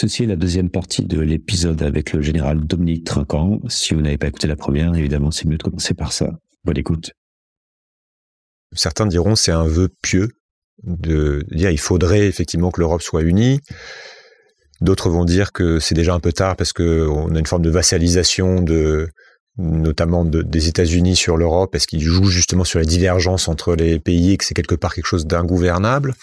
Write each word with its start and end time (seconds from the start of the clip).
Ceci 0.00 0.22
est 0.22 0.26
la 0.26 0.36
deuxième 0.36 0.70
partie 0.70 1.04
de 1.04 1.18
l'épisode 1.18 1.82
avec 1.82 2.12
le 2.12 2.22
général 2.22 2.64
Dominique 2.64 3.02
Trinquant. 3.02 3.58
Si 3.66 3.94
vous 3.94 4.00
n'avez 4.00 4.16
pas 4.16 4.28
écouté 4.28 4.46
la 4.46 4.54
première, 4.54 4.94
évidemment, 4.94 5.32
c'est 5.32 5.48
mieux 5.48 5.56
de 5.56 5.62
commencer 5.64 5.92
par 5.92 6.12
ça. 6.12 6.38
Bonne 6.62 6.78
écoute. 6.78 7.10
Certains 8.76 9.06
diront 9.06 9.34
c'est 9.34 9.50
un 9.50 9.66
vœu 9.66 9.88
pieux 10.00 10.28
de 10.84 11.44
dire 11.50 11.72
il 11.72 11.80
faudrait 11.80 12.28
effectivement 12.28 12.70
que 12.70 12.80
l'Europe 12.80 13.02
soit 13.02 13.22
unie. 13.22 13.58
D'autres 14.80 15.10
vont 15.10 15.24
dire 15.24 15.50
que 15.50 15.80
c'est 15.80 15.96
déjà 15.96 16.14
un 16.14 16.20
peu 16.20 16.32
tard 16.32 16.54
parce 16.54 16.72
qu'on 16.72 17.34
a 17.34 17.38
une 17.40 17.46
forme 17.46 17.62
de 17.62 17.70
vassalisation 17.70 18.62
de 18.62 19.08
notamment 19.56 20.24
des 20.24 20.68
États-Unis 20.68 21.16
sur 21.16 21.36
l'Europe, 21.36 21.72
parce 21.72 21.86
qu'ils 21.86 22.02
jouent 22.02 22.30
justement 22.30 22.62
sur 22.62 22.78
les 22.78 22.86
divergences 22.86 23.48
entre 23.48 23.74
les 23.74 23.98
pays 23.98 24.34
et 24.34 24.36
que 24.36 24.44
c'est 24.44 24.54
quelque 24.54 24.76
part 24.76 24.94
quelque 24.94 25.06
chose 25.06 25.26
d'ingouvernable? 25.26 26.14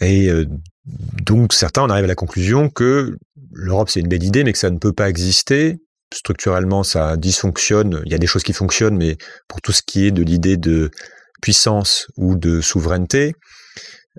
Et 0.00 0.28
euh, 0.28 0.46
donc 0.86 1.52
certains 1.52 1.82
en 1.82 1.90
arrivent 1.90 2.04
à 2.04 2.08
la 2.08 2.14
conclusion 2.14 2.68
que 2.68 3.16
l'Europe 3.52 3.90
c'est 3.90 4.00
une 4.00 4.08
belle 4.08 4.22
idée, 4.22 4.44
mais 4.44 4.52
que 4.52 4.58
ça 4.58 4.70
ne 4.70 4.78
peut 4.78 4.92
pas 4.92 5.08
exister. 5.08 5.78
Structurellement, 6.12 6.82
ça 6.82 7.16
dysfonctionne. 7.16 8.02
Il 8.04 8.10
y 8.10 8.14
a 8.14 8.18
des 8.18 8.26
choses 8.26 8.42
qui 8.42 8.52
fonctionnent, 8.52 8.96
mais 8.96 9.16
pour 9.46 9.60
tout 9.60 9.72
ce 9.72 9.82
qui 9.82 10.06
est 10.06 10.10
de 10.10 10.22
l'idée 10.22 10.56
de 10.56 10.90
puissance 11.40 12.08
ou 12.16 12.34
de 12.34 12.60
souveraineté, 12.60 13.34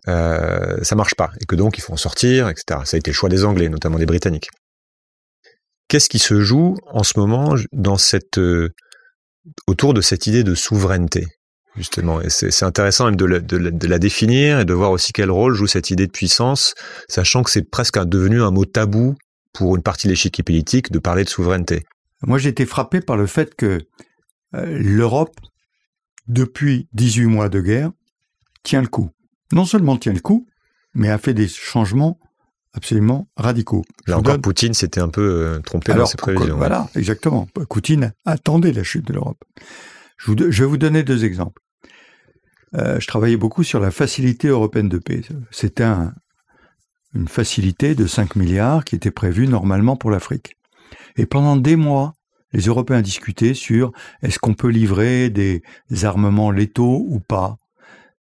euh, 0.08 0.82
ça 0.84 0.96
marche 0.96 1.16
pas. 1.16 1.32
Et 1.42 1.46
que 1.46 1.56
donc 1.56 1.78
il 1.78 1.82
faut 1.82 1.94
en 1.94 1.98
sortir, 1.98 2.48
etc. 2.48 2.82
Ça 2.86 2.96
a 2.96 2.98
été 2.98 3.12
le 3.12 3.16
choix 3.16 3.30
des 3.30 3.44
Anglais, 3.44 3.70
notamment 3.70 3.98
des 3.98 4.06
Britanniques. 4.06 4.50
Qu'est-ce 5.88 6.08
qui 6.08 6.20
se 6.20 6.40
joue 6.40 6.78
en 6.88 7.04
ce 7.04 7.20
moment 7.20 7.56
euh, 7.58 8.70
autour 9.68 9.94
de 9.94 10.00
cette 10.00 10.28
idée 10.28 10.44
de 10.44 10.56
souveraineté? 10.56 11.28
Justement. 11.76 12.22
Et 12.22 12.30
c'est 12.30 12.64
intéressant 12.64 13.06
même 13.06 13.16
de 13.16 13.26
la, 13.26 13.40
de, 13.40 13.88
la, 13.88 14.00
définir 14.00 14.60
et 14.60 14.66
de 14.66 14.74
voir 14.74 14.92
aussi 14.92 15.14
quel 15.14 15.32
rôle 15.32 15.54
joue 15.54 15.68
cette 15.68 15.90
idée 15.90 16.08
de 16.08 16.12
puissance, 16.12 16.74
sachant 17.08 17.44
que 17.44 17.50
c'est 17.50 17.70
presque 17.70 18.04
devenu 18.06 18.42
un 18.42 18.52
mot 18.52 18.66
tabou 18.66 19.16
pour 19.54 19.76
une 19.76 19.82
partie 19.82 20.08
de 20.08 20.12
l'échiquier 20.12 20.44
politique 20.44 20.92
de 20.92 21.00
parler 21.00 21.24
de 21.24 21.30
souveraineté. 21.30 21.84
Moi, 22.24 22.38
j'ai 22.38 22.50
été 22.50 22.66
frappé 22.66 23.02
par 23.02 23.18
le 23.18 23.26
fait 23.26 23.56
que 23.56 23.80
euh, 24.56 24.78
l'Europe, 24.80 25.40
depuis 26.28 26.88
18 26.94 27.26
mois 27.26 27.50
de 27.50 27.62
guerre, 27.62 27.92
tient 28.64 28.82
le 28.82 28.88
coup. 28.88 29.10
Non 29.52 29.66
seulement 29.66 29.98
tient 29.98 30.14
le 30.14 30.20
coup, 30.20 30.48
mais 30.94 31.10
a 31.10 31.18
fait 31.18 31.34
des 31.34 31.48
changements 31.48 32.20
absolument 32.74 33.28
radicaux. 33.36 33.84
Là 34.08 34.18
encore, 34.18 34.40
Poutine 34.40 34.74
s'était 34.74 35.02
un 35.02 35.10
peu 35.10 35.22
euh, 35.22 35.60
trompé 35.60 35.94
dans 35.94 36.06
ses 36.06 36.18
prévisions. 36.18 36.58
Voilà, 36.58 36.88
exactement. 36.96 37.48
Poutine 37.70 38.14
attendait 38.26 38.72
la 38.72 38.84
chute 38.84 39.06
de 39.08 39.14
l'Europe. 39.14 39.44
Je, 40.26 40.34
vais 40.34 40.66
vous 40.66 40.78
donner 40.78 41.04
deux 41.04 41.26
exemples. 41.26 41.62
Euh, 42.76 43.00
je 43.00 43.08
travaillais 43.08 43.38
beaucoup 43.38 43.64
sur 43.64 43.80
la 43.80 43.92
facilité 43.92 44.48
européenne 44.48 44.88
de 44.88 45.00
paix. 45.00 45.22
C'était 45.50 45.92
une 47.14 47.28
facilité 47.28 47.96
de 47.96 48.06
5 48.06 48.36
milliards 48.36 48.86
qui 48.86 48.96
était 48.96 49.12
prévue 49.12 49.48
normalement 49.48 49.96
pour 49.96 50.12
l'Afrique. 50.12 50.58
Et 51.18 51.26
pendant 51.26 51.58
des 51.58 51.76
mois, 51.76 52.14
les 52.54 52.62
Européens 52.62 53.02
discutaient 53.02 53.54
sur 53.54 53.92
est-ce 54.22 54.38
qu'on 54.38 54.54
peut 54.54 54.70
livrer 54.70 55.30
des 55.30 55.64
armements 56.04 56.52
létaux 56.52 57.06
ou 57.08 57.20
pas. 57.20 57.58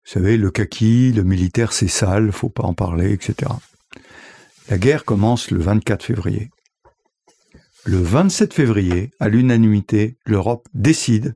Vous 0.05 0.12
savez, 0.12 0.36
le 0.36 0.50
kaki, 0.50 1.12
le 1.12 1.24
militaire, 1.24 1.72
c'est 1.72 1.89
sale, 1.89 2.30
faut 2.30 2.48
pas 2.48 2.62
en 2.62 2.74
parler, 2.74 3.12
etc. 3.12 3.50
La 4.69 4.78
guerre 4.78 5.05
commence 5.05 5.50
le 5.50 5.61
24 5.61 6.05
février. 6.05 6.50
Le 7.84 7.98
27 7.98 8.52
février, 8.52 9.11
à 9.20 9.28
l'unanimité, 9.28 10.17
l'Europe 10.27 10.69
décide 10.74 11.34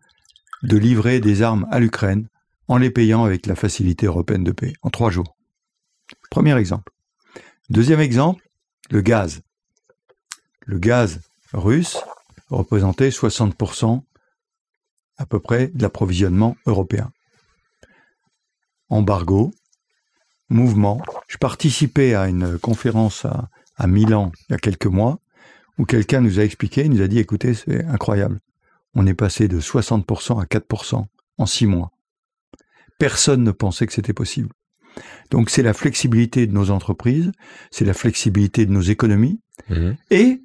de 0.62 0.76
livrer 0.76 1.20
des 1.20 1.42
armes 1.42 1.66
à 1.70 1.78
l'Ukraine 1.78 2.28
en 2.68 2.78
les 2.78 2.90
payant 2.90 3.24
avec 3.24 3.46
la 3.46 3.56
facilité 3.56 4.06
européenne 4.06 4.44
de 4.44 4.52
paix 4.52 4.74
en 4.82 4.90
trois 4.90 5.10
jours. 5.10 5.36
Premier 6.30 6.56
exemple. 6.56 6.92
Deuxième 7.68 8.00
exemple, 8.00 8.48
le 8.90 9.00
gaz. 9.00 9.42
Le 10.66 10.78
gaz 10.78 11.20
russe 11.52 11.98
représentait 12.48 13.10
60% 13.10 14.02
à 15.18 15.26
peu 15.26 15.40
près 15.40 15.68
de 15.68 15.82
l'approvisionnement 15.82 16.56
européen. 16.66 17.12
Embargo, 18.88 19.52
mouvement. 20.48 21.00
Je 21.28 21.38
participais 21.38 22.14
à 22.14 22.28
une 22.28 22.58
conférence 22.58 23.24
à, 23.24 23.86
Milan 23.86 24.30
il 24.48 24.52
y 24.52 24.54
a 24.54 24.58
quelques 24.58 24.86
mois 24.86 25.20
où 25.78 25.86
quelqu'un 25.86 26.20
nous 26.20 26.38
a 26.38 26.44
expliqué, 26.44 26.84
il 26.84 26.90
nous 26.90 27.00
a 27.00 27.08
dit 27.08 27.18
écoutez, 27.18 27.54
c'est 27.54 27.84
incroyable. 27.86 28.40
On 28.94 29.06
est 29.06 29.14
passé 29.14 29.48
de 29.48 29.60
60% 29.60 30.40
à 30.40 30.44
4% 30.44 31.06
en 31.38 31.46
six 31.46 31.66
mois. 31.66 31.92
Personne 32.98 33.44
ne 33.44 33.52
pensait 33.52 33.86
que 33.86 33.92
c'était 33.92 34.12
possible. 34.12 34.50
Donc 35.30 35.50
c'est 35.50 35.62
la 35.62 35.74
flexibilité 35.74 36.46
de 36.46 36.52
nos 36.52 36.70
entreprises, 36.70 37.32
c'est 37.70 37.84
la 37.84 37.94
flexibilité 37.94 38.66
de 38.66 38.72
nos 38.72 38.80
économies, 38.80 39.40
mmh. 39.68 39.90
et 40.10 40.42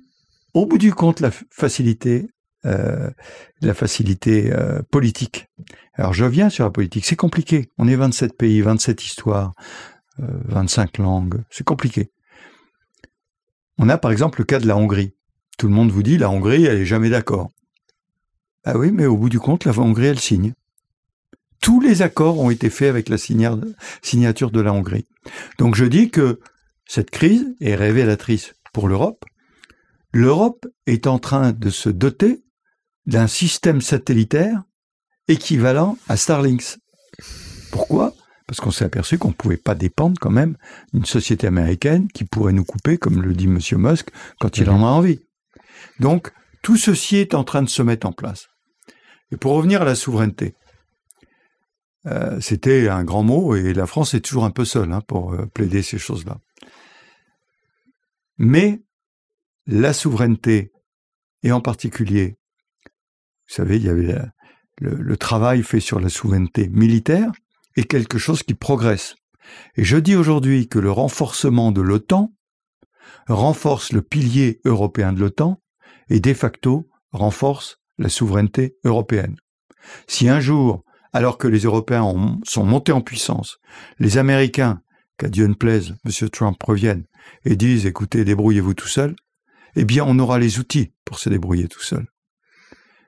au 0.54 0.66
bout 0.66 0.78
du 0.78 0.94
compte, 0.94 1.20
la 1.20 1.32
facilité, 1.50 2.30
euh, 2.66 3.10
la 3.62 3.74
facilité 3.74 4.54
euh, 4.54 4.82
politique. 4.90 5.48
Alors 5.94 6.14
je 6.14 6.26
viens 6.26 6.50
sur 6.50 6.64
la 6.64 6.72
politique, 6.72 7.06
c'est 7.06 7.16
compliqué. 7.16 7.70
On 7.78 7.88
est 7.88 7.96
27 7.96 8.38
pays, 8.38 8.62
27 8.62 9.04
histoires, 9.04 9.54
25 10.18 11.00
euh, 11.00 11.04
langues, 11.04 11.44
c'est 11.50 11.66
compliqué. 11.66 12.12
On 13.78 13.90
a 13.90 13.98
par 13.98 14.12
exemple 14.12 14.40
le 14.40 14.46
cas 14.46 14.60
de 14.60 14.68
la 14.68 14.78
Hongrie. 14.78 15.14
Tout 15.58 15.68
le 15.68 15.74
monde 15.74 15.92
vous 15.92 16.04
dit 16.04 16.18
la 16.18 16.30
Hongrie, 16.30 16.66
elle 16.66 16.78
est 16.78 16.86
jamais 16.86 17.10
d'accord. 17.10 17.50
Ah 18.66 18.78
oui, 18.78 18.92
mais 18.92 19.06
au 19.06 19.16
bout 19.16 19.30
du 19.30 19.40
compte, 19.40 19.64
la 19.64 19.78
Hongrie, 19.78 20.08
elle 20.08 20.20
signe. 20.20 20.53
Tous 21.62 21.80
les 21.80 22.02
accords 22.02 22.40
ont 22.40 22.50
été 22.50 22.70
faits 22.70 22.90
avec 22.90 23.09
la 23.09 23.18
signature 23.18 24.52
de 24.52 24.59
la 24.59 24.74
Hongrie. 24.74 25.08
Donc 25.59 25.76
je 25.76 25.86
dis 25.86 26.09
que 26.09 26.40
cette 26.88 27.12
crise 27.12 27.56
est 27.62 27.76
révélatrice 27.76 28.56
pour 28.74 28.88
l'Europe. 28.88 29.24
L'Europe 30.12 30.66
est 30.88 31.08
en 31.08 31.20
train 31.20 31.52
de 31.52 31.70
se 31.70 31.90
doter 31.90 32.44
d'un 33.06 33.28
système 33.28 33.81
satellitaire 33.81 34.64
équivalent 35.28 35.97
à 36.08 36.18
Starlinks. 36.18 36.78
Pourquoi? 37.72 38.14
Parce 38.47 38.59
qu'on 38.59 38.72
s'est 38.72 38.86
aperçu 38.86 39.18
qu'on 39.18 39.30
ne 39.30 39.34
pouvait 39.34 39.58
pas 39.58 39.76
dépendre 39.76 40.20
quand 40.20 40.32
même 40.32 40.56
d'une 40.94 41.06
société 41.06 41.47
américaine 41.47 42.08
qui 42.14 42.26
pourrait 42.26 42.53
nous 42.53 42.66
couper, 42.66 42.97
comme 42.97 43.22
le 43.22 43.34
dit 43.34 43.46
M. 43.46 43.59
Musk, 43.78 44.09
quand 44.40 44.58
il 44.58 44.70
en 44.70 44.84
a 44.84 44.90
envie. 44.90 45.20
Donc, 46.00 46.32
tout 46.62 46.78
ceci 46.78 47.18
est 47.18 47.34
en 47.34 47.44
train 47.44 47.64
de 47.64 47.70
se 47.70 47.82
mettre 47.82 48.08
en 48.08 48.12
place. 48.12 48.47
Et 49.31 49.38
pour 49.38 49.53
revenir 49.53 49.81
à 49.81 49.86
la 49.86 49.96
souveraineté, 49.96 50.56
euh, 52.08 52.40
c'était 52.40 52.88
un 52.88 53.03
grand 53.03 53.24
mot 53.24 53.56
et 53.56 53.74
la 53.74 53.88
France 53.88 54.13
est 54.13 54.22
toujours 54.22 54.46
un 54.46 54.52
peu 54.52 54.66
seule 54.66 54.91
hein, 54.91 55.02
pour 55.02 55.34
euh, 55.34 55.46
plaider 55.47 55.81
ces 55.81 55.97
choses-là. 55.97 56.38
Mais 58.38 58.84
la 59.66 59.94
souveraineté, 59.94 60.72
et 61.41 61.52
en 61.52 61.62
particulier, 61.62 62.38
vous 63.47 63.56
savez, 63.56 63.78
il 63.78 63.84
y 63.84 63.90
avait 63.90 64.16
le, 64.80 64.96
le, 64.96 65.18
travail 65.18 65.64
fait 65.64 65.80
sur 65.80 66.00
la 66.00 66.09
souveraineté 66.09 66.68
militaire, 66.69 67.31
est 67.75 67.85
quelque 67.85 68.18
chose 68.18 68.44
qui 68.44 68.53
progresse. 68.53 69.16
Et 69.75 69.84
je 69.84 69.97
dis 69.97 70.16
aujourd'hui 70.16 70.68
que 70.68 70.80
le 70.80 70.91
renforcement 70.91 71.72
de 71.72 71.81
l'OTAN 71.81 72.34
renforce 73.28 73.91
le 73.94 74.02
pilier 74.02 74.62
européen 74.66 75.14
de 75.14 75.19
l'OTAN 75.19 75.62
et 76.09 76.19
de 76.19 76.34
facto 76.34 76.88
renforce 77.12 77.80
la 77.98 78.10
souveraineté 78.10 78.76
européenne. 78.84 79.38
Si 80.08 80.30
un 80.30 80.40
jour, 80.40 80.84
alors 81.14 81.38
que 81.38 81.48
les 81.48 81.60
Européens 81.60 82.40
sont 82.44 82.66
montés 82.66 82.92
en 82.92 83.02
puissance, 83.02 83.60
les 84.00 84.18
Américains, 84.18 84.82
qu'à 85.18 85.30
Dieu 85.30 85.48
ne 85.48 85.54
plaise, 85.54 85.96
M. 86.06 86.30
Trump 86.30 86.62
reviennent 86.62 87.06
et 87.46 87.56
disent 87.56 87.86
écoutez, 87.86 88.26
débrouillez-vous 88.26 88.74
tout 88.74 88.88
seul, 88.88 89.16
eh 89.76 89.86
bien 89.86 90.04
on 90.06 90.20
aura 90.20 90.40
les 90.40 90.60
outils 90.60 90.92
pour 91.06 91.20
se 91.20 91.30
débrouiller 91.30 91.68
tout 91.68 91.82
seul. 91.82 92.08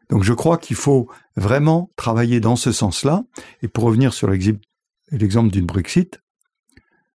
Donc 0.09 0.23
je 0.23 0.33
crois 0.33 0.57
qu'il 0.57 0.77
faut 0.77 1.09
vraiment 1.35 1.91
travailler 1.97 2.39
dans 2.39 2.55
ce 2.55 2.71
sens-là. 2.71 3.23
Et 3.61 3.67
pour 3.67 3.83
revenir 3.83 4.13
sur 4.13 4.29
l'exemple 4.29 5.51
du 5.51 5.61
Brexit, 5.61 6.21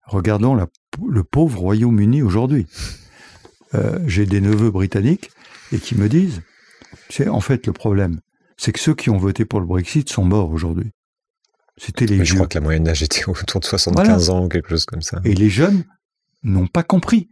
regardons 0.03 0.55
le 0.55 1.23
pauvre 1.23 1.59
Royaume-Uni 1.59 2.21
aujourd'hui. 2.21 2.67
Euh, 3.73 3.99
j'ai 4.05 4.25
des 4.25 4.41
neveux 4.41 4.71
britanniques 4.71 5.31
et 5.71 5.79
qui 5.79 5.95
me 5.95 6.09
disent 6.09 6.41
c'est 7.11 7.27
en 7.27 7.41
fait 7.41 7.67
le 7.67 7.73
problème. 7.73 8.19
C'est 8.57 8.71
que 8.71 8.79
ceux 8.79 8.95
qui 8.95 9.09
ont 9.09 9.17
voté 9.17 9.45
pour 9.45 9.59
le 9.59 9.65
Brexit 9.65 10.09
sont 10.09 10.23
morts 10.23 10.51
aujourd'hui. 10.51 10.91
C'était 11.77 12.05
les 12.05 12.23
Je 12.23 12.35
crois 12.35 12.47
que 12.47 12.55
la 12.55 12.61
moyenne 12.61 12.83
d'âge 12.83 13.03
était 13.03 13.23
autour 13.27 13.59
de 13.59 13.65
75 13.65 14.29
ans 14.29 14.45
ou 14.45 14.49
quelque 14.49 14.69
chose 14.69 14.85
comme 14.85 15.01
ça. 15.01 15.19
Et 15.25 15.33
les 15.33 15.49
jeunes 15.49 15.83
n'ont 16.43 16.67
pas 16.67 16.83
compris. 16.83 17.29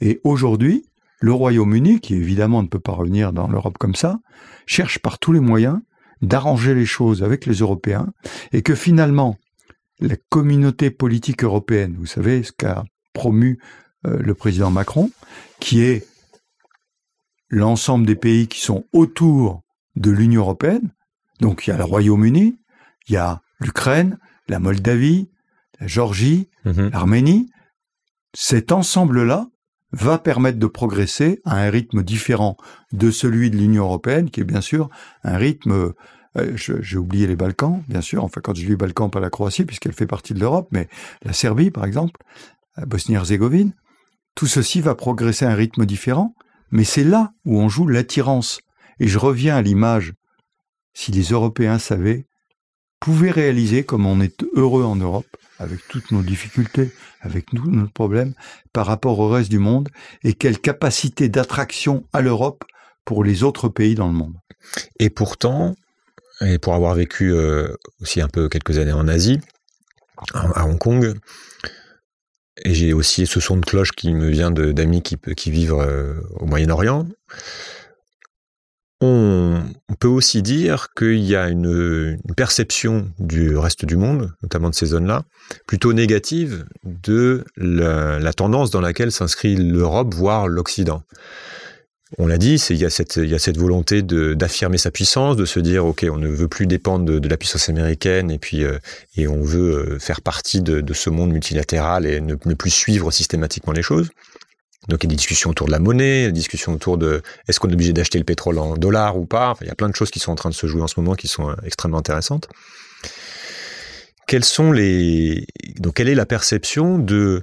Et 0.00 0.20
aujourd'hui, 0.24 0.86
le 1.20 1.32
Royaume-Uni, 1.32 2.00
qui 2.00 2.14
évidemment 2.14 2.62
ne 2.62 2.68
peut 2.68 2.80
pas 2.80 2.92
revenir 2.92 3.32
dans 3.32 3.48
l'Europe 3.48 3.78
comme 3.78 3.94
ça, 3.94 4.18
cherche 4.66 4.98
par 4.98 5.18
tous 5.18 5.32
les 5.32 5.40
moyens 5.40 5.78
d'arranger 6.20 6.74
les 6.74 6.86
choses 6.86 7.22
avec 7.22 7.46
les 7.46 7.54
Européens 7.54 8.12
et 8.52 8.62
que 8.62 8.74
finalement, 8.74 9.38
la 10.00 10.16
communauté 10.28 10.90
politique 10.90 11.44
européenne, 11.44 11.94
vous 11.98 12.06
savez 12.06 12.42
ce 12.42 12.52
qu'a 12.52 12.84
promu 13.12 13.58
euh, 14.06 14.18
le 14.18 14.34
président 14.34 14.70
Macron, 14.70 15.10
qui 15.60 15.82
est 15.82 16.06
l'ensemble 17.52 18.06
des 18.06 18.16
pays 18.16 18.48
qui 18.48 18.60
sont 18.60 18.86
autour 18.92 19.62
de 19.94 20.10
l'Union 20.10 20.40
européenne. 20.40 20.90
Donc 21.40 21.66
il 21.66 21.70
y 21.70 21.72
a 21.72 21.76
le 21.76 21.84
Royaume-Uni, 21.84 22.58
il 23.06 23.12
y 23.12 23.16
a 23.16 23.42
l'Ukraine, 23.60 24.18
la 24.48 24.58
Moldavie, 24.58 25.28
la 25.78 25.86
Géorgie, 25.86 26.48
mhm. 26.64 26.88
l'Arménie. 26.90 27.50
Cet 28.34 28.72
ensemble-là 28.72 29.48
va 29.92 30.18
permettre 30.18 30.58
de 30.58 30.66
progresser 30.66 31.40
à 31.44 31.58
un 31.58 31.70
rythme 31.70 32.02
différent 32.02 32.56
de 32.92 33.10
celui 33.10 33.50
de 33.50 33.58
l'Union 33.58 33.84
européenne, 33.84 34.30
qui 34.30 34.40
est 34.40 34.44
bien 34.44 34.62
sûr 34.62 34.88
un 35.22 35.36
rythme 35.36 35.92
euh, 36.38 36.56
j'ai 36.56 36.96
oublié 36.96 37.26
les 37.26 37.36
Balkans, 37.36 37.82
bien 37.88 38.00
sûr. 38.00 38.24
Enfin, 38.24 38.40
quand 38.42 38.54
je 38.54 38.64
dis 38.64 38.74
Balkans, 38.74 39.10
pas 39.10 39.20
la 39.20 39.28
Croatie, 39.28 39.66
puisqu'elle 39.66 39.92
fait 39.92 40.06
partie 40.06 40.32
de 40.32 40.40
l'Europe, 40.40 40.68
mais 40.70 40.88
la 41.22 41.34
Serbie, 41.34 41.70
par 41.70 41.84
exemple, 41.84 42.22
la 42.78 42.86
Bosnie-Herzégovine. 42.86 43.74
Tout 44.34 44.46
ceci 44.46 44.80
va 44.80 44.94
progresser 44.94 45.44
à 45.44 45.50
un 45.50 45.54
rythme 45.54 45.84
différent, 45.84 46.34
mais 46.72 46.84
c'est 46.84 47.04
là 47.04 47.32
où 47.44 47.60
on 47.60 47.68
joue 47.68 47.86
l'attirance. 47.86 48.60
Et 48.98 49.06
je 49.06 49.18
reviens 49.18 49.56
à 49.56 49.62
l'image. 49.62 50.14
Si 50.94 51.12
les 51.12 51.30
Européens 51.30 51.78
savaient, 51.78 52.26
pouvaient 52.98 53.30
réaliser 53.30 53.84
comme 53.84 54.06
on 54.06 54.20
est 54.20 54.44
heureux 54.54 54.84
en 54.84 54.96
Europe, 54.96 55.26
avec 55.58 55.86
toutes 55.88 56.10
nos 56.10 56.22
difficultés, 56.22 56.90
avec 57.20 57.46
tous 57.46 57.70
nos 57.70 57.86
problèmes, 57.86 58.34
par 58.72 58.86
rapport 58.86 59.18
au 59.18 59.28
reste 59.28 59.50
du 59.50 59.58
monde, 59.58 59.88
et 60.24 60.34
quelle 60.34 60.58
capacité 60.58 61.28
d'attraction 61.28 62.04
à 62.12 62.20
l'Europe 62.20 62.64
pour 63.04 63.22
les 63.22 63.42
autres 63.42 63.68
pays 63.68 63.94
dans 63.94 64.08
le 64.08 64.14
monde. 64.14 64.34
Et 64.98 65.10
pourtant, 65.10 65.76
et 66.40 66.58
pour 66.58 66.74
avoir 66.74 66.94
vécu 66.94 67.32
euh, 67.32 67.68
aussi 68.00 68.20
un 68.20 68.28
peu 68.28 68.48
quelques 68.48 68.78
années 68.78 68.92
en 68.92 69.08
Asie, 69.08 69.40
à 70.34 70.66
Hong 70.66 70.78
Kong, 70.78 71.14
et 72.58 72.74
j'ai 72.74 72.92
aussi 72.92 73.26
ce 73.26 73.40
son 73.40 73.56
de 73.56 73.64
cloche 73.64 73.92
qui 73.92 74.12
me 74.12 74.28
vient 74.28 74.50
d'amis 74.50 75.02
qui, 75.02 75.50
vivent 75.50 75.74
euh, 75.74 76.20
au 76.38 76.46
Moyen-Orient. 76.46 77.06
On, 79.04 79.62
peut 79.98 80.08
aussi 80.08 80.42
dire 80.42 80.88
qu'il 80.96 81.20
y 81.20 81.36
a 81.36 81.48
une, 81.48 82.18
perception 82.36 83.10
du 83.18 83.56
reste 83.56 83.84
du 83.84 83.96
monde, 83.96 84.32
notamment 84.42 84.70
de 84.70 84.74
ces 84.74 84.86
zones-là, 84.86 85.24
plutôt 85.66 85.92
négative 85.92 86.64
de 86.84 87.44
la 87.56 88.32
tendance 88.32 88.70
dans 88.70 88.80
laquelle 88.80 89.12
s'inscrit 89.12 89.56
l'Europe, 89.56 90.14
voire 90.14 90.48
l'Occident 90.48 91.02
on 92.18 92.26
l'a 92.26 92.38
dit, 92.38 92.56
il 92.70 92.76
y, 92.76 92.84
a 92.84 93.04
y 93.16 93.34
a 93.34 93.38
cette 93.38 93.56
volonté 93.56 94.02
d'affirmer 94.02 94.78
sa 94.78 94.90
puissance, 94.90 95.36
de 95.36 95.46
se 95.46 95.60
dire, 95.60 95.86
OK, 95.86 96.04
on 96.10 96.18
ne 96.18 96.28
veut 96.28 96.48
plus 96.48 96.66
dépendre 96.66 97.04
de, 97.04 97.28
la 97.28 97.36
puissance 97.36 97.68
américaine 97.68 98.30
et 98.30 98.38
puis 98.38 98.64
euh, 98.64 98.78
et 99.16 99.26
on 99.26 99.42
veut 99.42 99.94
euh, 99.94 99.98
faire 99.98 100.20
partie 100.20 100.60
de, 100.60 100.92
ce 100.92 101.08
monde 101.08 101.30
multilatéral 101.30 102.04
et 102.04 102.20
ne, 102.20 102.34
plus 102.34 102.70
suivre 102.70 103.10
systématiquement 103.10 103.72
les 103.72 103.82
choses. 103.82 104.10
Donc 104.88 105.04
il 105.04 105.06
y 105.06 105.08
a 105.08 105.10
des 105.10 105.16
discussions 105.16 105.50
autour 105.50 105.68
de 105.68 105.72
la 105.72 105.78
monnaie, 105.78 106.26
des 106.26 106.32
discussions 106.32 106.74
autour 106.74 106.98
de 106.98 107.22
est-ce 107.48 107.60
qu'on 107.60 107.70
est 107.70 107.74
obligé 107.74 107.92
d'acheter 107.92 108.18
le 108.18 108.24
pétrole 108.24 108.58
en 108.58 108.76
dollars 108.76 109.16
ou 109.16 109.24
pas? 109.24 109.54
il 109.60 109.68
y 109.68 109.70
a 109.70 109.74
plein 109.74 109.88
de 109.88 109.94
choses 109.94 110.10
qui 110.10 110.18
sont 110.18 110.32
en 110.32 110.36
train 110.36 110.50
de 110.50 110.54
se 110.54 110.66
jouer 110.66 110.82
en 110.82 110.88
ce 110.88 110.98
moment 111.00 111.14
qui 111.14 111.28
sont 111.28 111.50
euh, 111.50 111.54
extrêmement 111.64 111.98
intéressantes. 111.98 112.48
Quelles 114.26 114.44
sont 114.44 114.72
les 114.72 115.46
donc 115.78 115.94
quelle 115.94 116.08
est 116.08 116.14
la 116.14 116.26
perception 116.26 116.98
de 116.98 117.42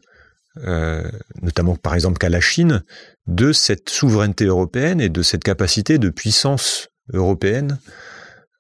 notamment 1.42 1.76
par 1.76 1.96
exemple 1.96 2.18
qu'à 2.18 2.30
la 2.30 2.42
Chine, 2.42 2.84
de 3.28 3.54
cette 3.54 3.90
souveraineté 3.90 4.46
européenne 4.46 5.00
et 5.00 5.10
de 5.10 5.22
cette 5.22 5.44
capacité 5.44 5.98
de 5.98 6.10
puissance 6.10 6.90
européenne. 7.14 7.80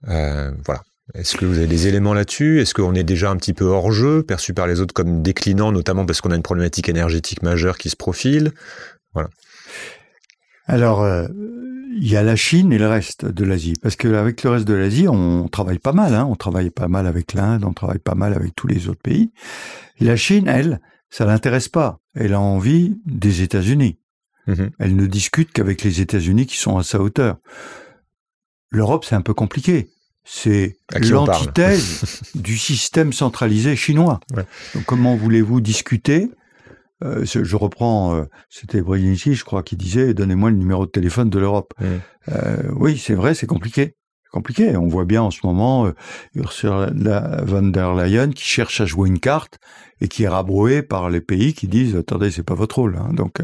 Euh, 0.07 0.51
voilà. 0.65 0.81
Est-ce 1.15 1.37
que 1.37 1.45
vous 1.45 1.57
avez 1.57 1.67
des 1.67 1.87
éléments 1.87 2.13
là-dessus? 2.13 2.61
Est-ce 2.61 2.75
qu'on 2.75 2.93
est 2.93 3.03
déjà 3.03 3.31
un 3.31 3.35
petit 3.35 3.53
peu 3.53 3.65
hors 3.65 3.91
jeu, 3.91 4.21
perçu 4.21 4.53
par 4.53 4.67
les 4.67 4.79
autres 4.79 4.93
comme 4.93 5.23
déclinant, 5.23 5.71
notamment 5.71 6.05
parce 6.05 6.21
qu'on 6.21 6.29
a 6.29 6.35
une 6.35 6.43
problématique 6.43 6.87
énergétique 6.87 7.41
majeure 7.41 7.79
qui 7.79 7.89
se 7.89 7.95
profile? 7.95 8.51
Voilà. 9.13 9.29
Alors, 10.67 11.01
euh, 11.01 11.27
il 11.99 12.07
y 12.07 12.15
a 12.15 12.21
la 12.21 12.35
Chine 12.35 12.71
et 12.71 12.77
le 12.77 12.87
reste 12.87 13.25
de 13.25 13.43
l'Asie, 13.43 13.73
parce 13.81 13.95
qu'avec 13.95 14.43
le 14.43 14.51
reste 14.51 14.67
de 14.67 14.75
l'Asie, 14.75 15.07
on 15.07 15.47
travaille 15.47 15.79
pas 15.79 15.93
mal. 15.93 16.13
Hein. 16.13 16.27
on 16.29 16.35
travaille 16.35 16.69
pas 16.69 16.87
mal 16.87 17.07
avec 17.07 17.33
l'Inde, 17.33 17.65
on 17.65 17.73
travaille 17.73 17.97
pas 17.97 18.13
mal 18.13 18.35
avec 18.35 18.55
tous 18.55 18.67
les 18.67 18.87
autres 18.87 19.01
pays. 19.01 19.31
La 19.99 20.15
Chine, 20.15 20.47
elle, 20.47 20.79
ça 21.09 21.25
l'intéresse 21.25 21.69
pas. 21.69 21.99
Elle 22.15 22.33
a 22.33 22.39
envie 22.39 22.97
des 23.05 23.41
États-Unis. 23.41 23.99
Mhm. 24.47 24.71
Elle 24.79 24.95
ne 24.95 25.05
discute 25.05 25.51
qu'avec 25.51 25.83
les 25.83 26.01
États-Unis 26.01 26.45
qui 26.45 26.57
sont 26.57 26.77
à 26.77 26.83
sa 26.83 26.99
hauteur. 26.99 27.37
L'Europe, 28.71 29.05
c'est 29.05 29.15
un 29.15 29.21
peu 29.21 29.33
compliqué. 29.33 29.89
C'est 30.23 30.77
l'antithèse 30.93 32.21
du 32.35 32.57
système 32.57 33.13
centralisé 33.13 33.75
chinois. 33.75 34.19
Donc 34.75 34.85
comment 34.85 35.15
voulez-vous 35.15 35.59
discuter? 35.59 36.29
Euh, 37.03 37.25
je 37.25 37.55
reprends, 37.55 38.13
euh, 38.15 38.25
c'était 38.49 38.81
Brzezinski, 38.81 39.33
je 39.33 39.45
crois, 39.45 39.63
qui 39.63 39.77
disait 39.77 40.13
donnez-moi 40.13 40.51
le 40.51 40.57
numéro 40.57 40.85
de 40.85 40.91
téléphone 40.91 41.29
de 41.29 41.39
l'Europe. 41.39 41.73
Euh, 42.29 42.57
oui, 42.75 42.97
c'est 42.97 43.15
vrai, 43.15 43.33
c'est 43.33 43.47
compliqué 43.47 43.95
compliqué. 44.31 44.75
On 44.75 44.87
voit 44.87 45.05
bien 45.05 45.21
en 45.21 45.31
ce 45.31 45.39
moment 45.43 45.85
euh, 45.85 45.93
Ursula 46.35 46.91
von 47.43 47.63
der 47.63 47.93
Leyen 47.93 48.31
qui 48.31 48.43
cherche 48.43 48.81
à 48.81 48.85
jouer 48.85 49.09
une 49.09 49.19
carte 49.19 49.59
et 50.01 50.07
qui 50.07 50.23
est 50.23 50.27
rabrouée 50.27 50.81
par 50.81 51.09
les 51.09 51.21
pays 51.21 51.53
qui 51.53 51.67
disent 51.67 51.95
attendez 51.95 52.31
c'est 52.31 52.43
pas 52.43 52.55
votre 52.55 52.77
rôle. 52.79 52.97
Hein. 52.97 53.13
Donc 53.13 53.37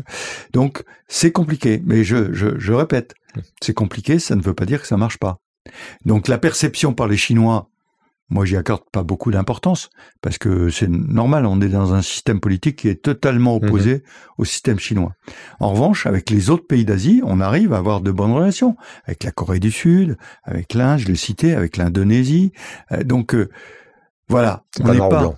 donc 0.54 0.84
c'est 1.08 1.32
compliqué. 1.32 1.82
Mais 1.86 2.04
je, 2.04 2.34
je, 2.34 2.58
je 2.58 2.74
répète, 2.74 3.16
c'est 3.62 3.74
compliqué, 3.74 4.20
ça 4.20 4.36
ne 4.36 4.42
veut 4.42 4.54
pas 4.54 4.66
dire 4.66 4.82
que 4.82 4.88
ça 4.88 4.98
marche 4.98 5.18
pas. 5.18 5.40
Donc 6.06 6.28
la 6.28 6.38
perception 6.38 6.94
par 6.94 7.08
les 7.08 7.18
Chinois 7.18 7.70
moi, 8.30 8.44
j'y 8.46 8.58
accorde 8.58 8.84
pas 8.92 9.04
beaucoup 9.04 9.30
d'importance 9.30 9.90
parce 10.22 10.40
que 10.40 10.70
c'est 10.70 10.90
normal. 10.90 11.46
On 11.46 11.62
est 11.62 11.70
dans 11.70 11.94
un 11.94 12.02
système 12.02 12.40
politique 12.40 12.78
qui 12.78 12.90
est 12.90 13.02
totalement 13.02 13.60
mhm. 13.60 13.66
opposé 13.66 14.04
au 14.38 14.46
système 14.46 14.80
chinois. 14.80 15.14
En 15.60 15.72
revanche, 15.72 16.08
avec 16.08 16.32
les 16.32 16.50
autres 16.50 16.66
pays 16.66 16.86
d'Asie, 16.86 17.22
on 17.24 17.40
arrive 17.40 17.72
à 17.74 17.78
avoir 17.78 18.02
de 18.02 18.12
bonnes 18.12 18.34
relations 18.34 18.76
avec 19.06 19.24
la 19.24 19.32
Corée 19.32 19.60
du 19.60 19.72
Sud, 19.72 20.18
avec 20.44 20.74
l'Inde, 20.74 21.00
je 21.00 21.08
l'ai 21.08 21.16
cité, 21.16 21.54
avec 21.54 21.78
l'Indonésie. 21.78 22.52
Euh, 22.92 23.04
donc 23.04 23.36
euh, 23.36 23.50
voilà, 24.28 24.64
on 24.82 24.92
n'est 24.92 24.98
pas. 24.98 25.36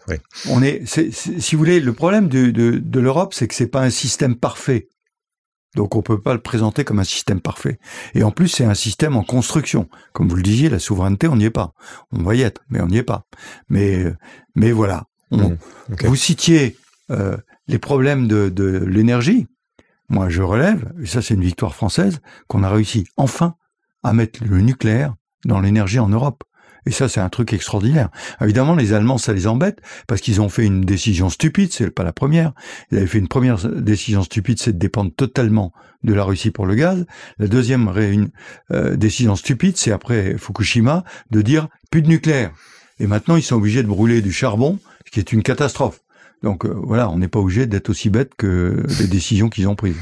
On 0.49 0.63
est, 0.63 0.85
si 0.85 1.55
vous 1.55 1.59
voulez, 1.59 1.81
le 1.81 1.91
problème 1.91 2.29
de, 2.29 2.51
de, 2.51 2.77
de 2.77 2.99
l'Europe, 3.01 3.33
c'est 3.33 3.49
que 3.49 3.55
c'est 3.55 3.67
pas 3.67 3.81
un 3.81 3.89
système 3.89 4.37
parfait. 4.37 4.87
Donc 5.75 5.95
on 5.95 6.01
peut 6.01 6.19
pas 6.19 6.33
le 6.33 6.41
présenter 6.41 6.83
comme 6.83 6.99
un 6.99 7.03
système 7.03 7.41
parfait. 7.41 7.79
Et 8.15 8.23
en 8.23 8.31
plus, 8.31 8.47
c'est 8.47 8.65
un 8.65 8.73
système 8.73 9.15
en 9.15 9.23
construction. 9.23 9.89
Comme 10.13 10.27
vous 10.27 10.35
le 10.35 10.43
disiez, 10.43 10.69
la 10.69 10.79
souveraineté, 10.79 11.27
on 11.27 11.35
n'y 11.35 11.45
est 11.45 11.51
pas. 11.51 11.73
On 12.11 12.23
va 12.23 12.35
y 12.35 12.41
être, 12.41 12.61
mais 12.69 12.81
on 12.81 12.87
n'y 12.87 12.97
est 12.97 13.03
pas. 13.03 13.25
Mais, 13.69 14.05
mais 14.55 14.71
voilà. 14.71 15.05
Mmh, 15.31 15.55
vous 16.05 16.15
citiez 16.15 16.77
euh, 17.11 17.37
les 17.67 17.79
problèmes 17.79 18.27
de, 18.27 18.49
de 18.49 18.83
l'énergie. 18.85 19.47
Moi, 20.09 20.29
je 20.29 20.41
relève, 20.41 20.93
et 21.01 21.05
ça 21.05 21.21
c'est 21.21 21.33
une 21.33 21.43
victoire 21.43 21.75
française, 21.75 22.21
qu'on 22.47 22.63
a 22.63 22.69
réussi 22.69 23.07
enfin 23.17 23.55
à 24.03 24.13
mettre 24.13 24.43
le 24.45 24.61
nucléaire 24.61 25.15
dans 25.45 25.59
l'énergie 25.59 25.99
en 25.99 26.07
Europe. 26.07 26.43
Et 26.87 26.91
ça, 26.91 27.09
c'est 27.09 27.19
un 27.19 27.27
truc 27.27 27.51
extraordinaire. 27.51 28.09
Évidemment, 28.39 28.73
les 28.73 28.93
Allemands, 28.93 29.17
ça 29.17 29.33
les 29.33 29.45
embête 29.45 29.81
parce 30.07 30.21
qu'ils 30.21 30.39
ont 30.39 30.47
fait 30.47 30.65
une 30.65 30.81
décision 30.81 31.29
stupide. 31.29 31.73
C'est 31.73 31.89
pas 31.89 32.05
la 32.05 32.13
première. 32.13 32.53
Ils 32.91 32.97
avaient 32.97 33.07
fait 33.07 33.19
une 33.19 33.27
première 33.27 33.57
décision 33.67 34.23
stupide, 34.23 34.57
c'est 34.57 34.71
de 34.71 34.77
dépendre 34.77 35.11
totalement 35.13 35.73
de 36.05 36.13
la 36.13 36.23
Russie 36.23 36.49
pour 36.49 36.65
le 36.65 36.75
gaz. 36.75 37.05
La 37.39 37.47
deuxième 37.47 37.91
euh, 38.71 38.95
décision 38.95 39.35
stupide, 39.35 39.75
c'est 39.75 39.91
après 39.91 40.37
Fukushima 40.37 41.03
de 41.29 41.41
dire 41.41 41.67
plus 41.91 42.01
de 42.01 42.07
nucléaire. 42.07 42.51
Et 42.99 43.07
maintenant, 43.07 43.35
ils 43.35 43.43
sont 43.43 43.57
obligés 43.57 43.83
de 43.83 43.87
brûler 43.89 44.21
du 44.21 44.31
charbon, 44.31 44.79
ce 45.05 45.11
qui 45.11 45.19
est 45.19 45.33
une 45.33 45.43
catastrophe. 45.43 45.99
Donc 46.41 46.63
euh, 46.63 46.73
voilà, 46.73 47.09
on 47.09 47.17
n'est 47.17 47.27
pas 47.27 47.39
obligé 47.39 47.65
d'être 47.65 47.89
aussi 47.89 48.09
bête 48.09 48.31
que 48.37 48.81
les 49.01 49.07
décisions 49.07 49.49
qu'ils 49.49 49.67
ont 49.67 49.75
prises. 49.75 49.97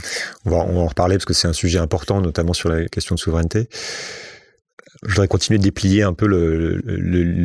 On 0.45 0.51
va 0.51 0.57
en 0.57 0.85
reparler 0.85 1.15
parce 1.15 1.25
que 1.25 1.33
c'est 1.33 1.47
un 1.47 1.53
sujet 1.53 1.79
important, 1.79 2.21
notamment 2.21 2.53
sur 2.53 2.69
la 2.69 2.85
question 2.85 3.15
de 3.15 3.19
souveraineté 3.19 3.69
je 5.05 5.11
voudrais 5.11 5.27
continuer 5.27 5.57
de 5.57 5.63
déplier 5.63 6.03
un 6.03 6.13
peu 6.13 6.27
le, 6.27 6.77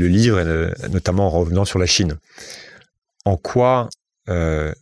livre, 0.06 0.42
notamment 0.88 1.26
en 1.26 1.30
revenant 1.30 1.64
sur 1.64 1.78
la 1.78 1.86
Chine. 1.86 2.16
En 3.24 3.36
quoi 3.36 3.88
euh, 4.28 4.72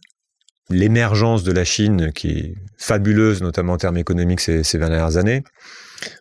l'émergence 0.71 1.43
de 1.43 1.53
la 1.53 1.65
Chine, 1.65 2.13
qui 2.13 2.31
est 2.31 2.55
fabuleuse, 2.77 3.43
notamment 3.43 3.75
en 3.75 3.79
termes 3.79 3.97
économiques 3.97 4.41
ces, 4.41 4.63
ces 4.63 4.79
20 4.79 4.91
dernières 4.91 5.17
années, 5.17 5.43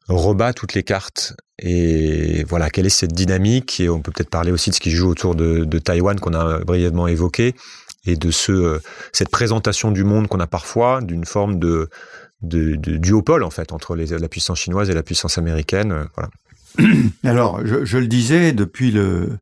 rebat 0.07 0.53
toutes 0.53 0.73
les 0.73 0.83
cartes. 0.83 1.33
Et 1.59 2.43
voilà, 2.43 2.69
quelle 2.69 2.85
est 2.85 2.89
cette 2.89 3.13
dynamique 3.13 3.79
Et 3.79 3.89
on 3.89 4.01
peut 4.01 4.11
peut-être 4.11 4.29
parler 4.29 4.51
aussi 4.51 4.69
de 4.69 4.75
ce 4.75 4.79
qui 4.79 4.91
joue 4.91 5.09
autour 5.09 5.35
de, 5.35 5.63
de 5.63 5.79
Taïwan 5.79 6.19
qu'on 6.19 6.33
a 6.33 6.59
brièvement 6.59 7.07
évoqué, 7.07 7.55
et 8.05 8.15
de 8.15 8.31
ce, 8.31 8.51
euh, 8.51 8.79
cette 9.11 9.29
présentation 9.29 9.91
du 9.91 10.03
monde 10.03 10.27
qu'on 10.27 10.39
a 10.39 10.47
parfois, 10.47 11.01
d'une 11.01 11.25
forme 11.25 11.59
de, 11.59 11.89
duopole 12.41 13.43
en 13.43 13.49
fait 13.49 13.73
entre 13.73 13.95
la 13.95 14.29
puissance 14.29 14.59
chinoise 14.59 14.89
et 14.89 14.93
la 14.93 15.03
puissance 15.03 15.37
américaine. 15.37 15.91
Euh, 15.91 16.05
voilà. 16.15 16.29
Alors, 17.23 17.65
je, 17.65 17.97
le 17.97 18.07
disais, 18.07 18.53
depuis 18.53 18.91
le, 18.91 19.39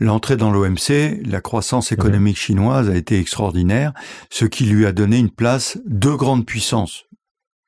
l'entrée 0.00 0.36
dans 0.36 0.50
l'OMC, 0.50 1.20
la 1.24 1.40
croissance 1.40 1.92
économique 1.92 2.38
chinoise 2.38 2.88
a 2.88 2.96
été 2.96 3.18
extraordinaire, 3.18 3.92
ce 4.30 4.44
qui 4.44 4.64
lui 4.64 4.86
a 4.86 4.92
donné 4.92 5.18
une 5.18 5.30
place 5.30 5.78
de 5.86 6.10
grande 6.10 6.46
puissance. 6.46 7.04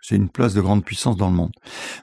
C'est 0.00 0.16
une 0.16 0.28
place 0.28 0.54
de 0.54 0.60
grande 0.60 0.84
puissance 0.84 1.16
dans 1.16 1.28
le 1.28 1.36
monde. 1.36 1.52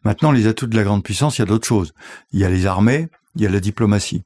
Maintenant, 0.04 0.32
les 0.32 0.48
atouts 0.48 0.68
de 0.68 0.76
la 0.76 0.84
grande 0.84 1.04
puissance, 1.04 1.38
il 1.38 1.42
y 1.42 1.44
a 1.44 1.48
d'autres 1.48 1.68
choses. 1.68 1.94
Il 2.32 2.40
y 2.40 2.46
a 2.46 2.50
les 2.50 2.66
armées, 2.66 3.10
il 3.36 3.42
y 3.42 3.48
a 3.48 3.50
la 3.50 3.60
diplomatie. 3.60 4.24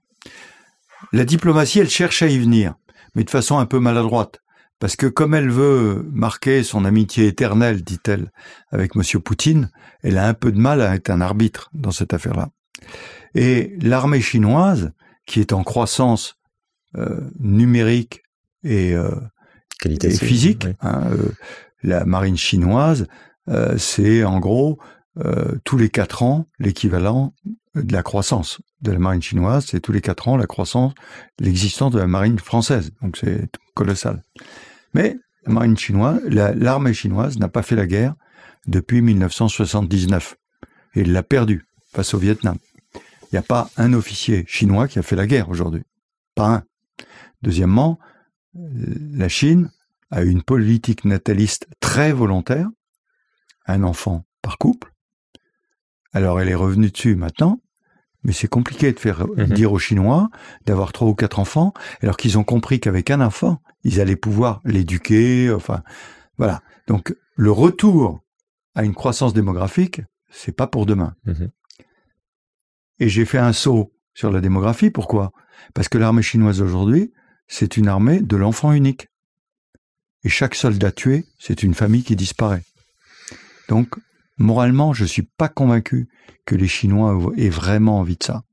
La 1.13 1.25
diplomatie, 1.25 1.79
elle 1.79 1.89
cherche 1.89 2.21
à 2.21 2.27
y 2.27 2.37
venir, 2.37 2.75
mais 3.15 3.23
de 3.23 3.29
façon 3.29 3.57
un 3.59 3.65
peu 3.65 3.79
maladroite. 3.79 4.41
Parce 4.79 4.95
que 4.95 5.07
comme 5.07 5.35
elle 5.35 5.49
veut 5.49 6.09
marquer 6.11 6.63
son 6.63 6.85
amitié 6.85 7.27
éternelle, 7.27 7.83
dit-elle, 7.83 8.31
avec 8.71 8.95
M. 8.95 9.03
Poutine, 9.21 9.69
elle 10.01 10.17
a 10.17 10.27
un 10.27 10.33
peu 10.33 10.51
de 10.51 10.59
mal 10.59 10.81
à 10.81 10.95
être 10.95 11.09
un 11.09 11.21
arbitre 11.21 11.69
dans 11.73 11.91
cette 11.91 12.13
affaire-là. 12.13 12.49
Et 13.35 13.75
l'armée 13.81 14.21
chinoise, 14.21 14.91
qui 15.25 15.39
est 15.39 15.53
en 15.53 15.63
croissance 15.63 16.35
euh, 16.97 17.21
numérique 17.39 18.23
et, 18.63 18.93
euh, 18.93 19.11
Qualité 19.79 20.09
et 20.09 20.17
physique. 20.17 20.67
Hein, 20.81 21.11
la 21.81 22.05
marine 22.05 22.37
chinoise, 22.37 23.07
c'est 23.77 24.23
en 24.23 24.39
gros 24.39 24.77
tous 25.63 25.77
les 25.77 25.89
quatre 25.89 26.21
ans 26.21 26.45
l'équivalent 26.59 27.33
de 27.73 27.91
la 27.91 28.03
croissance 28.03 28.61
de 28.81 28.91
la 28.91 28.99
marine 28.99 29.21
chinoise, 29.21 29.65
c'est 29.67 29.79
tous 29.79 29.91
les 29.91 30.01
quatre 30.01 30.27
ans 30.27 30.37
la 30.37 30.47
croissance, 30.47 30.93
l'existence 31.39 31.91
de 31.91 31.99
la 31.99 32.07
marine 32.07 32.39
française. 32.39 32.91
Donc 33.01 33.17
c'est 33.17 33.49
colossal. 33.73 34.23
Mais 34.93 35.17
la 35.45 35.53
marine 35.53 35.77
chinoise, 35.77 36.21
l'armée 36.25 36.93
chinoise 36.93 37.37
n'a 37.39 37.47
pas 37.47 37.61
fait 37.61 37.75
la 37.75 37.87
guerre 37.87 38.15
depuis 38.67 39.01
1979 39.01 40.35
et 40.95 41.03
l'a 41.03 41.23
perdue 41.23 41.65
face 41.93 42.13
au 42.13 42.17
Vietnam. 42.17 42.57
Il 42.95 43.35
n'y 43.35 43.39
a 43.39 43.43
pas 43.43 43.69
un 43.77 43.93
officier 43.93 44.43
chinois 44.47 44.87
qui 44.87 44.99
a 44.99 45.03
fait 45.03 45.15
la 45.15 45.27
guerre 45.27 45.49
aujourd'hui. 45.49 45.83
Pas 46.35 46.55
un. 46.55 46.63
Deuxièmement, 47.41 47.99
la 48.53 49.29
Chine 49.29 49.71
a 50.11 50.23
une 50.23 50.43
politique 50.43 51.05
nataliste 51.05 51.67
très 51.79 52.11
volontaire, 52.11 52.69
un 53.65 53.83
enfant 53.83 54.25
par 54.41 54.57
couple. 54.57 54.93
Alors 56.13 56.41
elle 56.41 56.49
est 56.49 56.55
revenue 56.55 56.91
dessus 56.91 57.15
maintenant, 57.15 57.61
mais 58.23 58.33
c'est 58.33 58.47
compliqué 58.47 58.91
de 58.91 58.99
faire 58.99 59.25
mhm. 59.27 59.47
dire 59.47 59.71
aux 59.71 59.79
Chinois 59.79 60.29
d'avoir 60.65 60.91
trois 60.91 61.07
ou 61.07 61.15
quatre 61.15 61.39
enfants, 61.39 61.73
alors 62.01 62.17
qu'ils 62.17 62.37
ont 62.37 62.43
compris 62.43 62.79
qu'avec 62.79 63.09
un 63.09 63.21
enfant, 63.21 63.61
ils 63.83 63.99
allaient 64.01 64.15
pouvoir 64.15 64.61
l'éduquer. 64.65 65.51
Enfin, 65.51 65.81
voilà. 66.37 66.61
Donc, 66.87 67.15
le 67.35 67.51
retour 67.51 68.23
à 68.75 68.83
une 68.83 68.93
croissance 68.93 69.33
démographique, 69.33 70.01
c'est 70.29 70.55
pas 70.55 70.67
pour 70.67 70.85
demain. 70.85 71.15
Mhm. 71.25 71.49
Et 73.01 73.09
j'ai 73.09 73.25
fait 73.25 73.39
un 73.39 73.51
saut 73.51 73.91
sur 74.13 74.29
la 74.31 74.41
démographie. 74.41 74.91
Pourquoi? 74.91 75.31
Parce 75.73 75.89
que 75.89 75.97
l'armée 75.97 76.21
chinoise 76.21 76.61
aujourd'hui, 76.61 77.11
c'est 77.47 77.75
une 77.75 77.87
armée 77.87 78.21
de 78.21 78.37
l'enfant 78.37 78.73
unique. 78.73 79.07
Et 80.23 80.29
chaque 80.29 80.53
soldat 80.53 80.91
tué, 80.91 81.25
c'est 81.39 81.63
une 81.63 81.73
famille 81.73 82.03
qui 82.03 82.15
disparaît. 82.15 82.63
Donc, 83.69 83.95
moralement, 84.37 84.93
je 84.93 85.01
ne 85.01 85.07
suis 85.07 85.23
pas 85.23 85.49
convaincu 85.49 86.09
que 86.45 86.53
les 86.53 86.67
Chinois 86.67 87.19
aient 87.37 87.49
vraiment 87.49 87.97
envie 87.97 88.17
de 88.17 88.23
ça. 88.23 88.43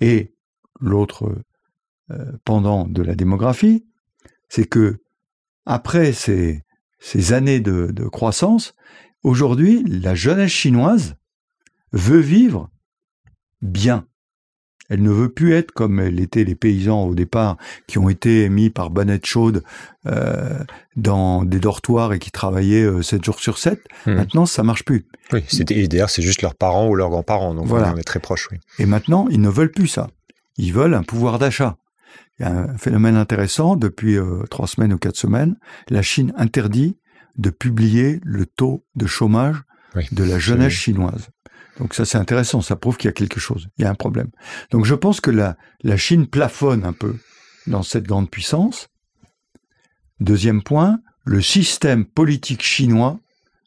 Et 0.00 0.32
l'autre 0.80 1.36
euh, 2.10 2.32
pendant 2.42 2.86
de 2.86 3.02
la 3.02 3.14
démographie, 3.14 3.84
c'est 4.48 4.66
que 4.66 5.02
après 5.66 6.14
ces, 6.14 6.64
années 7.34 7.60
de, 7.60 7.90
de 7.92 8.04
croissance, 8.04 8.74
aujourd'hui, 9.22 9.84
la 9.84 10.14
jeunesse 10.14 10.52
chinoise 10.52 11.16
veut 11.92 12.20
vivre 12.20 12.70
bien. 13.66 14.06
Elle 14.88 15.02
ne 15.02 15.10
veut 15.10 15.28
plus 15.28 15.52
être 15.52 15.72
comme 15.72 15.98
elle 15.98 16.20
était 16.20 16.44
les 16.44 16.54
paysans 16.54 17.04
au 17.04 17.14
départ, 17.14 17.56
qui 17.86 17.98
ont 17.98 18.08
été 18.08 18.48
mis 18.48 18.70
par 18.70 18.90
bonnette 18.90 19.26
chaude 19.26 19.62
euh, 20.06 20.60
dans 20.96 21.44
des 21.44 21.58
dortoirs 21.58 22.12
et 22.12 22.18
qui 22.18 22.30
travaillaient 22.30 22.84
euh, 22.84 23.02
7 23.02 23.24
jours 23.24 23.40
sur 23.40 23.58
7. 23.58 23.82
Hmm. 24.06 24.12
Maintenant, 24.12 24.46
ça 24.46 24.62
marche 24.62 24.84
plus. 24.84 25.06
Oui, 25.32 25.44
et 25.70 25.88
d'ailleurs, 25.88 26.10
c'est 26.10 26.22
juste 26.22 26.42
leurs 26.42 26.54
parents 26.54 26.88
ou 26.88 26.94
leurs 26.94 27.10
grands-parents, 27.10 27.54
donc 27.54 27.66
voilà. 27.66 27.92
on 27.94 27.96
est 27.96 28.04
très 28.04 28.20
proche. 28.20 28.48
Oui. 28.52 28.58
Et 28.78 28.86
maintenant, 28.86 29.26
ils 29.28 29.40
ne 29.40 29.48
veulent 29.48 29.72
plus 29.72 29.88
ça. 29.88 30.08
Ils 30.56 30.72
veulent 30.72 30.94
un 30.94 31.02
pouvoir 31.02 31.38
d'achat. 31.38 31.76
Il 32.38 32.42
y 32.42 32.48
a 32.48 32.52
un 32.52 32.78
phénomène 32.78 33.16
intéressant, 33.16 33.76
depuis 33.76 34.16
euh, 34.16 34.44
trois 34.50 34.68
semaines 34.68 34.92
ou 34.92 34.98
quatre 34.98 35.16
semaines, 35.16 35.56
la 35.88 36.02
Chine 36.02 36.32
interdit 36.36 36.96
de 37.38 37.50
publier 37.50 38.20
le 38.24 38.46
taux 38.46 38.84
de 38.94 39.06
chômage 39.06 39.62
de 40.12 40.24
la 40.24 40.38
jeunesse 40.38 40.72
chinoise. 40.72 41.28
Donc 41.78 41.94
ça 41.94 42.04
c'est 42.04 42.18
intéressant, 42.18 42.60
ça 42.60 42.76
prouve 42.76 42.96
qu'il 42.96 43.08
y 43.08 43.10
a 43.10 43.12
quelque 43.12 43.40
chose, 43.40 43.68
il 43.76 43.82
y 43.82 43.84
a 43.86 43.90
un 43.90 43.94
problème. 43.94 44.30
Donc 44.70 44.84
je 44.84 44.94
pense 44.94 45.20
que 45.20 45.30
la, 45.30 45.56
la 45.82 45.96
Chine 45.96 46.26
plafonne 46.26 46.84
un 46.84 46.92
peu 46.92 47.16
dans 47.66 47.82
cette 47.82 48.04
grande 48.04 48.30
puissance. 48.30 48.88
Deuxième 50.20 50.62
point, 50.62 51.00
le 51.24 51.42
système 51.42 52.06
politique 52.06 52.62
chinois 52.62 53.20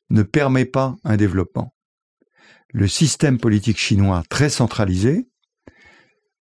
ne 0.09 0.23
permet 0.23 0.65
pas 0.65 0.95
un 1.03 1.17
développement. 1.17 1.73
Le 2.71 2.87
système 2.87 3.37
politique 3.37 3.77
chinois 3.77 4.23
très 4.29 4.49
centralisé, 4.49 5.27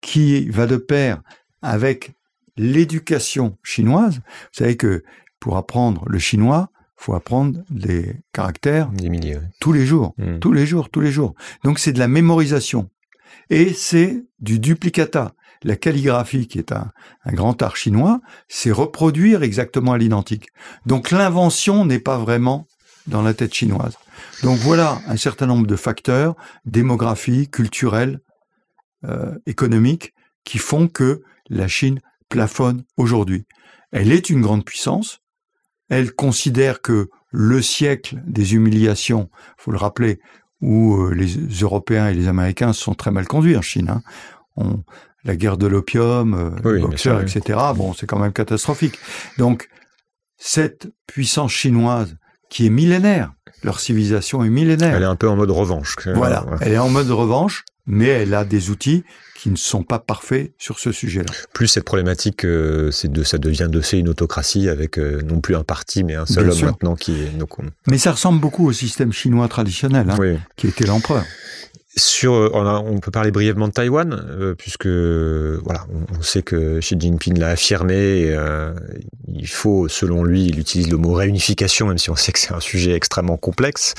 qui 0.01 0.49
va 0.49 0.67
de 0.67 0.77
pair 0.77 1.21
avec 1.61 2.13
l'éducation 2.55 3.57
chinoise, 3.63 4.15
vous 4.15 4.53
savez 4.53 4.77
que 4.77 5.03
pour 5.39 5.57
apprendre 5.57 6.05
le 6.07 6.19
chinois, 6.19 6.69
faut 6.97 7.13
apprendre 7.13 7.61
des 7.69 8.15
caractères 8.33 8.91
tous 9.59 9.71
les 9.71 9.85
jours, 9.85 10.13
hmm. 10.17 10.39
tous 10.39 10.51
les 10.51 10.65
jours, 10.65 10.89
tous 10.89 10.99
les 10.99 11.11
jours. 11.11 11.35
Donc 11.63 11.79
c'est 11.79 11.93
de 11.93 11.99
la 11.99 12.07
mémorisation 12.07 12.89
et 13.49 13.73
c'est 13.73 14.25
du 14.39 14.59
duplicata. 14.59 15.33
La 15.63 15.75
calligraphie, 15.75 16.47
qui 16.47 16.59
est 16.59 16.71
un, 16.71 16.91
grand 17.27 17.61
art 17.61 17.77
chinois, 17.77 18.19
c'est 18.47 18.71
reproduire 18.71 19.41
exactement 19.41 19.93
à 19.93 19.97
l'identique. 19.97 20.49
Donc 20.85 21.11
l'invention 21.11 21.85
n'est 21.85 21.99
pas 21.99 22.17
vraiment 22.17 22.67
dans 23.07 23.21
la 23.21 23.33
tête 23.33 23.53
chinoise. 23.53 23.97
Donc 24.43 24.57
voilà 24.59 24.99
un 25.07 25.17
certain 25.17 25.47
nombre 25.47 25.65
de 25.65 25.75
facteurs, 25.75 26.35
démographie, 26.65 27.47
culturels, 27.49 28.19
euh, 29.05 29.33
économiques, 29.45 30.13
qui 30.43 30.57
font 30.57 30.87
que 30.87 31.23
la 31.49 31.67
Chine 31.67 31.99
plafonne 32.29 32.83
aujourd'hui. 32.97 33.45
Elle 33.91 34.11
est 34.11 34.29
une 34.29 34.41
grande 34.41 34.65
puissance, 34.65 35.21
elle 35.89 36.13
considère 36.13 36.81
que 36.81 37.09
le 37.31 37.61
siècle 37.61 38.17
des 38.25 38.55
humiliations, 38.55 39.29
faut 39.57 39.71
le 39.71 39.77
rappeler, 39.77 40.19
où 40.61 40.95
euh, 40.95 41.13
les 41.13 41.37
Européens 41.61 42.07
et 42.07 42.13
les 42.13 42.27
Américains 42.27 42.73
sont 42.73 42.93
très 42.93 43.11
mal 43.11 43.27
conduits 43.27 43.57
en 43.57 43.61
Chine. 43.61 43.89
Hein. 43.89 44.01
On, 44.55 44.83
la 45.27 45.35
guerre 45.35 45.57
de 45.57 45.67
l'opium, 45.67 46.33
euh, 46.33 46.71
le 46.71 46.79
boxeur, 46.79 47.21
etc. 47.21 47.59
Bon, 47.75 47.93
c'est 47.93 48.07
quand 48.07 48.17
même 48.17 48.33
catastrophique. 48.33 48.97
Donc, 49.37 49.69
cette 50.37 50.89
puissance 51.05 51.51
chinoise 51.51 52.15
qui 52.49 52.65
est 52.65 52.69
millénaire, 52.69 53.33
leur 53.63 53.79
civilisation 53.79 54.43
est 54.43 54.49
millénaire. 54.49 54.95
Elle 54.95 55.03
est 55.03 55.07
un 55.07 55.15
peu 55.15 55.27
en 55.27 55.35
mode 55.35 55.51
revanche. 55.51 55.95
Voilà, 56.15 56.45
elle 56.61 56.71
est 56.71 56.77
en 56.77 56.89
mode 56.89 57.11
revanche, 57.11 57.65
mais 57.87 58.07
elle 58.07 58.33
a 58.33 58.45
des 58.45 58.69
outils 58.69 59.03
qui 59.35 59.49
ne 59.49 59.55
sont 59.55 59.83
pas 59.83 59.99
parfaits 59.99 60.51
sur 60.57 60.79
ce 60.79 60.91
sujet-là. 60.91 61.31
Plus 61.53 61.67
cette 61.67 61.85
problématique, 61.85 62.43
euh, 62.43 62.91
c'est 62.91 63.11
de, 63.11 63.23
ça 63.23 63.37
devient 63.37 63.67
de 63.69 63.81
fait 63.81 63.99
une 63.99 64.09
autocratie 64.09 64.67
avec 64.67 64.99
euh, 64.99 65.21
non 65.21 65.41
plus 65.41 65.55
un 65.55 65.63
parti, 65.63 66.03
mais 66.03 66.15
un 66.15 66.25
seul 66.25 66.49
homme 66.49 66.61
maintenant 66.61 66.95
qui 66.95 67.13
est. 67.13 67.31
Mais 67.87 67.97
ça 67.97 68.11
ressemble 68.11 68.39
beaucoup 68.41 68.67
au 68.67 68.73
système 68.73 69.13
chinois 69.13 69.47
traditionnel, 69.47 70.09
hein, 70.09 70.37
qui 70.55 70.67
était 70.67 70.85
l'empereur. 70.85 71.23
Euh, 72.23 72.49
on, 72.53 72.99
peut 72.99 73.11
parler 73.11 73.31
brièvement 73.31 73.67
de 73.67 73.73
Taïwan, 73.73 74.55
puisque 74.57 74.87
voilà, 74.87 75.85
on, 76.17 76.21
sait 76.21 76.43
que 76.43 76.79
Xi 76.79 76.95
Jinping 76.99 77.37
l'a 77.39 77.49
affirmé. 77.49 78.35
il 79.27 79.47
faut, 79.47 79.87
selon 79.87 80.23
lui, 80.23 80.45
il 80.45 80.59
utilise 80.59 80.89
le 80.89 80.97
mot 80.97 81.13
réunification, 81.13 81.87
même 81.87 81.97
si 81.97 82.09
on 82.09 82.15
sait 82.15 82.31
que 82.31 82.39
c'est 82.39 82.53
un 82.53 82.59
sujet 82.59 82.93
extrêmement 82.93 83.37
complexe. 83.37 83.93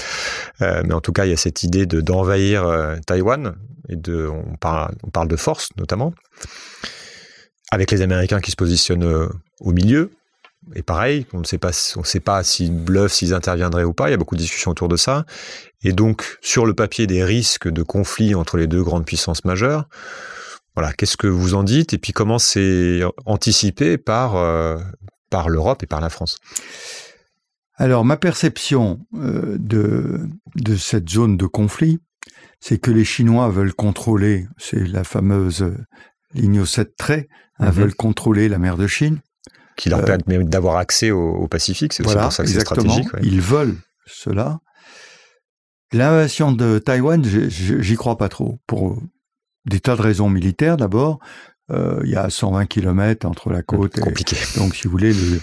mais 0.61 0.93
en 0.93 1.00
tout 1.00 1.12
cas, 1.12 1.25
il 1.25 1.31
y 1.31 1.35
a 1.35 1.37
cette 1.37 1.62
idée 1.62 1.87
de 1.87 2.00
d'envahir 2.00 2.64
Taïwan 3.07 3.55
on 3.88 4.57
parle, 4.57 5.28
de 5.28 5.37
force 5.37 5.71
notamment, 5.76 6.12
avec 7.71 7.90
les 7.90 8.02
Américains 8.02 8.40
qui 8.40 8.50
se 8.50 8.57
positionnent 8.57 9.05
euh, 9.05 9.28
au 9.61 9.73
milieu. 9.73 10.11
Et 10.75 10.82
pareil, 10.82 11.26
on 11.32 11.40
ne 11.40 11.44
sait 11.44 11.58
pas, 11.58 11.70
on 11.96 12.04
sait 12.04 12.20
pas 12.20 12.42
s'ils 12.42 12.72
bluffent, 12.72 13.12
s'ils 13.12 13.34
interviendraient 13.34 13.84
ou 13.84 13.92
pas. 13.92 14.08
Il 14.08 14.12
y 14.12 14.14
a 14.14 14.16
beaucoup 14.16 14.37
de 14.37 14.40
discussions 14.40 14.70
autour 14.70 14.88
de 14.88 14.96
ça. 14.96 15.25
Et 15.82 15.92
donc, 15.92 16.38
sur 16.40 16.66
le 16.66 16.75
papier 16.75 17.06
des 17.06 17.25
risques 17.25 17.68
de 17.68 17.82
conflit 17.82 18.34
entre 18.34 18.56
les 18.56 18.66
deux 18.66 18.82
grandes 18.82 19.04
puissances 19.04 19.44
majeures, 19.44 19.88
voilà, 20.75 20.92
qu'est-ce 20.92 21.16
que 21.16 21.26
vous 21.26 21.54
en 21.54 21.64
dites? 21.64 21.92
Et 21.92 21.98
puis 21.98 22.12
comment 22.12 22.38
c'est 22.38 23.00
anticipé 23.26 23.98
par, 23.98 24.37
euh, 24.37 24.78
par 25.30 25.48
l'Europe 25.48 25.82
et 25.82 25.87
par 25.87 26.00
la 26.00 26.10
France? 26.10 26.38
Alors, 27.75 28.04
ma 28.04 28.16
perception 28.16 29.00
euh, 29.14 29.56
de, 29.58 30.20
de 30.56 30.76
cette 30.76 31.08
zone 31.08 31.37
de 31.37 31.46
conflit, 31.46 32.00
c'est 32.60 32.78
que 32.78 32.90
les 32.90 33.04
Chinois 33.04 33.48
veulent 33.48 33.75
contrôler, 33.75 34.48
c'est 34.56 34.87
la 34.87 35.04
fameuse 35.04 35.72
ligne 36.34 36.60
aux 36.60 36.66
sept 36.66 36.96
traits, 36.96 37.28
hein, 37.58 37.66
mhm. 37.66 37.72
veulent 37.72 37.94
contrôler 37.94 38.48
la 38.48 38.58
mer 38.58 38.76
de 38.76 38.87
Chine. 38.87 39.20
Qui 39.78 39.88
leur 39.88 40.00
euh, 40.00 40.02
permet 40.02 40.44
d'avoir 40.44 40.76
accès 40.76 41.11
au, 41.11 41.47
Pacifique, 41.49 41.94
c'est 41.94 42.04
aussi 42.04 42.16
pour 42.16 42.32
ça 42.32 42.42
que 42.42 42.50
c'est 42.50 42.61
stratégique. 42.61 43.06
Ils 43.23 43.40
veulent 43.40 43.76
cela. 44.06 44.58
L'invasion 45.92 46.52
de 46.52 46.78
Taïwan, 46.78 47.25
j'y 47.25 47.97
crois 47.97 48.18
pas 48.18 48.28
trop, 48.28 48.58
pour 48.66 49.00
des 49.64 49.80
tas 49.80 49.97
de 49.97 50.02
raisons 50.02 50.28
militaires 50.28 50.76
d'abord. 50.76 51.20
Euh, 51.70 52.00
il 52.04 52.11
y 52.11 52.16
a 52.16 52.28
120 52.28 52.66
km 52.66 53.26
entre 53.26 53.50
la 53.50 53.62
côte. 53.62 54.00
Compliqué. 54.00 54.37
donc, 54.56 54.75
si 54.75 54.85
vous 54.85 54.90
voulez, 54.90 55.12
le, 55.12 55.40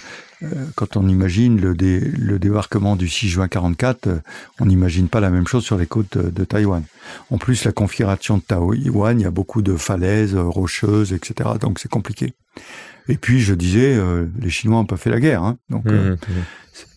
quand 0.76 0.98
on 0.98 1.08
imagine 1.08 1.60
le, 1.60 1.74
le, 1.74 2.40
débarquement 2.40 2.96
du 2.96 3.08
6 3.08 3.30
juin 3.30 3.48
44, 3.48 4.08
euh, 4.08 4.20
on 4.60 4.66
n'imagine 4.66 5.08
pas 5.08 5.20
la 5.20 5.30
même 5.30 5.48
chose 5.48 5.64
sur 5.64 5.78
les 5.78 5.86
côtes 5.86 6.18
de, 6.18 6.44
Taïwan. 6.44 6.84
En 7.32 7.38
plus, 7.38 7.64
la 7.66 7.72
configuration 7.72 8.38
de 8.38 8.42
Taïwan, 8.42 9.20
il 9.20 9.24
y 9.24 9.28
a 9.28 9.32
beaucoup 9.32 9.62
de 9.62 9.76
falaises 9.76 10.36
rocheuses, 10.36 11.14
etc. 11.14 11.52
Donc, 11.60 11.80
c'est 11.80 11.92
compliqué. 11.92 12.34
Et 13.08 13.18
puis, 13.18 13.40
je 13.42 13.54
disais, 13.54 14.00
les 14.40 14.50
Chinois 14.50 14.78
n'ont 14.78 14.86
pas 14.86 14.98
fait 14.98 15.12
la 15.12 15.20
guerre. 15.20 15.44
Hein, 15.44 15.58
donc, 15.70 15.86
mmh, 15.86 15.92
mmh. 15.92 16.18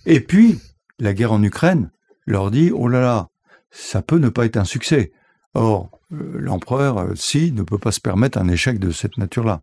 Et 0.07 0.21
puis, 0.21 0.59
la 0.99 1.13
guerre 1.13 1.33
en 1.33 1.43
Ukraine 1.43 1.91
leur 2.27 2.51
dit, 2.51 2.71
oh 2.75 2.89
là 2.89 3.01
là, 3.01 3.29
ça 3.71 4.03
peut 4.03 4.19
ne 4.19 4.29
pas 4.29 4.47
être 4.47 4.57
un 4.57 4.65
succès. 4.65 5.13
Or, 5.55 5.91
euh, 6.13 6.39
l'empereur, 6.39 6.99
euh, 6.99 7.15
si, 7.15 7.53
ne 7.53 7.63
peut 7.63 7.79
pas 7.79 7.93
se 7.93 8.01
permettre 8.01 8.39
un 8.39 8.49
échec 8.49 8.79
de 8.79 8.91
cette 8.91 9.17
nature-là. 9.19 9.63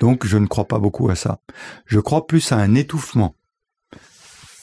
Donc, 0.00 0.26
je 0.26 0.38
ne 0.38 0.46
crois 0.46 0.66
pas 0.66 0.78
beaucoup 0.78 1.08
à 1.08 1.14
ça. 1.14 1.40
Je 1.86 2.00
crois 2.00 2.26
plus 2.26 2.52
à 2.52 2.56
un 2.56 2.74
étouffement 2.74 3.34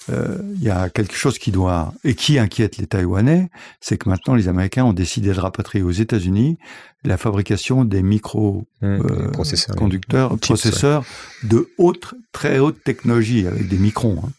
euh, 0.10 0.38
il 0.56 0.64
y 0.64 0.70
a 0.70 0.90
quelque 0.90 1.16
chose 1.16 1.40
qui 1.40 1.52
doit 1.52 1.94
et 2.04 2.16
qui 2.16 2.38
inquiète 2.38 2.78
les 2.78 2.88
Taïwanais, 2.88 3.50
c'est 3.80 3.98
que 3.98 4.10
maintenant 4.10 4.36
les 4.36 4.48
Américains 4.48 4.84
ont 4.84 4.94
décidé 4.94 5.34
de 5.34 5.40
rapatrier 5.40 5.84
aux 5.84 5.92
États-Unis 5.92 6.58
la 7.04 7.18
fabrication 7.18 7.86
des 7.86 8.02
micro 8.02 8.66
Mmh, 8.82 8.86
euh, 8.86 9.32
processeurs, 9.32 9.76
conducteurs, 9.76 10.38
processeurs 10.40 11.06
de 11.44 11.70
haute, 11.78 12.16
très 12.34 12.60
haute 12.60 12.84
technologie 12.84 13.48
avec 13.48 13.70
des 13.70 13.78
microns. 13.78 14.22
hein. 14.26 14.32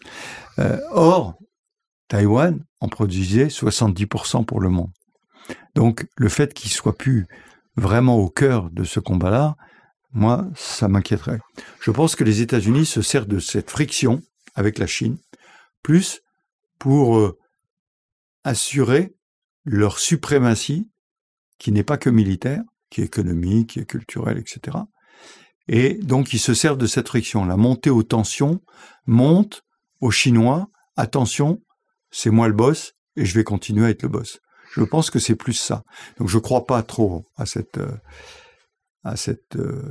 Euh, 0.58 0.78
or, 0.90 1.34
Taïwan 2.08 2.60
en 2.80 2.88
produisait 2.88 3.46
70% 3.46 4.44
pour 4.44 4.60
le 4.60 4.68
monde. 4.68 4.90
Donc, 5.74 6.06
le 6.16 6.28
fait 6.28 6.54
qu'il 6.54 6.70
soit 6.70 6.96
plus 6.96 7.26
vraiment 7.76 8.16
au 8.16 8.28
cœur 8.28 8.70
de 8.70 8.84
ce 8.84 9.00
combat-là, 9.00 9.56
moi, 10.12 10.48
ça 10.54 10.88
m'inquiéterait. 10.88 11.40
Je 11.80 11.90
pense 11.90 12.14
que 12.14 12.24
les 12.24 12.40
États-Unis 12.40 12.86
se 12.86 13.02
servent 13.02 13.26
de 13.26 13.40
cette 13.40 13.70
friction 13.70 14.22
avec 14.54 14.78
la 14.78 14.86
Chine, 14.86 15.18
plus 15.82 16.22
pour 16.78 17.18
euh, 17.18 17.38
assurer 18.44 19.14
leur 19.64 19.98
suprématie, 19.98 20.88
qui 21.58 21.72
n'est 21.72 21.82
pas 21.82 21.98
que 21.98 22.10
militaire, 22.10 22.62
qui 22.90 23.00
est 23.00 23.04
économique, 23.04 23.70
qui 23.70 23.80
est 23.80 23.86
culturelle, 23.86 24.38
etc. 24.38 24.78
Et 25.66 25.94
donc, 25.94 26.32
ils 26.32 26.38
se 26.38 26.54
servent 26.54 26.78
de 26.78 26.86
cette 26.86 27.08
friction. 27.08 27.44
La 27.44 27.56
montée 27.56 27.90
aux 27.90 28.02
tensions 28.02 28.60
monte 29.06 29.64
aux 30.00 30.10
Chinois, 30.10 30.68
attention, 30.96 31.60
c'est 32.10 32.30
moi 32.30 32.48
le 32.48 32.54
boss 32.54 32.94
et 33.16 33.24
je 33.24 33.34
vais 33.34 33.44
continuer 33.44 33.86
à 33.86 33.90
être 33.90 34.02
le 34.02 34.08
boss. 34.08 34.40
Je 34.76 34.84
pense 34.84 35.10
que 35.10 35.18
c'est 35.18 35.34
plus 35.36 35.52
ça. 35.54 35.84
Donc, 36.18 36.28
je 36.28 36.36
ne 36.36 36.42
crois 36.42 36.66
pas 36.66 36.82
trop 36.82 37.24
à 37.36 37.46
cette, 37.46 37.78
euh, 37.78 37.90
à 39.04 39.16
cette, 39.16 39.56
euh, 39.56 39.82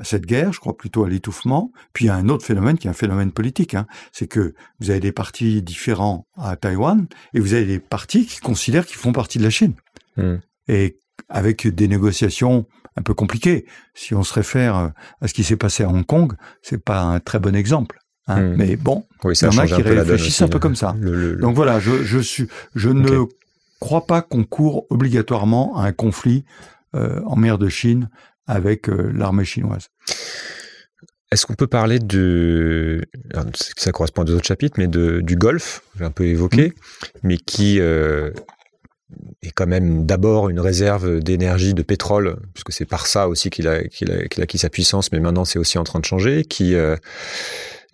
à 0.00 0.04
cette 0.04 0.26
guerre, 0.26 0.52
je 0.52 0.60
crois 0.60 0.76
plutôt 0.76 1.04
à 1.04 1.08
l'étouffement. 1.08 1.72
Puis 1.92 2.04
il 2.04 2.08
y 2.08 2.10
a 2.10 2.14
un 2.14 2.28
autre 2.28 2.44
phénomène 2.46 2.78
qui 2.78 2.86
est 2.86 2.90
un 2.90 2.94
phénomène 2.94 3.32
politique, 3.32 3.74
hein. 3.74 3.86
c'est 4.12 4.28
que 4.28 4.54
vous 4.78 4.90
avez 4.90 5.00
des 5.00 5.10
partis 5.12 5.60
différents 5.62 6.26
à 6.36 6.54
Taïwan 6.56 7.06
et 7.34 7.40
vous 7.40 7.54
avez 7.54 7.66
des 7.66 7.80
partis 7.80 8.26
qui 8.26 8.38
considèrent 8.38 8.86
qu'ils 8.86 8.96
font 8.98 9.12
partie 9.12 9.38
de 9.38 9.42
la 9.44 9.50
Chine. 9.50 9.74
Hmm. 10.16 10.36
Et 10.68 10.98
avec 11.28 11.66
des 11.66 11.88
négociations 11.88 12.66
un 12.96 13.02
peu 13.02 13.14
compliquées. 13.14 13.66
Si 13.94 14.14
on 14.14 14.22
se 14.22 14.32
réfère 14.34 14.76
euh, 14.76 14.88
à 15.20 15.28
ce 15.28 15.34
qui 15.34 15.44
s'est 15.44 15.56
passé 15.56 15.82
à 15.84 15.88
Hong 15.88 16.04
Kong, 16.06 16.32
c'est 16.62 16.82
pas 16.82 17.02
un 17.02 17.18
très 17.20 17.38
bon 17.40 17.54
exemple. 17.56 17.98
hein. 18.28 18.40
Hmm. 18.40 18.54
Mais 18.56 18.76
bon, 18.76 19.06
Oui, 19.24 19.32
il 19.32 19.34
y 19.34 19.36
ça 19.36 19.48
en 19.48 19.58
a 19.58 19.66
qui 19.66 19.74
un 19.74 19.80
peu 19.80 19.94
réfléchissent 19.94 20.28
aussi, 20.36 20.44
un 20.44 20.48
peu 20.48 20.56
hein. 20.56 20.60
comme 20.60 20.76
ça. 20.76 20.94
Le- 21.00 21.10
le- 21.14 21.32
le- 21.34 21.40
Donc 21.40 21.54
voilà, 21.56 21.80
je, 21.80 22.02
je 22.04 22.18
suis, 22.18 22.46
je 22.76 22.88
ne 22.88 23.24
crois 23.80 24.06
pas 24.06 24.22
qu'on 24.22 24.44
court 24.44 24.86
obligatoirement 24.90 25.76
à 25.76 25.84
un 25.84 25.92
conflit 25.92 26.44
euh, 26.94 27.20
en 27.24 27.36
mer 27.36 27.58
de 27.58 27.68
Chine 27.68 28.08
avec 28.46 28.88
euh, 28.88 29.10
l'armée 29.14 29.44
chinoise. 29.44 29.88
Est-ce 31.32 31.46
qu'on 31.46 31.54
peut 31.54 31.68
parler 31.68 32.00
de, 32.00 33.04
ça 33.76 33.92
correspond 33.92 34.22
à 34.22 34.24
deux 34.24 34.34
autres 34.34 34.46
chapitres, 34.46 34.74
mais 34.78 34.88
de, 34.88 35.20
du 35.20 35.36
Golfe, 35.36 35.82
j'ai 35.96 36.04
un 36.04 36.10
peu 36.10 36.26
évoqué, 36.26 36.72
mais 37.22 37.36
qui 37.36 37.78
euh, 37.78 38.32
est 39.42 39.52
quand 39.52 39.68
même 39.68 40.06
d'abord 40.06 40.48
une 40.48 40.58
réserve 40.58 41.20
d'énergie, 41.20 41.72
de 41.72 41.82
pétrole, 41.82 42.36
puisque 42.52 42.72
c'est 42.72 42.84
par 42.84 43.06
ça 43.06 43.28
aussi 43.28 43.48
qu'il 43.48 43.68
a, 43.68 43.84
qu'il 43.84 44.10
a, 44.10 44.26
qu'il 44.26 44.42
a 44.42 44.44
acquis 44.44 44.58
sa 44.58 44.70
puissance, 44.70 45.12
mais 45.12 45.20
maintenant 45.20 45.44
c'est 45.44 45.60
aussi 45.60 45.78
en 45.78 45.84
train 45.84 46.00
de 46.00 46.04
changer, 46.04 46.44
qui 46.44 46.74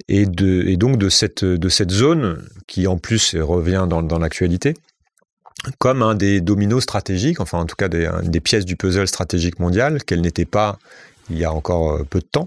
et, 0.08 0.26
de, 0.26 0.62
et 0.66 0.76
donc 0.78 0.96
de 0.96 1.10
cette, 1.10 1.44
de 1.44 1.68
cette 1.68 1.90
zone 1.90 2.42
qui 2.66 2.86
en 2.86 2.96
plus 2.96 3.36
revient 3.36 3.86
dans, 3.86 4.02
dans 4.02 4.18
l'actualité 4.18 4.72
comme 5.78 6.02
un 6.02 6.14
des 6.14 6.40
dominos 6.40 6.82
stratégiques, 6.82 7.40
enfin 7.40 7.58
en 7.58 7.66
tout 7.66 7.76
cas 7.76 7.88
des, 7.88 8.40
pièces 8.40 8.64
du 8.64 8.76
puzzle 8.76 9.08
stratégique 9.08 9.58
mondial, 9.58 10.02
qu'elle 10.04 10.20
n'était 10.20 10.44
pas 10.44 10.78
il 11.30 11.38
y 11.38 11.44
a 11.44 11.52
encore 11.52 11.92
euh, 11.92 12.04
peu 12.04 12.20
de 12.20 12.26
temps. 12.26 12.46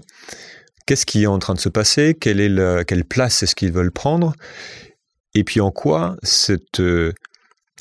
Qu'est-ce 0.86 1.04
qui 1.06 1.24
est 1.24 1.26
en 1.26 1.38
train 1.38 1.54
de 1.54 1.60
se 1.60 1.68
passer? 1.68 2.16
Quelle, 2.18 2.40
est 2.40 2.48
le- 2.48 2.82
quelle 2.84 3.04
place 3.04 3.42
est-ce 3.42 3.54
qu'ils 3.54 3.72
veulent 3.72 3.92
prendre? 3.92 4.32
Et 5.34 5.44
puis 5.44 5.60
en 5.60 5.70
quoi 5.70 6.16
cette, 6.22 6.80
euh, 6.80 7.12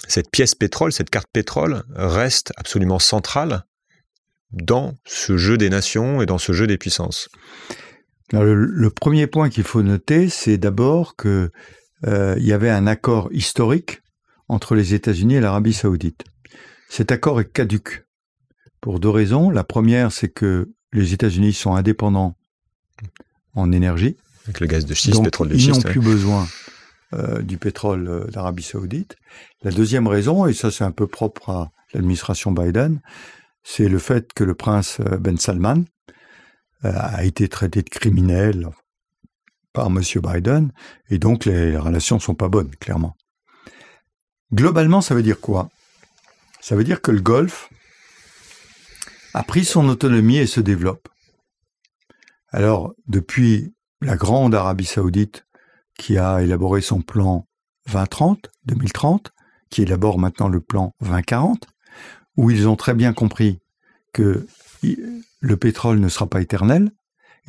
cette 0.08 0.30
pièce 0.30 0.56
pétrole, 0.56 0.92
cette 0.92 1.10
carte 1.10 1.30
pétrole 1.32 1.84
reste 1.96 2.52
absolument 2.58 3.00
centrale 3.00 3.64
dans 4.52 4.96
ce 5.06 5.38
jeu 5.38 5.58
des 5.58 5.70
nations 5.70 6.22
et 6.22 6.26
dans 6.26 6.38
ce 6.38 6.52
jeu 6.52 6.68
des 6.68 6.78
puissances? 6.78 7.30
Le, 8.32 8.90
premier 8.90 9.26
point 9.26 9.50
qu'il 9.50 9.64
faut 9.64 9.82
noter, 9.82 10.30
c'est 10.30 10.58
d'abord 10.58 11.16
que 11.16 11.50
euh, 12.06 12.36
y 12.38 12.54
avait 12.54 12.70
un 12.70 12.86
accord 12.86 13.30
historique 13.32 14.02
entre 14.50 14.76
les 14.76 14.94
États-Unis 14.94 15.36
et 15.36 15.40
l'Arabie 15.40 15.74
saoudite. 15.74 16.24
Cet 16.90 17.12
accord 17.12 17.40
est 17.40 17.52
caduque 17.52 18.06
pour 18.82 19.00
deux 19.00 19.10
raisons. 19.10 19.50
La 19.50 19.64
première, 19.64 20.12
c'est 20.12 20.30
que 20.30 20.72
les 20.92 21.14
États-Unis 21.14 21.54
sont 21.54 21.76
indépendants 21.76 22.36
en 23.54 23.72
énergie. 23.72 24.18
Avec 24.46 24.60
le 24.60 24.68
gaz 24.68 24.86
de 24.86 24.94
schiste, 24.94 25.16
Donc, 25.16 25.26
pétrole 25.26 25.50
de 25.50 25.56
ils 25.56 25.68
n'ont 25.68 25.74
schiste. 25.76 25.86
ouais. 25.86 25.92
plus 25.92 26.02
besoin 26.02 26.48
euh, 27.14 27.42
du 27.42 27.58
pétrole 27.58 28.08
euh, 28.08 28.26
d'Arabie 28.26 28.64
Saoudite. 28.64 29.16
La 29.62 29.72
deuxième 29.72 30.08
raison, 30.08 30.48
et 30.48 30.54
ça 30.54 30.72
c'est 30.72 30.84
un 30.84 30.92
peu 30.92 31.08
propre 31.08 31.50
à 31.50 31.72
l'administration 31.94 32.52
Biden, 32.52 33.00
c'est 33.64 33.88
le 33.90 34.00
fait 34.00 34.34
que 34.34 34.44
le 34.44 34.56
prince 34.56 35.00
euh, 35.02 35.18
Ben 35.18 35.38
Salman 35.38 35.84
euh, 36.86 36.92
a 36.96 37.24
été 37.24 37.48
traité 37.48 37.84
de 37.84 37.90
criminel 37.90 38.68
par 39.74 39.88
M. 39.88 40.02
Biden, 40.24 40.72
et 41.10 41.20
donc 41.20 41.46
les, 41.46 41.72
les 41.72 41.78
relations 41.78 42.18
sont 42.20 42.36
pas 42.36 42.50
bonnes, 42.50 42.76
clairement. 42.78 43.16
Globalement, 44.54 45.02
ça 45.02 45.16
veut 45.16 45.24
dire 45.24 45.40
quoi? 45.40 45.70
Ça 46.62 46.76
veut 46.76 46.84
dire 46.84 47.02
que 47.02 47.12
le 47.12 47.22
Golfe 47.22 47.70
a 49.34 49.44
pris 49.44 49.64
son 49.64 49.88
autonomie 49.88 50.38
et 50.38 50.48
se 50.48 50.60
développe. 50.60 51.08
Alors, 52.50 52.94
depuis 53.08 53.74
la 54.02 54.16
grande 54.16 54.56
Arabie 54.56 54.86
Saoudite 54.86 55.46
qui 55.98 56.18
a 56.18 56.42
élaboré 56.42 56.82
son 56.82 57.02
plan 57.02 57.46
2030, 57.88 58.50
2030, 58.66 59.32
qui 59.70 59.84
élabore 59.84 60.18
maintenant 60.18 60.48
le 60.48 60.62
plan 60.62 60.96
2040, 61.02 61.68
où 62.38 62.50
ils 62.50 62.68
ont 62.68 62.76
très 62.76 62.94
bien 62.94 63.14
compris 63.14 63.60
que 64.14 64.48
le 65.42 65.58
pétrole 65.58 66.00
ne 66.00 66.10
sera 66.10 66.28
pas 66.28 66.42
éternel, 66.42 66.92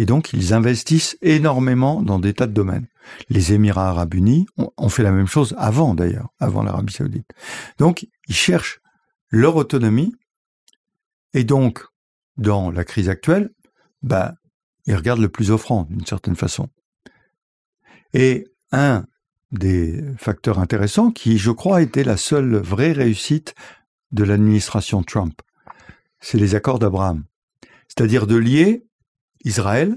et 0.00 0.06
donc 0.06 0.32
ils 0.32 0.54
investissent 0.54 1.18
énormément 1.20 2.00
dans 2.00 2.18
des 2.18 2.32
tas 2.32 2.46
de 2.46 2.54
domaines. 2.54 2.86
Les 3.28 3.52
Émirats 3.52 3.90
arabes 3.90 4.14
unis 4.14 4.46
ont, 4.56 4.88
fait 4.88 5.02
la 5.02 5.12
même 5.12 5.26
chose 5.26 5.54
avant 5.58 5.94
d'ailleurs, 5.94 6.30
avant 6.38 6.62
l'Arabie 6.62 6.94
saoudite. 6.94 7.30
Donc 7.76 8.08
ils 8.26 8.34
cherchent 8.34 8.80
leur 9.28 9.56
autonomie, 9.56 10.14
et 11.34 11.44
donc 11.44 11.84
dans 12.38 12.70
la 12.70 12.82
crise 12.82 13.10
actuelle, 13.10 13.50
bah, 14.00 14.36
ils 14.86 14.96
regardent 14.96 15.20
le 15.20 15.28
plus 15.28 15.50
offrant 15.50 15.86
d'une 15.90 16.06
certaine 16.06 16.34
façon. 16.34 16.70
Et 18.14 18.48
un 18.72 19.04
des 19.52 20.02
facteurs 20.16 20.60
intéressants 20.60 21.10
qui, 21.10 21.36
je 21.36 21.50
crois, 21.50 21.82
été 21.82 22.04
la 22.04 22.16
seule 22.16 22.56
vraie 22.56 22.92
réussite 22.92 23.54
de 24.12 24.24
l'administration 24.24 25.02
Trump, 25.02 25.42
c'est 26.20 26.38
les 26.38 26.54
accords 26.54 26.78
d'Abraham. 26.78 27.24
C'est-à-dire 27.86 28.26
de 28.26 28.36
lier 28.36 28.86
Israël 29.44 29.96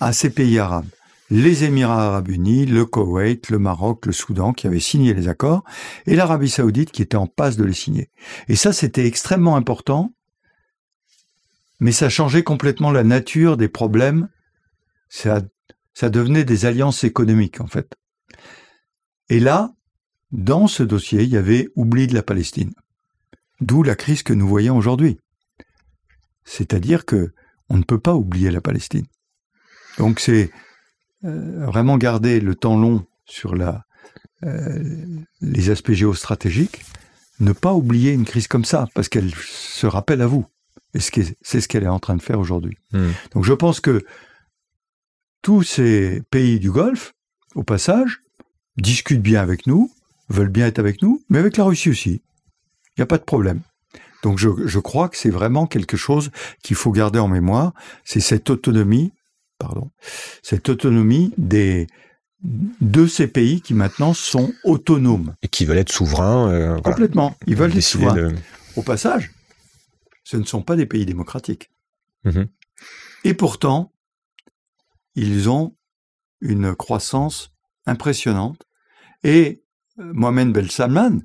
à 0.00 0.12
ces 0.12 0.30
pays 0.30 0.58
arabes. 0.58 0.88
Les 1.30 1.62
Émirats 1.64 2.06
arabes 2.06 2.28
unis, 2.28 2.66
le 2.66 2.84
Koweït, 2.84 3.50
le 3.50 3.58
Maroc, 3.58 4.06
le 4.06 4.12
Soudan 4.12 4.52
qui 4.52 4.66
avaient 4.66 4.80
signé 4.80 5.14
les 5.14 5.28
accords, 5.28 5.62
et 6.06 6.16
l'Arabie 6.16 6.50
saoudite 6.50 6.90
qui 6.90 7.02
était 7.02 7.16
en 7.16 7.28
passe 7.28 7.56
de 7.56 7.64
les 7.64 7.72
signer. 7.72 8.10
Et 8.48 8.56
ça, 8.56 8.72
c'était 8.72 9.06
extrêmement 9.06 9.54
important, 9.54 10.12
mais 11.78 11.92
ça 11.92 12.08
changeait 12.08 12.42
complètement 12.42 12.90
la 12.90 13.04
nature 13.04 13.56
des 13.56 13.68
problèmes. 13.68 14.28
Ça 15.08 15.42
ça 15.94 16.08
devenait 16.08 16.44
des 16.44 16.64
alliances 16.64 17.04
économiques 17.04 17.60
en 17.60 17.66
fait. 17.66 17.94
Et 19.28 19.40
là, 19.40 19.74
dans 20.32 20.66
ce 20.66 20.82
dossier, 20.82 21.22
il 21.22 21.28
y 21.28 21.36
avait 21.36 21.68
oubli 21.74 22.06
de 22.06 22.14
la 22.14 22.22
Palestine. 22.22 22.72
D'où 23.60 23.82
la 23.82 23.94
crise 23.94 24.22
que 24.22 24.32
nous 24.32 24.48
voyons 24.48 24.76
aujourd'hui. 24.76 25.18
C'est-à-dire 26.44 27.04
que 27.04 27.32
on 27.70 27.78
ne 27.78 27.82
peut 27.82 27.98
pas 27.98 28.14
oublier 28.14 28.50
la 28.50 28.60
Palestine. 28.60 29.06
Donc 29.98 30.20
c'est 30.20 30.50
euh, 31.24 31.64
vraiment 31.64 31.96
garder 31.96 32.40
le 32.40 32.54
temps 32.54 32.78
long 32.78 33.06
sur 33.24 33.54
la, 33.54 33.84
euh, 34.44 34.82
les 35.40 35.70
aspects 35.70 35.92
géostratégiques, 35.92 36.82
ne 37.38 37.52
pas 37.52 37.72
oublier 37.72 38.12
une 38.12 38.24
crise 38.24 38.48
comme 38.48 38.64
ça, 38.64 38.88
parce 38.94 39.08
qu'elle 39.08 39.32
se 39.34 39.86
rappelle 39.86 40.20
à 40.20 40.26
vous. 40.26 40.46
Et 40.94 40.98
c'est 41.00 41.60
ce 41.60 41.68
qu'elle 41.68 41.84
est 41.84 41.88
en 41.88 42.00
train 42.00 42.16
de 42.16 42.22
faire 42.22 42.40
aujourd'hui. 42.40 42.76
Hmm. 42.92 43.10
Donc 43.32 43.44
je 43.44 43.52
pense 43.52 43.80
que 43.80 44.04
tous 45.42 45.62
ces 45.62 46.22
pays 46.30 46.58
du 46.58 46.70
Golfe, 46.70 47.14
au 47.54 47.62
passage, 47.62 48.20
discutent 48.76 49.22
bien 49.22 49.40
avec 49.40 49.66
nous, 49.66 49.90
veulent 50.28 50.48
bien 50.48 50.66
être 50.66 50.78
avec 50.78 51.02
nous, 51.02 51.22
mais 51.28 51.38
avec 51.38 51.56
la 51.56 51.64
Russie 51.64 51.90
aussi. 51.90 52.22
Il 52.96 53.00
n'y 53.00 53.02
a 53.02 53.06
pas 53.06 53.18
de 53.18 53.24
problème. 53.24 53.60
Donc 54.22 54.38
je, 54.38 54.48
je 54.66 54.78
crois 54.78 55.08
que 55.08 55.16
c'est 55.16 55.30
vraiment 55.30 55.66
quelque 55.66 55.96
chose 55.96 56.30
qu'il 56.62 56.76
faut 56.76 56.92
garder 56.92 57.18
en 57.18 57.28
mémoire, 57.28 57.72
c'est 58.04 58.20
cette 58.20 58.50
autonomie, 58.50 59.12
pardon, 59.58 59.90
cette 60.42 60.68
autonomie 60.68 61.32
des 61.38 61.86
de 62.42 63.06
ces 63.06 63.26
pays 63.26 63.60
qui 63.60 63.74
maintenant 63.74 64.14
sont 64.14 64.52
autonomes. 64.64 65.34
Et 65.42 65.48
qui 65.48 65.66
veulent 65.66 65.76
être 65.78 65.92
souverains. 65.92 66.48
euh, 66.50 66.68
voilà. 66.68 66.80
Complètement. 66.82 67.36
Ils 67.46 67.54
veulent 67.56 67.76
être 67.76 67.82
souverains. 67.82 68.14
de- 68.14 68.34
Au 68.76 68.82
passage, 68.82 69.30
ce 70.24 70.38
ne 70.38 70.44
sont 70.44 70.62
pas 70.62 70.74
des 70.76 70.86
pays 70.86 71.04
démocratiques. 71.04 71.70
Mhm. 72.24 72.48
Et 73.24 73.34
pourtant, 73.34 73.92
ils 75.14 75.50
ont 75.50 75.74
une 76.40 76.74
croissance 76.74 77.52
impressionnante 77.86 78.62
Et 79.22 79.62
euh, 79.98 80.10
Mohamed 80.14 80.52
Ben 80.52 80.68
Salman, 80.70 81.20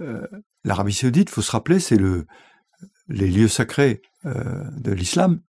euh, 0.00 0.24
l'Arabie 0.68 0.92
Saoudite, 0.92 1.30
faut 1.30 1.42
se 1.42 1.50
rappeler, 1.50 1.80
c'est 1.80 1.96
le 1.96 2.26
les 3.08 3.28
lieux 3.28 3.48
sacrés 3.48 4.02
euh, 4.26 4.64
de 4.76 4.92
l'islam. 4.92 5.40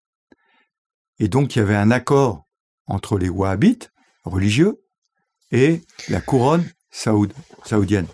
Et 1.18 1.28
donc 1.28 1.57
il 1.57 1.59
y 1.59 1.62
avait 1.62 1.74
un 1.74 1.90
accord 1.90 2.46
entre 2.87 3.18
les 3.18 3.28
wahhabites 3.28 3.92
religieux 4.24 4.81
et 5.50 5.83
la 6.09 6.20
couronne 6.20 6.64
saoud, 6.90 7.33
saoudienne. 7.64 8.07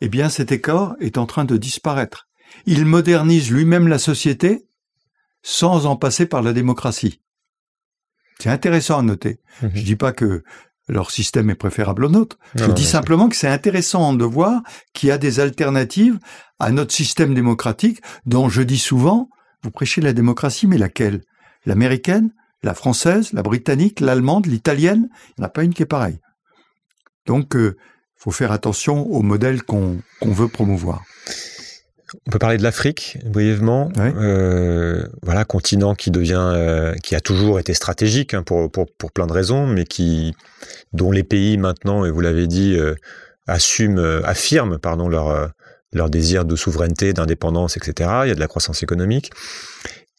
Eh 0.00 0.08
bien, 0.08 0.30
cet 0.30 0.50
accord 0.50 0.96
est 1.00 1.18
en 1.18 1.26
train 1.26 1.44
de 1.44 1.58
disparaître. 1.58 2.28
Il 2.64 2.86
modernise 2.86 3.50
lui-même 3.50 3.86
la 3.86 3.98
société 3.98 4.66
sans 5.42 5.84
en 5.84 5.96
passer 5.96 6.24
par 6.24 6.40
la 6.40 6.54
démocratie. 6.54 7.20
C'est 8.38 8.48
intéressant 8.48 8.98
à 8.98 9.02
noter. 9.02 9.40
Mhm. 9.60 9.70
Je 9.74 9.82
dis 9.82 9.96
pas 9.96 10.12
que 10.12 10.44
leur 10.90 11.10
système 11.10 11.50
est 11.50 11.54
préférable 11.54 12.04
au 12.04 12.08
nôtre. 12.08 12.38
Je 12.54 12.62
Non, 12.62 12.68
non, 12.68 12.74
dis 12.74 12.84
simplement 12.84 13.28
que 13.28 13.36
c'est 13.36 13.48
intéressant 13.48 14.12
de 14.12 14.24
voir 14.24 14.62
qu'il 14.92 15.08
y 15.08 15.12
a 15.12 15.18
des 15.18 15.40
alternatives 15.40 16.18
à 16.58 16.70
notre 16.70 16.92
système 16.92 17.34
démocratique 17.34 18.00
dont 18.26 18.48
je 18.48 18.62
dis 18.62 18.78
souvent, 18.78 19.30
vous 19.62 19.70
prêchez 19.70 20.00
la 20.00 20.12
démocratie, 20.12 20.66
mais 20.66 20.78
laquelle? 20.78 21.22
L'américaine, 21.64 22.30
la 22.62 22.74
française, 22.74 23.32
la 23.32 23.42
britannique, 23.42 24.00
l'allemande, 24.00 24.46
l'italienne 24.46 25.08
Il 25.10 25.40
n'y 25.40 25.44
en 25.44 25.46
a 25.46 25.50
pas 25.50 25.62
une 25.62 25.74
qui 25.74 25.82
est 25.82 25.86
pareille. 25.86 26.18
Donc, 27.26 27.52
il 27.54 27.74
faut 28.16 28.30
faire 28.30 28.52
attention 28.52 29.06
au 29.06 29.22
modèle 29.22 29.62
qu'on 29.62 29.98
qu'on 30.20 30.32
veut 30.32 30.48
promouvoir. 30.48 31.04
On 32.26 32.30
peut 32.30 32.38
parler 32.38 32.56
de 32.56 32.62
l'Afrique 32.62 33.18
brièvement. 33.24 33.90
Euh, 33.98 35.06
voilà, 35.22 35.44
continent 35.44 35.94
qui 35.94 36.10
devient, 36.10 36.52
euh, 36.54 36.94
qui 36.96 37.14
a 37.14 37.20
toujours 37.20 37.60
été 37.60 37.74
stratégique 37.74 38.34
hein, 38.34 38.42
pour, 38.42 38.70
pour 38.70 38.86
pour 38.98 39.12
plein 39.12 39.26
de 39.26 39.32
raisons, 39.32 39.66
mais 39.66 39.84
qui 39.84 40.34
dont 40.92 41.12
les 41.12 41.22
pays 41.22 41.56
maintenant, 41.56 42.04
et 42.04 42.10
vous 42.10 42.20
l'avez 42.20 42.46
dit, 42.46 42.74
euh, 42.76 42.94
assument, 43.46 44.20
affirment 44.24 44.78
pardon 44.78 45.08
leur 45.08 45.50
leur 45.92 46.08
désir 46.08 46.44
de 46.44 46.54
souveraineté, 46.56 47.12
d'indépendance, 47.12 47.76
etc. 47.76 48.10
Il 48.24 48.28
y 48.28 48.32
a 48.32 48.34
de 48.34 48.40
la 48.40 48.48
croissance 48.48 48.82
économique. 48.82 49.32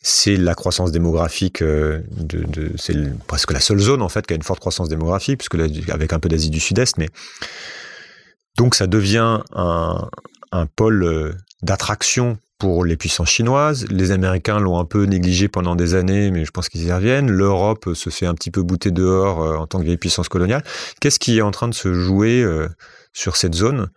C'est 0.03 0.35
la 0.35 0.55
croissance 0.55 0.91
démographique 0.91 1.61
de, 1.61 2.03
de 2.17 2.71
c'est 2.77 2.95
presque 3.27 3.53
la 3.53 3.59
seule 3.59 3.79
zone 3.79 4.01
en 4.01 4.09
fait 4.09 4.25
qui 4.25 4.33
a 4.33 4.35
une 4.35 4.43
forte 4.43 4.59
croissance 4.59 4.89
démographique, 4.89 5.37
puisque 5.39 5.53
là, 5.53 5.65
avec 5.93 6.13
un 6.13 6.19
peu 6.19 6.27
d'Asie 6.27 6.49
du 6.49 6.59
Sud-Est, 6.59 6.97
mais 6.97 7.09
donc 8.57 8.75
ça 8.75 8.87
devient 8.87 9.41
un, 9.53 10.09
un 10.51 10.65
pôle 10.65 11.35
d'attraction 11.63 12.37
pour 12.61 12.85
les 12.85 12.95
puissances 12.95 13.29
chinoises. 13.29 13.87
Les 13.89 14.11
Américains 14.11 14.59
l'ont 14.59 14.77
un 14.77 14.85
peu 14.85 15.05
négligé 15.05 15.47
pendant 15.47 15.75
des 15.75 15.95
années, 15.95 16.29
mais 16.29 16.45
je 16.45 16.51
pense 16.51 16.69
qu'ils 16.69 16.83
y 16.83 16.93
reviennent. 16.93 17.31
L'Europe 17.31 17.93
se 17.95 18.11
fait 18.11 18.27
un 18.27 18.35
petit 18.35 18.51
peu 18.51 18.61
bouter 18.61 18.91
dehors 18.91 19.41
euh, 19.41 19.55
en 19.57 19.65
tant 19.65 19.79
que 19.79 19.85
vieille 19.85 19.97
puissance 19.97 20.29
coloniale. 20.29 20.63
Qu'est-ce 20.99 21.17
qui 21.17 21.39
est 21.39 21.41
en 21.41 21.49
train 21.49 21.67
de 21.67 21.73
se 21.73 21.91
jouer 21.93 22.43
euh, 22.43 22.69
sur 23.13 23.35
cette 23.35 23.55
zone 23.55 23.89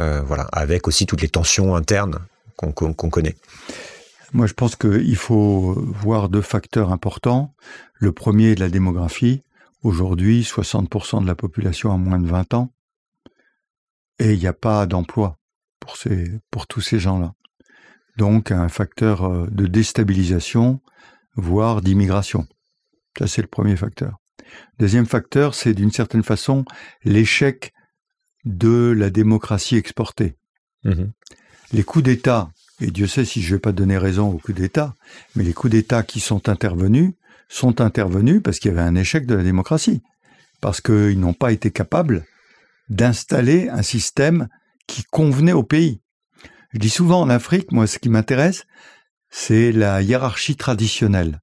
Euh, 0.00 0.22
Voilà, 0.22 0.48
avec 0.50 0.88
aussi 0.88 1.06
toutes 1.06 1.22
les 1.22 1.28
tensions 1.28 1.76
internes 1.76 2.18
qu'on 2.56 2.72
connaît? 2.72 3.36
Moi, 4.32 4.48
je 4.48 4.54
pense 4.54 4.74
qu'il 4.74 5.16
faut 5.16 5.74
voir 6.02 6.28
deux 6.28 6.42
facteurs 6.42 6.90
importants. 6.90 7.54
Le 7.94 8.10
premier 8.10 8.50
est 8.50 8.58
la 8.58 8.68
démographie. 8.68 9.42
Aujourd'hui, 9.84 10.42
60% 10.42 11.22
de 11.22 11.26
la 11.28 11.36
population 11.36 11.92
a 11.92 11.96
moins 11.96 12.18
de 12.18 12.26
20 12.26 12.54
ans. 12.54 12.72
Et 14.18 14.32
il 14.32 14.40
n'y 14.40 14.48
a 14.48 14.52
pas 14.52 14.86
d'emploi 14.86 15.38
pour, 15.84 15.96
ces, 15.98 16.30
pour 16.50 16.66
tous 16.66 16.80
ces 16.80 16.98
gens-là. 16.98 17.34
Donc, 18.16 18.50
un 18.50 18.68
facteur 18.68 19.24
euh, 19.24 19.46
de 19.50 19.66
déstabilisation, 19.66 20.80
voire 21.36 21.82
d'immigration. 21.82 22.46
Ça, 23.18 23.26
c'est 23.26 23.42
le 23.42 23.48
premier 23.48 23.76
facteur. 23.76 24.16
Deuxième 24.78 25.04
facteur, 25.06 25.54
c'est 25.54 25.74
d'une 25.74 25.90
certaine 25.90 26.22
façon 26.22 26.64
l'échec 27.04 27.74
de 28.44 28.94
la 28.96 29.10
démocratie 29.10 29.76
exportée 29.76 30.36
Mhm. 30.84 31.12
les 31.72 31.82
coups 31.82 32.04
d'État, 32.04 32.50
et 32.80 32.90
Dieu 32.90 33.06
sait 33.06 33.24
si 33.24 33.40
je 33.40 33.48
ne 33.48 33.54
vais 33.54 33.60
pas 33.60 33.72
donner 33.72 33.96
raison 33.96 34.30
aux 34.30 34.38
coups 34.38 34.58
d'État, 34.58 34.94
mais 35.34 35.44
les 35.44 35.54
coups 35.54 35.70
d'État 35.70 36.02
qui 36.02 36.20
sont 36.20 36.48
intervenus 36.50 37.12
sont 37.48 37.80
intervenus 37.80 38.42
parce 38.42 38.58
qu'il 38.58 38.70
y 38.70 38.74
avait 38.74 38.82
un 38.86 38.94
échec 38.94 39.24
de 39.26 39.34
la 39.34 39.42
démocratie, 39.42 40.02
parce 40.60 40.82
qu'ils 40.82 41.18
n'ont 41.18 41.32
pas 41.32 41.52
été 41.52 41.70
capables 41.70 42.26
d'installer 42.90 43.70
un 43.70 43.82
système 43.82 44.48
qui 44.86 45.04
convenait 45.04 45.52
au 45.52 45.62
pays. 45.62 46.00
Je 46.72 46.78
dis 46.78 46.90
souvent 46.90 47.20
en 47.20 47.30
Afrique, 47.30 47.72
moi 47.72 47.86
ce 47.86 47.98
qui 47.98 48.08
m'intéresse, 48.08 48.66
c'est 49.30 49.72
la 49.72 50.02
hiérarchie 50.02 50.56
traditionnelle. 50.56 51.40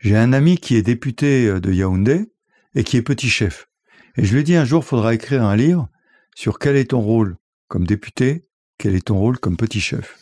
J'ai 0.00 0.16
un 0.16 0.32
ami 0.32 0.58
qui 0.58 0.76
est 0.76 0.82
député 0.82 1.46
euh, 1.46 1.60
de 1.60 1.72
Yaoundé 1.72 2.32
et 2.74 2.84
qui 2.84 2.96
est 2.96 3.02
petit 3.02 3.30
chef. 3.30 3.68
Et 4.16 4.24
je 4.24 4.36
lui 4.36 4.50
ai 4.50 4.56
un 4.56 4.64
jour, 4.64 4.84
faudra 4.84 5.14
écrire 5.14 5.42
un 5.42 5.56
livre 5.56 5.88
sur 6.34 6.58
quel 6.58 6.76
est 6.76 6.90
ton 6.90 7.00
rôle 7.00 7.36
comme 7.68 7.86
député, 7.86 8.48
quel 8.78 8.94
est 8.94 9.06
ton 9.06 9.18
rôle 9.18 9.38
comme 9.38 9.56
petit 9.56 9.80
chef. 9.80 10.18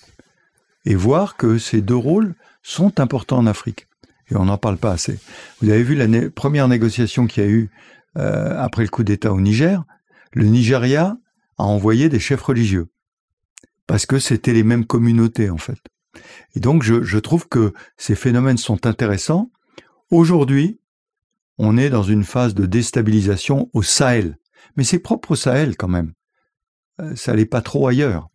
Et 0.85 0.95
voir 0.95 1.37
que 1.37 1.59
ces 1.59 1.81
deux 1.81 1.97
rôles 1.97 2.35
sont 2.63 3.01
importants 3.01 3.39
en 3.39 3.47
Afrique. 3.47 3.87
Et 4.31 4.37
on 4.37 4.47
n'en 4.47 4.59
parle 4.59 4.79
pas 4.79 4.93
assez. 4.93 5.19
Vous 5.61 5.71
avez 5.71 5.83
vu 5.83 5.95
la 5.95 6.07
première 6.31 6.69
négociation 6.69 7.27
qu'il 7.27 7.43
y 7.43 7.47
a 7.47 7.51
eu 7.51 7.71
euh, 8.17 8.59
après 8.59 8.83
le 8.83 8.89
coup 8.89 9.05
d'État 9.05 9.33
au 9.33 9.41
Niger. 9.41 9.85
Le 10.33 10.47
Nigeria 10.47 11.17
a 11.59 11.65
envoyé 11.65 12.09
des 12.09 12.21
chefs 12.21 12.43
religieux. 12.43 12.89
Parce 13.87 14.07
que 14.07 14.19
c'était 14.19 14.53
les 14.53 14.63
mêmes 14.63 14.87
communautés, 14.87 15.51
en 15.51 15.59
fait. 15.59 15.79
Et 16.55 16.61
donc, 16.61 16.83
je, 16.83 17.03
je 17.03 17.19
trouve 17.19 17.49
que 17.49 17.73
ces 17.97 18.15
phénomènes 18.15 18.57
sont 18.57 18.87
intéressants. 18.87 19.51
Aujourd'hui, 20.11 20.81
on 21.59 21.77
est 21.77 21.91
dans 21.91 22.03
une 22.03 22.25
phase 22.25 22.55
de 22.55 22.67
déstabilisation 22.67 23.71
au 23.73 23.83
Sahel. 23.83 24.39
Mais 24.77 24.85
c'est 24.85 24.99
propre 24.99 25.33
au 25.33 25.37
Sahel, 25.37 25.77
quand 25.77 25.89
même. 25.89 26.13
Euh, 27.01 27.15
ça 27.17 27.35
n'est 27.35 27.47
pas 27.47 27.63
trop 27.63 27.89
ailleurs. 27.89 28.29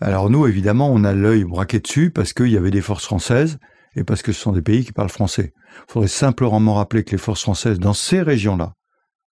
Alors 0.00 0.28
nous, 0.28 0.46
évidemment, 0.46 0.92
on 0.92 1.04
a 1.04 1.12
l'œil 1.12 1.44
braqué 1.44 1.80
dessus 1.80 2.10
parce 2.10 2.32
qu'il 2.32 2.48
y 2.48 2.56
avait 2.56 2.70
des 2.70 2.80
forces 2.80 3.04
françaises 3.04 3.58
et 3.96 4.04
parce 4.04 4.22
que 4.22 4.32
ce 4.32 4.40
sont 4.40 4.52
des 4.52 4.62
pays 4.62 4.84
qui 4.84 4.92
parlent 4.92 5.08
français. 5.08 5.54
Il 5.88 5.92
faudrait 5.92 6.08
simplement 6.08 6.74
rappeler 6.74 7.04
que 7.04 7.12
les 7.12 7.18
forces 7.18 7.42
françaises 7.42 7.78
dans 7.78 7.94
ces 7.94 8.20
régions-là, 8.20 8.74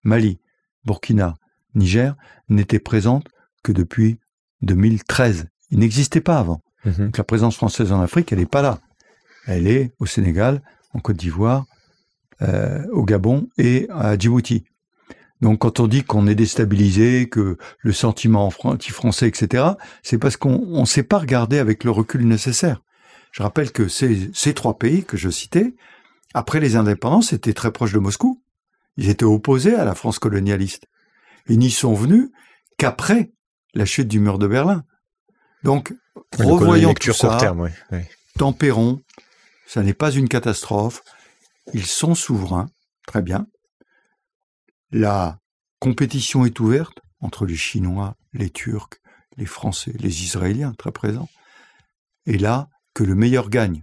Mali, 0.05 0.40
Burkina, 0.85 1.35
Niger, 1.74 2.14
n'étaient 2.48 2.78
présentes 2.78 3.26
que 3.62 3.72
depuis 3.72 4.18
2013. 4.62 5.46
Ils 5.70 5.78
n'existaient 5.78 6.20
pas 6.20 6.38
avant. 6.38 6.61
Mhm. 6.85 7.06
Donc 7.06 7.18
la 7.18 7.24
présence 7.24 7.56
française 7.56 7.92
en 7.92 8.00
Afrique, 8.00 8.32
elle 8.32 8.38
n'est 8.38 8.46
pas 8.46 8.62
là. 8.62 8.80
Elle 9.46 9.66
est 9.66 9.92
au 9.98 10.06
Sénégal, 10.06 10.62
en 10.94 11.00
Côte 11.00 11.16
d'Ivoire, 11.16 11.64
euh, 12.42 12.85
au 12.92 13.04
Gabon 13.04 13.48
et 13.58 13.87
à 13.90 14.16
Djibouti. 14.18 14.64
Donc 15.40 15.61
quand 15.61 15.80
on 15.80 15.88
dit 15.88 16.04
qu'on 16.04 16.26
est 16.28 16.35
déstabilisé, 16.37 17.28
que 17.28 17.56
le 17.80 17.92
sentiment 17.92 18.48
fran- 18.50 18.72
anti-français, 18.72 19.26
etc., 19.28 19.64
c'est 20.02 20.18
parce 20.18 20.37
qu'on 20.37 20.80
ne 20.80 20.85
sait 20.87 21.02
pas 21.02 21.18
regarder 21.18 21.58
avec 21.58 21.82
le 21.85 21.90
recul 21.90 22.26
nécessaire. 22.26 22.82
Je 23.32 23.42
rappelle 23.42 23.72
que 23.72 23.88
ces, 23.88 24.30
ces 24.35 24.54
trois 24.54 24.78
pays 24.78 25.04
que 25.04 25.16
je 25.16 25.30
citais, 25.30 25.74
après 26.35 26.61
les 26.61 26.76
indépendances, 26.76 27.32
étaient 27.32 27.54
très 27.54 27.72
proches 27.72 27.92
de 27.92 27.98
Moscou. 27.98 28.40
Ils 28.96 29.08
étaient 29.08 29.24
opposés 29.24 29.74
à 29.74 29.85
la 29.85 29.94
France 29.94 30.18
colonialiste. 30.18 30.87
Ils 31.48 31.59
n'y 31.59 31.70
sont 31.70 31.94
venus 31.94 32.31
qu'après 32.76 33.33
la 33.74 33.85
chute 33.85 34.09
du 34.09 34.20
mur 34.20 34.38
de 34.38 34.46
Berlin. 34.46 34.85
Donc, 35.62 35.94
Ouais, 36.38 36.44
donc 36.44 36.61
on 36.61 36.72
a 36.72 36.78
une 36.78 36.87
revoyons 36.87 36.94
tout 36.94 37.12
ça, 37.12 37.37
terme, 37.38 37.70
tempérons, 38.38 39.00
ça 39.66 39.83
n'est 39.83 39.94
pas 39.94 40.11
une 40.11 40.28
catastrophe, 40.28 41.02
ils 41.72 41.87
sont 41.87 42.14
souverains, 42.14 42.70
très 43.07 43.22
bien. 43.22 43.46
La 44.90 45.38
compétition 45.78 46.44
est 46.44 46.61
ouverte 46.61 47.00
entre 47.20 47.46
les 47.46 47.57
Chinois, 47.57 48.16
les 48.33 48.50
Turcs, 48.50 49.00
les 49.37 49.46
Français, 49.46 49.92
les 49.98 50.22
Israéliens, 50.22 50.74
très 50.76 50.92
présents. 50.92 51.28
Et 52.26 52.38
là, 52.38 52.68
que 52.94 53.05
le 53.05 53.14
meilleur 53.14 53.48
gagne. 53.48 53.83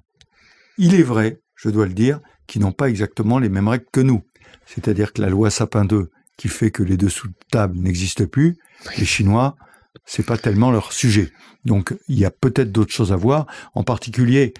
Il 0.77 0.93
est 0.93 1.03
vrai, 1.03 1.39
je 1.55 1.69
dois 1.69 1.87
le 1.87 1.93
dire, 1.93 2.19
qu'ils 2.47 2.61
n'ont 2.61 2.71
pas 2.71 2.89
exactement 2.89 3.39
les 3.39 3.49
mêmes 3.49 3.67
règles 3.67 3.87
que 3.91 4.01
nous. 4.01 4.23
C'est-à-dire 4.65 5.13
que 5.13 5.21
la 5.21 5.29
loi 5.29 5.49
Sapin 5.49 5.85
2, 5.85 6.11
qui 6.39 6.47
fait 6.47 6.71
que 6.71 6.83
les 6.83 6.95
dessous 6.95 7.27
de 7.27 7.33
table 7.51 7.77
n'existent 7.77 8.25
plus, 8.25 8.57
les 8.97 9.03
Chinois, 9.03 9.57
c'est 10.05 10.25
pas 10.25 10.37
tellement 10.37 10.71
leur 10.71 10.93
sujet. 10.93 11.33
Donc, 11.65 11.93
il 12.07 12.17
y 12.17 12.23
a 12.23 12.31
peut-être 12.31 12.71
d'autres 12.71 12.93
choses 12.93 13.11
à 13.11 13.17
voir. 13.17 13.45
En 13.73 13.83
particulier, 13.83 14.53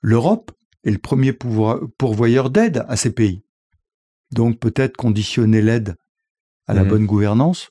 l'Europe 0.00 0.50
est 0.82 0.90
le 0.90 0.98
premier 0.98 1.32
pourvoyeur 1.32 2.50
d'aide 2.50 2.84
à 2.88 2.96
ces 2.96 3.12
pays. 3.12 3.44
Donc, 4.32 4.58
peut-être 4.58 4.96
conditionner 4.96 5.62
l'aide 5.62 5.94
à 6.66 6.74
la 6.74 6.82
Mhm. 6.82 6.88
bonne 6.88 7.06
gouvernance, 7.06 7.70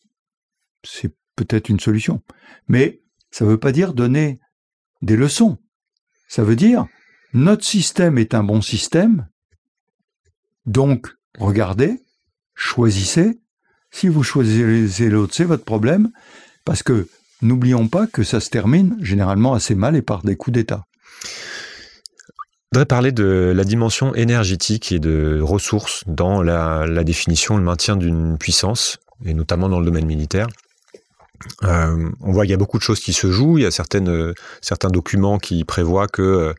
c'est 0.86 1.14
peut-être 1.36 1.68
une 1.68 1.82
solution. 1.82 2.24
Mais 2.70 3.02
ça 3.30 3.44
ne 3.44 3.50
veut 3.50 3.60
pas 3.60 3.74
dire 3.74 3.94
donner 3.94 4.40
des 5.02 5.18
leçons. 5.18 5.58
Ça 6.30 6.44
veut 6.46 6.56
dire 6.56 6.88
notre 7.34 7.66
système 7.66 8.18
est 8.18 8.34
un 8.34 8.44
bon 8.44 8.62
système. 8.62 9.28
Donc, 10.66 11.14
regardez, 11.38 12.00
choisissez. 12.56 13.40
Si 13.92 14.08
vous 14.08 14.24
choisissez 14.24 15.10
l'autre, 15.10 15.34
c'est 15.36 15.46
votre 15.46 15.64
problème. 15.64 16.10
Parce 16.66 16.84
que 16.84 17.08
n'oublions 17.42 17.88
pas 17.88 18.08
que 18.08 18.24
ça 18.24 18.40
se 18.40 18.50
termine 18.50 18.98
généralement 19.02 19.54
assez 19.54 19.76
mal 19.76 19.96
et 19.96 20.02
par 20.02 20.24
des 20.24 20.36
coups 20.36 20.56
d'État. 20.56 20.86
Je 22.72 22.78
voudrais 22.78 22.86
parler 22.86 23.12
de 23.12 23.52
la 23.56 23.64
dimension 23.64 24.14
énergétique 24.14 24.92
et 24.92 25.00
de 25.00 25.40
ressources 25.42 26.04
dans 26.06 26.44
la, 26.44 26.86
la 26.86 27.04
définition, 27.04 27.58
le 27.58 27.64
maintien 27.64 27.96
d'une 27.96 28.38
puissance. 28.38 29.00
et 29.26 29.34
notamment 29.34 29.70
dans 29.70 29.80
le 29.80 29.86
domaine 29.86 30.06
militaire. 30.06 30.48
Euh, 31.64 32.10
on 32.22 32.32
voit 32.32 32.44
qu'il 32.44 32.52
y 32.52 32.54
a 32.54 32.58
beaucoup 32.58 32.78
de 32.78 32.84
choses 32.84 33.00
qui 33.00 33.14
se 33.14 33.32
jouent. 33.32 33.58
Il 33.58 33.64
y 33.64 33.66
a 33.66 33.70
euh, 33.70 34.34
certains 34.62 34.90
documents 34.90 35.40
qui 35.40 35.64
prévoient 35.64 36.08
que 36.08 36.22
euh, 36.22 36.54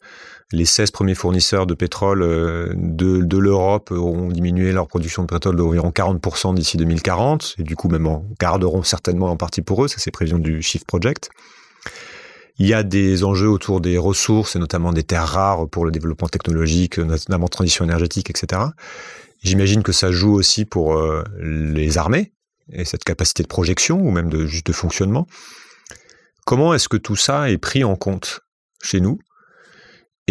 les 0.52 0.64
16 0.64 0.90
premiers 0.90 1.14
fournisseurs 1.14 1.66
de 1.66 1.74
pétrole 1.74 2.20
de, 2.20 3.22
de 3.22 3.38
l'Europe 3.38 3.90
auront 3.92 4.28
diminué 4.28 4.72
leur 4.72 4.88
production 4.88 5.22
de 5.22 5.28
pétrole 5.28 5.56
d'environ 5.56 5.90
40% 5.90 6.54
d'ici 6.54 6.76
2040, 6.76 7.56
et 7.58 7.62
du 7.62 7.76
coup 7.76 7.88
même 7.88 8.06
en 8.06 8.24
garderont 8.40 8.82
certainement 8.82 9.30
en 9.30 9.36
partie 9.36 9.62
pour 9.62 9.84
eux, 9.84 9.88
ça 9.88 9.96
c'est 9.98 10.10
prévision 10.10 10.38
du 10.38 10.62
Shift 10.62 10.86
Project. 10.86 11.30
Il 12.58 12.66
y 12.66 12.74
a 12.74 12.82
des 12.82 13.24
enjeux 13.24 13.48
autour 13.48 13.80
des 13.80 13.96
ressources, 13.96 14.56
et 14.56 14.58
notamment 14.58 14.92
des 14.92 15.04
terres 15.04 15.26
rares 15.26 15.68
pour 15.68 15.84
le 15.84 15.90
développement 15.90 16.28
technologique, 16.28 16.98
notamment 16.98 17.48
transition 17.48 17.84
énergétique, 17.84 18.28
etc. 18.28 18.62
J'imagine 19.42 19.82
que 19.82 19.92
ça 19.92 20.10
joue 20.12 20.34
aussi 20.34 20.66
pour 20.66 21.00
les 21.40 21.96
armées, 21.96 22.32
et 22.72 22.84
cette 22.84 23.04
capacité 23.04 23.42
de 23.42 23.48
projection 23.48 24.00
ou 24.00 24.10
même 24.10 24.28
de 24.28 24.46
juste 24.46 24.66
de 24.66 24.72
fonctionnement. 24.72 25.26
Comment 26.44 26.74
est-ce 26.74 26.88
que 26.88 26.96
tout 26.96 27.16
ça 27.16 27.50
est 27.50 27.58
pris 27.58 27.84
en 27.84 27.96
compte 27.96 28.40
chez 28.82 29.00
nous 29.00 29.18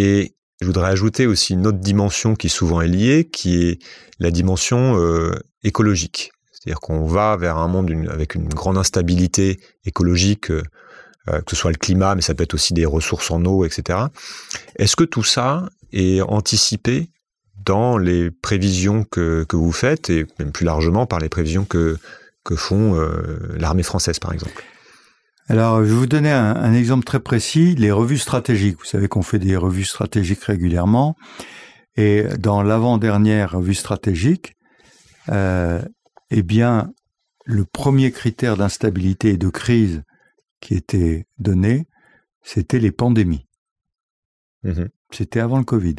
Et 0.01 0.33
je 0.61 0.65
voudrais 0.65 0.87
ajouter 0.87 1.27
aussi 1.27 1.51
une 1.51 1.67
autre 1.67 1.79
dimension 1.79 2.33
qui 2.33 2.47
souvent 2.47 2.79
est 2.79 2.87
liée, 2.87 3.27
qui 3.29 3.61
est 3.61 3.79
la 4.17 4.31
dimension 4.31 4.97
euh, 4.97 5.35
écologique. 5.61 6.31
C'est-à-dire 6.53 6.79
qu'on 6.79 7.05
va 7.05 7.35
vers 7.35 7.57
un 7.57 7.67
monde 7.67 7.91
avec 8.09 8.35
une 8.35 8.47
grande 8.47 8.77
instabilité 8.77 9.59
écologique, 9.83 10.51
euh, 10.51 10.63
euh, 11.27 11.41
que 11.41 11.51
ce 11.51 11.57
soit 11.57 11.71
le 11.71 11.77
climat, 11.77 12.15
mais 12.15 12.21
ça 12.21 12.33
peut 12.33 12.43
être 12.43 12.53
aussi 12.53 12.73
des 12.73 12.85
ressources 12.85 13.29
en 13.29 13.43
eau, 13.43 13.65
etc. 13.65 13.99
Est-ce 14.77 14.95
que 14.95 15.03
tout 15.03 15.23
ça 15.23 15.67
est 15.91 16.21
anticipé 16.21 17.09
dans 17.65 17.97
les 17.97 18.31
prévisions 18.31 19.03
que, 19.03 19.45
vous 19.51 19.73
faites 19.73 20.09
et 20.09 20.27
même 20.39 20.53
plus 20.53 20.63
largement 20.63 21.07
par 21.07 21.19
les 21.19 21.27
prévisions 21.27 21.65
que, 21.65 21.97
font 22.55 22.97
l'armée 23.57 23.83
française, 23.83 24.17
par 24.17 24.31
exemple? 24.31 24.63
Alors, 25.49 25.83
je 25.83 25.89
vais 25.89 25.95
vous 25.95 26.05
donner 26.05 26.31
un, 26.31 26.73
exemple 26.73 27.03
très 27.03 27.19
précis, 27.19 27.73
les 27.73 27.91
revues 27.91 28.19
stratégiques. 28.19 28.77
Vous 28.77 28.85
savez 28.85 29.07
qu'on 29.07 29.23
fait 29.23 29.39
des 29.39 29.57
revues 29.57 29.83
stratégiques 29.83 30.43
régulièrement. 30.43 31.15
Et 31.95 32.23
dans 32.37 32.61
l'avant-dernière 32.61 33.53
revue 33.53 33.73
stratégique, 33.73 34.53
euh, 35.29 35.81
eh 36.29 36.43
bien, 36.43 36.93
le 37.45 37.65
premier 37.65 38.11
critère 38.11 38.57
d'instabilité 38.57 39.29
et 39.29 39.37
de 39.37 39.49
crise 39.49 40.03
qui 40.61 40.75
était 40.75 41.25
donné, 41.39 41.87
c'était 42.43 42.79
les 42.79 42.91
pandémies. 42.91 43.47
Mmh 44.63 44.85
c'était 45.11 45.39
avant 45.39 45.57
le 45.57 45.63
Covid. 45.63 45.95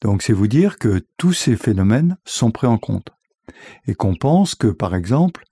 Donc, 0.00 0.22
c'est 0.22 0.32
vous 0.32 0.46
dire 0.46 0.78
que 0.78 1.04
tous 1.16 1.32
ces 1.32 1.56
phénomènes 1.56 2.16
sont 2.24 2.52
pris 2.52 2.68
en 2.68 2.78
compte 2.78 3.10
et 3.88 3.96
qu'on 3.96 4.14
pense 4.14 4.54
que, 4.54 4.68
par 4.68 4.94
exemple, 4.94 5.42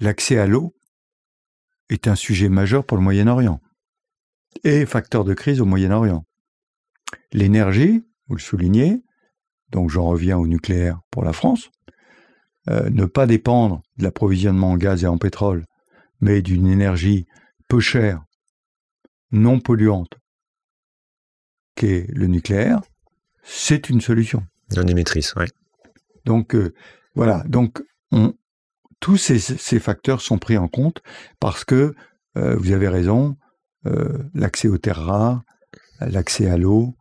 l'accès 0.00 0.38
à 0.38 0.46
l'eau 0.46 0.74
est 1.90 2.08
un 2.08 2.14
sujet 2.14 2.48
majeur 2.48 2.84
pour 2.84 2.96
le 2.96 3.02
Moyen-Orient 3.02 3.60
et 4.64 4.86
facteur 4.86 5.24
de 5.24 5.34
crise 5.34 5.60
au 5.60 5.64
Moyen-Orient. 5.64 6.24
L'énergie, 7.32 8.04
vous 8.28 8.36
le 8.36 8.40
soulignez, 8.40 9.02
donc 9.70 9.90
j'en 9.90 10.06
reviens 10.06 10.38
au 10.38 10.46
nucléaire 10.46 11.00
pour 11.10 11.24
la 11.24 11.32
France, 11.32 11.70
euh, 12.68 12.90
ne 12.90 13.04
pas 13.04 13.26
dépendre 13.26 13.80
de 13.96 14.04
l'approvisionnement 14.04 14.72
en 14.72 14.76
gaz 14.76 15.04
et 15.04 15.06
en 15.06 15.18
pétrole, 15.18 15.64
mais 16.20 16.42
d'une 16.42 16.66
énergie 16.66 17.26
peu 17.68 17.80
chère, 17.80 18.24
non 19.30 19.60
polluante, 19.60 20.18
qu'est 21.74 22.06
le 22.12 22.26
nucléaire, 22.26 22.80
c'est 23.42 23.88
une 23.88 24.00
solution. 24.00 24.44
Non 24.76 24.86
émettrice, 24.86 25.34
oui. 25.36 25.46
Donc 26.24 26.54
euh, 26.54 26.74
voilà, 27.14 27.42
donc 27.46 27.82
tous 29.00 29.16
ces, 29.16 29.78
facteurs 29.78 30.20
sont 30.20 30.38
pris 30.38 30.58
en 30.58 30.68
compte 30.68 31.02
parce 31.40 31.64
que 31.64 31.94
euh, 32.36 32.56
vous 32.56 32.72
avez 32.72 32.88
raison, 32.88 33.36
euh, 33.86 34.18
l'accès 34.34 34.68
aux 34.68 34.78
terres 34.78 35.04
rares, 35.04 35.42
l'accès 36.00 36.48
à 36.48 36.56
l'eau, 36.56 36.94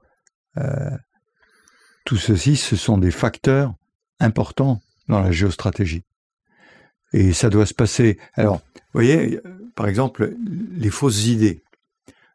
tout 2.03 2.17
ceci, 2.17 2.55
ce 2.55 2.75
sont 2.75 2.97
des 2.97 3.11
facteurs 3.11 3.75
importants 4.19 4.81
dans 5.07 5.19
la 5.19 5.31
géostratégie. 5.31 6.03
Et 7.13 7.33
ça 7.33 7.49
doit 7.49 7.65
se 7.65 7.73
passer. 7.73 8.17
Alors, 8.33 8.61
vous 8.75 8.93
voyez, 8.93 9.39
par 9.75 9.87
exemple, 9.87 10.35
les 10.71 10.89
fausses 10.89 11.25
idées. 11.25 11.63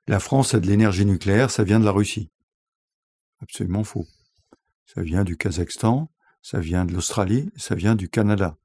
La 0.06 0.20
France 0.20 0.54
a 0.54 0.60
de 0.60 0.66
l'énergie 0.66 1.06
nucléaire, 1.06 1.50
ça 1.50 1.64
vient 1.64 1.80
de 1.80 1.84
la 1.84 1.90
Russie. 1.90 2.30
Absolument 3.40 3.82
faux. 3.82 4.06
Ça 4.86 5.02
vient 5.02 5.24
du 5.24 5.36
Kazakhstan, 5.36 6.10
ça 6.42 6.60
vient 6.60 6.84
de 6.84 6.92
l'Australie, 6.92 7.50
ça 7.56 7.74
vient 7.74 7.94
du 7.94 8.08
Canada. 8.08 8.56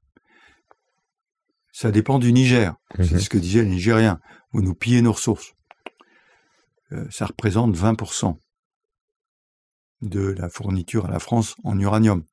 Ça 1.80 1.92
dépend 1.92 2.18
du 2.18 2.32
Niger. 2.32 2.74
C'est 2.96 3.12
mhm. 3.12 3.20
ce 3.20 3.28
que 3.28 3.38
disait 3.38 3.62
le 3.62 3.68
Nigérien. 3.68 4.18
Vous 4.50 4.62
nous 4.62 4.74
pillez 4.74 5.00
nos 5.00 5.12
ressources. 5.12 5.54
Euh, 6.90 7.06
ça 7.08 7.26
représente 7.26 7.76
20% 7.76 8.36
de 10.02 10.34
la 10.36 10.48
fourniture 10.48 11.06
à 11.06 11.10
la 11.12 11.20
France 11.20 11.54
en 11.62 11.78
uranium. 11.78 12.24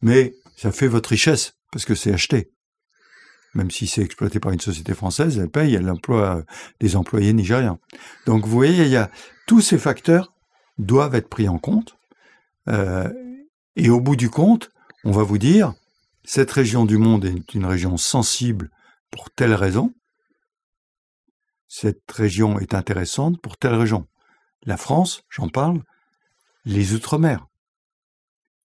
Mais 0.00 0.36
ça 0.56 0.70
fait 0.70 0.86
votre 0.86 1.08
richesse, 1.08 1.58
parce 1.72 1.84
que 1.84 1.96
c'est 1.96 2.12
acheté. 2.12 2.52
Même 3.52 3.72
si 3.72 3.88
c'est 3.88 4.02
exploité 4.02 4.38
par 4.38 4.52
une 4.52 4.60
société 4.60 4.94
française, 4.94 5.36
elle 5.40 5.50
paye, 5.50 5.74
elle 5.74 5.90
emploie 5.90 6.44
des 6.78 6.94
employés 6.94 7.32
nigériens. 7.32 7.80
Donc 8.26 8.46
vous 8.46 8.52
voyez, 8.52 8.84
il 8.84 8.90
y 8.90 8.96
a 8.96 9.10
tous 9.48 9.60
ces 9.60 9.76
facteurs 9.76 10.32
doivent 10.78 11.16
être 11.16 11.28
pris 11.28 11.48
en 11.48 11.58
compte. 11.58 11.98
Euh, 12.68 13.12
et 13.74 13.90
au 13.90 13.98
bout 14.00 14.14
du 14.14 14.30
compte, 14.30 14.70
on 15.02 15.10
va 15.10 15.24
vous 15.24 15.38
dire, 15.38 15.74
cette 16.24 16.50
région 16.50 16.86
du 16.86 16.96
monde 16.96 17.26
est 17.26 17.54
une 17.54 17.66
région 17.66 17.96
sensible 17.98 18.70
pour 19.10 19.30
telle 19.30 19.54
raison. 19.54 19.94
Cette 21.68 22.10
région 22.10 22.58
est 22.58 22.74
intéressante 22.74 23.40
pour 23.40 23.58
telle 23.58 23.74
raison. 23.74 24.06
La 24.64 24.78
France, 24.78 25.22
j'en 25.28 25.48
parle, 25.48 25.82
les 26.64 26.94
Outre-mer. 26.94 27.46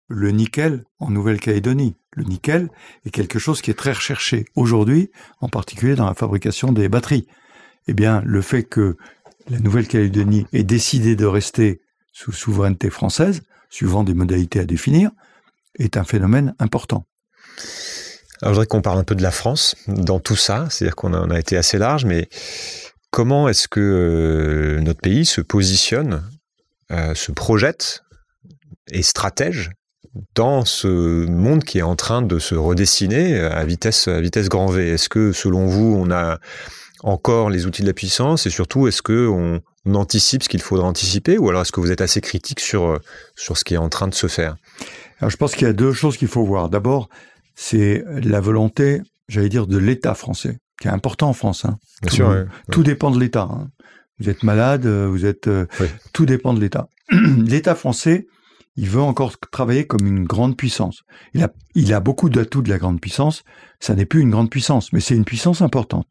Le 0.08 0.32
nickel 0.32 0.84
en 1.00 1.12
Nouvelle-Calédonie. 1.12 1.96
Le 2.12 2.24
nickel 2.24 2.70
est 3.06 3.12
quelque 3.12 3.40
chose 3.40 3.62
qui 3.62 3.70
est 3.72 3.76
très 3.76 3.94
recherché 3.94 4.46
aujourd'hui, 4.56 5.12
en 5.40 5.48
particulier 5.48 5.96
dans 5.96 6.08
la 6.08 6.14
fabrication 6.16 6.72
des 6.72 6.90
batteries. 6.90 7.28
Eh 7.88 7.94
bien, 7.94 8.22
le 8.26 8.42
fait 8.42 8.64
que 8.64 8.98
la 9.48 9.60
Nouvelle-Calédonie 9.60 10.48
ait 10.54 10.64
décidé 10.64 11.16
de 11.16 11.26
rester 11.26 11.82
sous 12.12 12.32
souveraineté 12.32 12.90
française, 12.90 13.44
suivant 13.70 14.04
des 14.04 14.14
modalités 14.14 14.60
à 14.60 14.66
définir, 14.66 15.12
est 15.76 15.98
un 15.98 16.04
phénomène 16.04 16.56
important. 16.60 17.06
Je 18.42 18.50
voudrais 18.50 18.66
qu'on 18.66 18.82
parle 18.82 19.00
un 19.00 19.04
peu 19.04 19.16
de 19.16 19.24
la 19.24 19.32
France 19.32 19.76
dans 19.88 20.20
tout 20.20 20.36
ça, 20.36 20.68
c'est-à-dire 20.70 20.96
qu'on 20.96 21.14
a, 21.14 21.40
été 21.40 21.56
assez 21.56 21.78
large, 21.78 22.04
mais 22.04 22.28
comment 23.10 23.48
est-ce 23.48 23.68
que 23.68 23.80
euh, 23.80 24.82
notre 24.82 25.00
pays 25.00 25.26
se 25.26 25.40
positionne, 25.40 26.24
euh, 26.92 27.16
se 27.16 27.32
projette 27.32 28.04
et 28.92 29.02
stratège 29.02 29.72
dans 30.36 30.66
ce 30.66 31.26
monde 31.26 31.64
qui 31.64 31.80
est 31.80 31.84
en 31.84 31.96
train 31.96 32.22
de 32.22 32.38
se 32.38 32.54
redessiner 32.54 33.40
à 33.40 33.64
vitesse, 33.64 34.10
vitesse 34.10 34.50
grand 34.50 34.68
V? 34.68 34.90
Est-ce 34.90 35.08
que, 35.08 35.32
selon 35.32 35.66
vous, 35.66 35.96
on 35.98 36.12
a 36.12 36.40
encore 37.04 37.50
les 37.50 37.66
outils 37.66 37.82
de 37.82 37.88
la 37.88 37.94
puissance? 37.94 38.46
Et 38.46 38.50
surtout, 38.50 38.88
est-ce 38.88 39.02
que 39.02 39.28
on, 39.28 39.62
anticipe 39.94 40.44
ce 40.44 40.50
qu'il 40.50 40.62
faudra 40.62 40.88
anticiper? 40.88 41.38
Ou 41.38 41.50
alors 41.50 41.62
est-ce 41.62 41.72
que 41.72 41.82
vous 41.82 41.92
êtes 41.92 42.02
assez 42.02 42.22
critique 42.22 42.62
sur, 42.62 42.86
euh, 42.86 43.00
sur 43.36 43.58
ce 43.58 43.64
qui 43.64 43.74
est 43.74 43.78
en 43.78 43.90
train 43.90 44.08
de 44.08 44.14
se 44.14 44.28
faire? 44.28 44.56
Alors, 45.20 45.30
Je 45.30 45.38
pense 45.38 45.54
qu'il 45.56 45.68
y 45.68 45.70
a 45.70 45.74
deux 45.74 45.94
choses 45.94 46.18
qu'il 46.18 46.30
faut 46.30 46.46
voir. 46.46 46.70
D'abord, 46.70 47.10
c'est 47.56 48.04
la 48.08 48.40
volonté, 48.40 49.02
j'allais 49.28 49.50
dire, 49.50 49.68
de 49.68 49.78
l'État 49.78 50.16
français, 50.16 50.60
qui 50.82 50.88
est 50.88 50.92
important 50.92 51.30
en 51.30 51.34
France. 51.34 51.66
Hein. 51.66 51.78
Bien 52.02 52.10
tout, 52.10 52.16
sûr, 52.16 52.46
tout 52.72 52.84
dépend 52.84 53.12
de 53.12 53.20
l'État. 53.20 53.48
Hein. 53.52 53.70
Vous 54.20 54.30
êtes 54.30 54.44
malade, 54.44 54.86
vous 54.86 55.26
êtes... 55.26 55.48
Euh, 55.48 55.66
tout 56.14 56.26
dépend 56.26 56.54
de 56.54 56.60
l'État. 56.60 56.88
L'État 57.12 57.76
français, 57.76 58.28
il 58.76 58.90
veut 58.90 59.02
encore 59.02 59.38
travailler 59.52 59.86
comme 59.86 60.08
une 60.08 60.24
grande 60.24 60.58
puissance. 60.58 61.04
Il 61.34 61.44
a, 61.44 61.96
a 61.96 62.00
beaucoup 62.00 62.30
d'atouts 62.30 62.62
de 62.64 62.70
la 62.70 62.80
grande 62.80 63.00
puissance. 63.00 63.44
Ça 63.80 63.94
n'est 63.94 64.06
plus 64.06 64.22
une 64.22 64.32
grande 64.32 64.50
puissance, 64.50 64.94
mais 64.94 65.00
c'est 65.00 65.16
une 65.16 65.26
puissance 65.26 65.62
importante. 65.62 66.08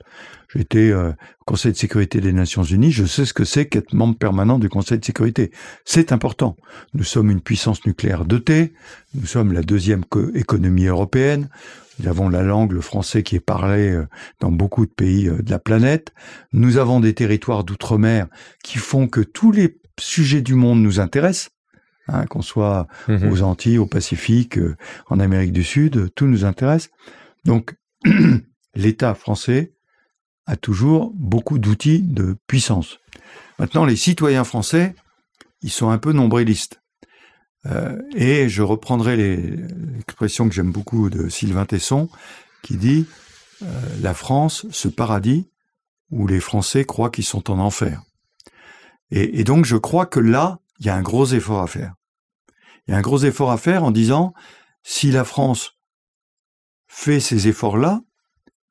J'étais 0.55 0.90
euh, 0.90 1.12
Conseil 1.46 1.72
de 1.72 1.77
sécurité 1.77 2.20
des 2.20 2.33
Nations 2.33 2.62
Unies, 2.62 2.92
je 2.92 3.05
sais 3.05 3.25
ce 3.25 3.33
que 3.33 3.44
c'est 3.44 3.66
qu'être 3.66 3.94
membre 3.94 4.16
permanent 4.16 4.59
du 4.59 4.68
Conseil 4.68 4.98
de 4.98 5.05
sécurité. 5.05 5.51
C'est 5.85 6.12
important. 6.12 6.57
Nous 6.94 7.05
sommes 7.05 7.31
une 7.31 7.40
puissance 7.40 7.85
nucléaire 7.87 8.25
dotée, 8.27 8.75
nous 9.14 9.27
sommes 9.27 9.53
la 9.53 9.62
deuxième 9.62 10.05
économie 10.35 10.87
européenne, 10.87 11.48
nous 11.98 12.09
avons 12.09 12.29
la 12.29 12.42
langue, 12.42 12.72
le 12.72 12.81
français 12.81 13.22
qui 13.22 13.37
est 13.37 13.40
parlé 13.40 13.90
euh, 13.90 14.07
dans 14.40 14.53
beaucoup 14.53 14.87
de 14.87 14.92
pays 14.92 15.29
euh, 15.29 15.42
de 15.42 15.51
la 15.51 15.59
planète, 15.59 16.12
nous 16.53 16.77
avons 16.77 17.01
des 17.01 17.14
territoires 17.14 17.64
d'outre-mer 17.64 18.29
qui 18.62 18.79
font 18.79 19.09
que 19.09 19.20
tous 19.20 19.51
les 19.51 19.79
sujets 19.98 20.42
du 20.42 20.55
monde 20.55 20.81
nous 20.81 21.01
intéressent. 21.01 21.48
Hein, 22.08 22.26
qu'on 22.26 22.42
soit 22.42 22.88
mhm. 23.06 23.30
aux 23.30 23.42
Antilles, 23.42 23.78
au 23.78 23.86
Pacifique, 23.86 24.58
euh, 24.58 24.76
en 25.08 25.20
Amérique 25.20 25.52
du 25.52 25.62
Sud, 25.62 26.12
tout 26.16 26.26
nous 26.26 26.44
intéresse. 26.44 26.90
Donc, 27.44 27.76
l'État 28.74 29.14
français 29.14 29.72
a 30.46 30.56
toujours 30.56 31.12
beaucoup 31.14 31.60
d'outils 31.60 32.00
de 32.00 32.36
puissance. 32.48 32.98
Maintenant, 33.60 33.84
les 33.84 33.94
citoyens 33.94 34.42
français, 34.42 34.96
ils 35.62 35.70
sont 35.70 35.90
un 35.90 35.98
peu 35.98 36.12
nombrilistes. 36.12 36.82
Euh, 37.66 37.96
et 38.16 38.48
je 38.48 38.62
reprendrai 38.62 39.16
l'expression 39.16 40.48
que 40.48 40.54
j'aime 40.54 40.72
beaucoup 40.72 41.08
de 41.08 41.28
Sylvain 41.28 41.66
Tesson, 41.66 42.08
qui 42.62 42.76
dit 42.76 43.06
euh, 43.62 43.66
la 44.00 44.14
France, 44.14 44.66
ce 44.70 44.88
paradis 44.88 45.48
où 46.10 46.26
les 46.26 46.40
Français 46.40 46.84
croient 46.84 47.10
qu'ils 47.10 47.24
sont 47.24 47.48
en 47.48 47.60
enfer. 47.60 48.02
Et, 49.12 49.38
et 49.38 49.44
donc 49.44 49.64
je 49.66 49.76
crois 49.76 50.06
que 50.06 50.18
là, 50.18 50.58
il 50.82 50.86
y 50.86 50.88
a 50.88 50.96
un 50.96 51.02
gros 51.02 51.26
effort 51.26 51.62
à 51.62 51.68
faire. 51.68 51.94
Il 52.86 52.90
y 52.90 52.94
a 52.94 52.98
un 52.98 53.02
gros 53.02 53.20
effort 53.22 53.52
à 53.52 53.56
faire 53.56 53.84
en 53.84 53.92
disant 53.92 54.34
si 54.82 55.12
la 55.12 55.22
France 55.22 55.78
fait 56.88 57.20
ces 57.20 57.46
efforts-là, 57.46 58.00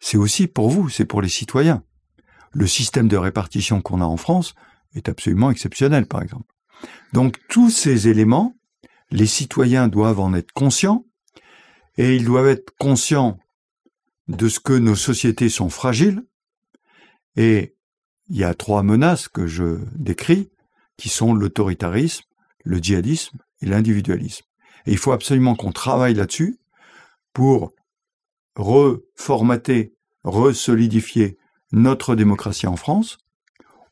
c'est 0.01 0.17
aussi 0.17 0.47
pour 0.47 0.69
vous, 0.69 0.89
c'est 0.89 1.05
pour 1.05 1.21
les 1.21 1.29
citoyens. 1.29 1.85
Le 2.51 2.67
système 2.67 3.07
de 3.07 3.15
répartition 3.15 3.81
qu'on 3.81 4.01
a 4.01 4.05
en 4.05 4.17
France 4.17 4.55
est 4.93 5.07
absolument 5.07 5.51
exceptionnel, 5.51 6.05
par 6.05 6.21
exemple. 6.21 6.53
Donc 7.13 7.39
tous 7.47 7.69
ces 7.69 8.09
éléments, 8.09 8.57
les 9.09 9.25
citoyens 9.25 9.87
doivent 9.87 10.19
en 10.19 10.33
être 10.33 10.51
conscients, 10.51 11.05
et 11.97 12.17
ils 12.17 12.25
doivent 12.25 12.49
être 12.49 12.75
conscients 12.77 13.39
de 14.27 14.49
ce 14.49 14.59
que 14.59 14.73
nos 14.73 14.95
sociétés 14.95 15.47
sont 15.47 15.69
fragiles, 15.69 16.25
et 17.37 17.77
il 18.27 18.35
y 18.35 18.43
a 18.43 18.53
trois 18.53 18.83
menaces 18.83 19.29
que 19.29 19.47
je 19.47 19.79
décris, 19.95 20.51
qui 21.01 21.09
sont 21.09 21.33
l'autoritarisme, 21.33 22.25
le 22.63 22.77
djihadisme 22.77 23.39
et 23.61 23.65
l'individualisme. 23.65 24.45
Et 24.85 24.91
il 24.91 24.99
faut 24.99 25.13
absolument 25.13 25.55
qu'on 25.55 25.71
travaille 25.71 26.13
là-dessus 26.13 26.59
pour 27.33 27.73
reformater, 28.55 29.95
resolidifier 30.23 31.39
notre 31.71 32.13
démocratie 32.13 32.67
en 32.67 32.75
France, 32.75 33.17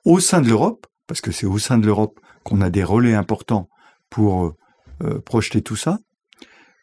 au 0.05 0.19
sein 0.19 0.41
de 0.41 0.49
l'Europe, 0.49 0.85
parce 1.07 1.19
que 1.19 1.31
c'est 1.31 1.47
au 1.47 1.57
sein 1.57 1.79
de 1.79 1.87
l'Europe 1.87 2.19
qu'on 2.43 2.61
a 2.61 2.69
des 2.69 2.83
relais 2.83 3.15
importants 3.15 3.69
pour 4.11 4.53
euh, 5.01 5.19
projeter 5.21 5.63
tout 5.63 5.75
ça, 5.75 5.97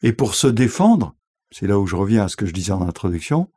et 0.03 0.13
pour 0.13 0.35
se 0.35 0.49
défendre, 0.49 1.15
c'est 1.53 1.69
là 1.69 1.79
où 1.79 1.87
je 1.87 1.95
reviens 1.95 2.25
à 2.25 2.29
ce 2.29 2.35
que 2.35 2.47
je 2.47 2.53
disais 2.53 2.73
en 2.73 2.83
introduction, 2.83 3.49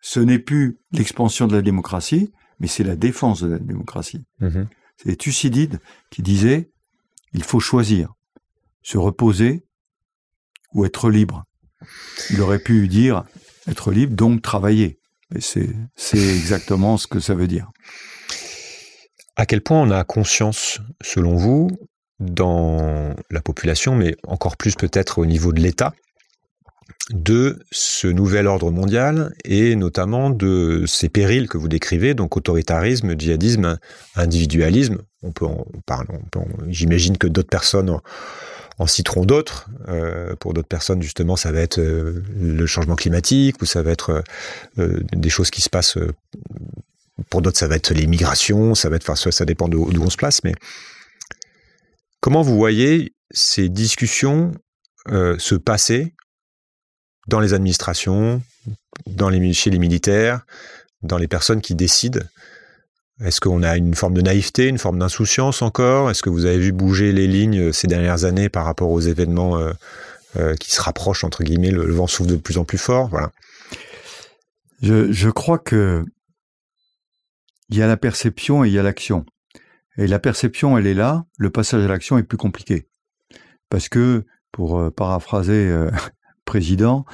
ce 0.00 0.18
n'est 0.18 0.38
plus 0.38 0.78
l'expansion 0.92 1.46
de 1.46 1.54
la 1.54 1.60
démocratie, 1.60 2.32
mais 2.58 2.68
c'est 2.68 2.84
la 2.84 2.96
défense 2.96 3.42
de 3.42 3.48
la 3.48 3.58
démocratie. 3.58 4.24
Mm-hmm. 4.40 4.66
C'est 4.96 5.16
Thucydide 5.16 5.80
qui 6.10 6.22
disait, 6.22 6.70
il 7.32 7.42
faut 7.42 7.60
choisir, 7.60 8.14
se 8.82 8.98
reposer 8.98 9.64
ou 10.72 10.84
être 10.84 11.10
libre. 11.10 11.44
Il 12.30 12.40
aurait 12.40 12.58
pu 12.58 12.88
dire 12.88 13.24
être 13.66 13.92
libre, 13.92 14.14
donc 14.14 14.42
travailler. 14.42 14.98
Mais 15.30 15.40
c'est, 15.40 15.68
exactement 16.14 16.96
ce 16.96 17.06
que 17.06 17.20
ça 17.20 17.34
veut 17.34 17.48
dire. 17.48 17.70
À 19.34 19.44
quel 19.44 19.60
point 19.60 19.80
on 19.80 19.90
a 19.90 20.04
conscience, 20.04 20.80
selon 21.02 21.36
vous, 21.36 21.68
dans 22.20 23.14
la 23.30 23.42
population, 23.42 23.94
mais 23.94 24.16
encore 24.26 24.56
plus 24.56 24.74
peut-être 24.74 25.18
au 25.18 25.26
niveau 25.26 25.52
de 25.52 25.60
l'État, 25.60 25.92
de 27.10 27.60
ce 27.70 28.08
nouvel 28.08 28.46
ordre 28.46 28.70
mondial 28.70 29.32
et 29.44 29.76
notamment 29.76 30.30
de 30.30 30.84
ces 30.86 31.08
périls 31.08 31.48
que 31.48 31.56
vous 31.56 31.68
décrivez, 31.68 32.14
donc 32.14 32.36
autoritarisme, 32.36 33.18
djihadisme, 33.18 33.78
individualisme. 34.16 34.98
On 35.22 35.32
peut 35.32 35.46
en 35.46 35.64
parler. 35.86 36.08
J'imagine 36.68 37.16
que 37.16 37.26
d'autres 37.26 37.48
personnes 37.48 38.00
en 38.78 38.86
citeront 38.86 39.24
d'autres. 39.24 39.68
Euh, 39.88 40.34
pour 40.36 40.52
d'autres 40.52 40.68
personnes, 40.68 41.02
justement, 41.02 41.36
ça 41.36 41.52
va 41.52 41.60
être 41.60 41.78
euh, 41.78 42.22
le 42.38 42.66
changement 42.66 42.96
climatique 42.96 43.62
ou 43.62 43.66
ça 43.66 43.82
va 43.82 43.92
être 43.92 44.22
euh, 44.78 45.00
des 45.12 45.30
choses 45.30 45.50
qui 45.50 45.62
se 45.62 45.70
passent. 45.70 45.98
pour 47.30 47.40
d'autres, 47.40 47.58
ça 47.58 47.68
va 47.68 47.76
être 47.76 47.94
les 47.94 48.06
migrations, 48.06 48.74
ça 48.74 48.88
va 48.88 48.96
être, 48.96 49.08
enfin, 49.08 49.30
ça 49.30 49.44
dépend 49.44 49.68
d'où 49.68 50.02
on 50.02 50.10
se 50.10 50.16
place. 50.16 50.42
Mais 50.44 50.54
comment 52.20 52.42
vous 52.42 52.56
voyez 52.56 53.14
ces 53.30 53.68
discussions 53.68 54.52
se 55.08 55.54
passer 55.54 56.14
dans 57.26 57.40
les 57.40 57.54
administrations, 57.54 58.42
dans 59.06 59.28
les, 59.28 59.52
chez 59.52 59.70
les 59.70 59.78
militaires, 59.78 60.44
dans 61.02 61.18
les 61.18 61.28
personnes 61.28 61.60
qui 61.60 61.74
décident 61.74 62.20
est-ce 63.24 63.40
qu'on 63.40 63.62
a 63.62 63.76
une 63.76 63.94
forme 63.94 64.14
de 64.14 64.20
naïveté, 64.20 64.68
une 64.68 64.78
forme 64.78 64.98
d'insouciance 64.98 65.62
encore? 65.62 66.10
Est-ce 66.10 66.22
que 66.22 66.28
vous 66.28 66.44
avez 66.44 66.58
vu 66.58 66.72
bouger 66.72 67.12
les 67.12 67.26
lignes 67.26 67.68
euh, 67.68 67.72
ces 67.72 67.86
dernières 67.86 68.24
années 68.24 68.50
par 68.50 68.64
rapport 68.64 68.90
aux 68.90 69.00
événements 69.00 69.58
euh, 69.58 69.72
euh, 70.36 70.54
qui 70.56 70.70
se 70.70 70.82
rapprochent, 70.82 71.24
entre 71.24 71.42
guillemets, 71.42 71.70
le, 71.70 71.90
vent 71.92 72.06
souffle 72.06 72.28
de 72.28 72.36
plus 72.36 72.58
en 72.58 72.64
plus 72.64 72.78
fort? 72.78 73.08
Voilà. 73.08 73.32
Je, 74.82 75.30
crois 75.30 75.58
que 75.58 76.04
il 77.70 77.78
y 77.78 77.82
a 77.82 77.86
la 77.86 77.96
perception 77.96 78.64
et 78.64 78.68
il 78.68 78.74
y 78.74 78.78
a 78.78 78.82
l'action. 78.82 79.24
Et 79.96 80.06
la 80.06 80.18
perception, 80.18 80.76
elle 80.76 80.86
est 80.86 80.94
là, 80.94 81.24
le 81.38 81.48
passage 81.48 81.82
à 81.82 81.88
l'action 81.88 82.18
est 82.18 82.22
plus 82.22 82.36
compliqué. 82.36 82.86
Parce 83.70 83.88
que, 83.88 84.26
pour 84.52 84.92
paraphraser 84.92 85.74
président, 86.46 87.04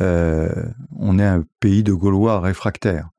on 0.00 1.18
est 1.18 1.24
un 1.24 1.44
pays 1.60 1.82
de 1.82 1.92
Gaulois 1.92 2.40
réfractaires. 2.40 3.10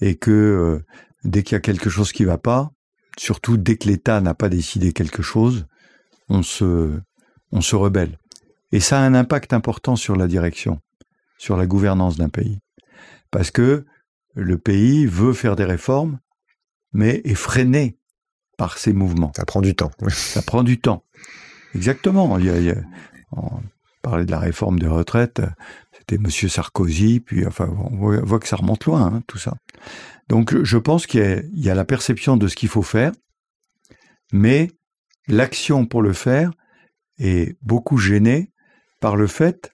Et 0.00 0.16
que 0.16 0.82
dès 1.24 1.42
qu'il 1.42 1.54
y 1.54 1.58
a 1.58 1.60
quelque 1.60 1.90
chose 1.90 2.12
qui 2.12 2.22
ne 2.22 2.28
va 2.28 2.38
pas, 2.38 2.70
surtout 3.18 3.56
dès 3.56 3.76
que 3.76 3.88
l'État 3.88 4.20
n'a 4.20 4.34
pas 4.34 4.48
décidé 4.48 4.92
quelque 4.92 5.22
chose, 5.22 5.66
on 6.28 6.42
se, 6.42 6.98
on 7.52 7.60
se 7.60 7.76
rebelle. 7.76 8.18
Et 8.72 8.80
ça 8.80 8.98
a 8.98 9.02
un 9.02 9.14
impact 9.14 9.52
important 9.52 9.96
sur 9.96 10.16
la 10.16 10.26
direction, 10.26 10.80
sur 11.38 11.56
la 11.56 11.66
gouvernance 11.66 12.16
d'un 12.16 12.28
pays. 12.28 12.60
Parce 13.30 13.50
que 13.50 13.84
le 14.34 14.58
pays 14.58 15.06
veut 15.06 15.32
faire 15.32 15.56
des 15.56 15.64
réformes, 15.64 16.18
mais 16.92 17.20
est 17.24 17.34
freiné 17.34 17.98
par 18.58 18.78
ces 18.78 18.92
mouvements. 18.92 19.32
Ça 19.36 19.44
prend 19.44 19.60
du 19.60 19.74
temps. 19.74 19.90
Ça 20.08 20.42
prend 20.42 20.62
du 20.62 20.80
temps. 20.80 21.04
Exactement. 21.74 22.38
Il 22.38 22.46
y 22.46 22.70
a, 22.70 22.74
parlait 24.06 24.24
de 24.24 24.30
la 24.30 24.38
réforme 24.38 24.78
des 24.78 24.86
retraites, 24.86 25.42
c'était 25.98 26.14
M. 26.14 26.30
Sarkozy, 26.30 27.18
puis 27.18 27.44
enfin, 27.44 27.68
on 27.68 27.96
voit, 27.96 28.38
que 28.38 28.46
ça 28.46 28.54
remonte 28.54 28.84
loin, 28.84 29.02
hein, 29.04 29.22
tout 29.26 29.36
ça. 29.36 29.54
Donc 30.28 30.62
je 30.62 30.78
pense 30.78 31.08
qu'il 31.08 31.50
y, 31.52 31.68
a 31.68 31.74
la 31.74 31.84
perception 31.84 32.36
de 32.36 32.46
ce 32.46 32.54
qu'il 32.54 32.68
faut 32.68 32.84
faire, 32.84 33.10
mais 34.32 34.70
l'action 35.26 35.86
pour 35.86 36.02
le 36.02 36.12
faire 36.12 36.52
est 37.18 37.58
beaucoup 37.62 37.98
gênée 37.98 38.52
par 39.00 39.16
le 39.16 39.26
fait, 39.26 39.72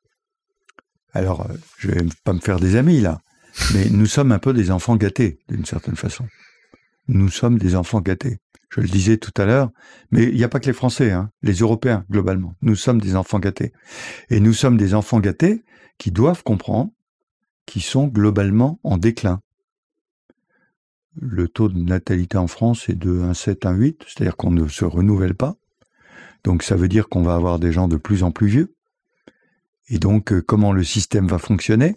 alors 1.13 1.47
je 1.77 1.89
vais 1.89 2.01
pas 2.25 2.33
me 2.33 2.41
faire 2.41 2.59
des 2.59 2.77
amis 2.77 3.03
là, 3.03 3.19
mais 3.75 3.91
nous 3.91 4.07
sommes 4.07 4.33
un 4.33 4.39
peu 4.39 4.55
des 4.55 4.71
enfants 4.71 4.97
gâtés 4.97 5.41
d'une 5.51 5.67
certaine 5.67 5.97
façon. 5.97 6.27
Nous 7.07 7.29
sommes 7.29 7.59
des 7.59 7.77
enfants 7.77 8.01
gâtés. 8.01 8.39
Je 8.75 8.81
le 8.81 8.89
disais 8.89 9.19
tout 9.19 9.33
à 9.37 9.45
l'heure, 9.45 9.71
mais 10.11 10.25
il 10.25 10.35
n'y 10.35 10.45
a 10.45 10.49
pas 10.49 10.59
que 10.59 10.67
les 10.67 10.73
Français, 10.73 11.11
hein, 11.11 11.31
les 11.43 11.55
Européens 11.55 12.05
globalement. 12.11 12.55
Nous 12.63 12.77
sommes 12.77 13.01
des 13.01 13.17
enfants 13.17 13.39
gâtés. 13.39 13.73
Et 14.31 14.41
nous 14.41 14.55
sommes 14.55 14.77
des 14.77 14.95
enfants 14.95 15.21
gâtés 15.21 15.63
qui 15.99 16.11
doivent 16.11 16.43
comprendre 16.43 16.91
qu'ils 17.67 17.83
sont 17.83 18.07
globalement 18.07 18.81
en 18.83 18.97
déclin 18.97 19.41
le 21.21 21.49
taux 21.49 21.69
de 21.69 21.79
natalité 21.79 22.39
en 22.39 22.47
France 22.47 22.89
est 22.89 22.95
de 22.95 23.11
1,7, 23.11 23.61
1,8, 23.61 23.97
c'est-à-dire 24.07 24.37
qu'on 24.37 24.51
ne 24.51 24.69
se 24.69 24.85
renouvelle 24.85 25.35
pas. 25.35 25.57
Donc 26.45 26.63
ça 26.63 26.77
veut 26.77 26.89
dire 26.89 27.09
qu'on 27.09 27.23
va 27.23 27.35
avoir 27.35 27.59
des 27.59 27.73
gens 27.73 27.89
de 27.89 27.97
plus 27.97 28.23
en 28.23 28.31
plus 28.31 28.49
vieux. 28.49 28.75
Et 29.89 29.99
donc 29.99 30.33
euh, 30.33 30.43
comment 30.43 30.73
le 30.73 30.85
système 30.85 31.29
va 31.29 31.39
fonctionner? 31.39 31.97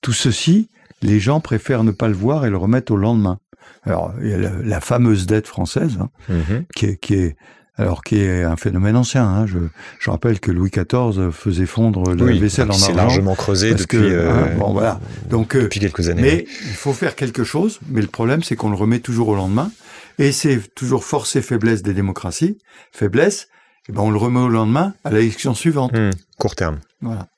Tout 0.00 0.12
ceci, 0.12 0.68
les 1.02 1.18
gens 1.18 1.40
préfèrent 1.40 1.84
ne 1.84 1.90
pas 1.90 2.08
le 2.08 2.14
voir 2.14 2.46
et 2.46 2.50
le 2.50 2.56
remettre 2.56 2.92
au 2.92 2.96
lendemain. 2.96 3.38
Alors 3.84 4.12
il 4.20 4.28
y 4.28 4.34
a 4.34 4.38
la, 4.38 4.80
fameuse 4.80 5.26
dette 5.26 5.46
française 5.46 5.98
hein, 6.00 6.10
mm-hmm. 6.30 6.64
qui, 6.74 6.98
qui 6.98 7.14
est 7.14 7.36
alors 7.76 8.02
qui 8.02 8.20
est 8.20 8.42
un 8.42 8.56
phénomène 8.56 8.96
ancien. 8.96 9.26
Hein. 9.26 9.46
Je, 9.46 9.58
je, 9.98 10.10
rappelle 10.10 10.40
que 10.40 10.50
Louis 10.50 10.70
XIV 10.70 11.30
faisait 11.30 11.66
fondre 11.66 12.14
la 12.14 12.38
vaisselle 12.38 12.66
en 12.66 12.74
argent. 12.74 12.86
C'est 12.86 12.92
largement 12.92 13.34
creusé 13.34 13.74
depuis, 13.74 13.98
euh, 13.98 14.30
hein, 14.30 14.56
bon, 14.58 14.72
voilà. 14.72 15.00
Donc, 15.30 15.56
euh, 15.56 15.62
depuis 15.62 15.80
quelques 15.80 16.08
années. 16.08 16.22
Mais 16.22 16.46
il 16.66 16.74
faut 16.74 16.92
faire 16.92 17.16
quelque 17.16 17.44
chose, 17.44 17.80
mais 17.88 18.02
le 18.02 18.08
problème 18.08 18.42
c'est 18.42 18.56
qu'on 18.56 18.70
le 18.70 18.76
remet 18.76 19.00
toujours 19.00 19.28
au 19.28 19.34
lendemain. 19.34 19.70
Et 20.18 20.32
c'est 20.32 20.74
toujours 20.74 21.04
force 21.04 21.34
et 21.36 21.42
faiblesse 21.42 21.82
des 21.82 21.94
démocraties. 21.94 22.58
Faiblesse, 22.92 23.48
eh 23.88 23.92
ben 23.92 24.02
on 24.02 24.10
le 24.10 24.18
remet 24.18 24.40
au 24.40 24.48
lendemain 24.48 24.92
à 25.04 25.10
l'élection 25.10 25.54
suivante. 25.54 25.94
Mmh, 25.94 26.10
court 26.38 26.54
terme. 26.54 26.80
Voilà. 27.00 27.28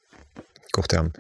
Court 0.72 0.88
terme. 0.88 1.10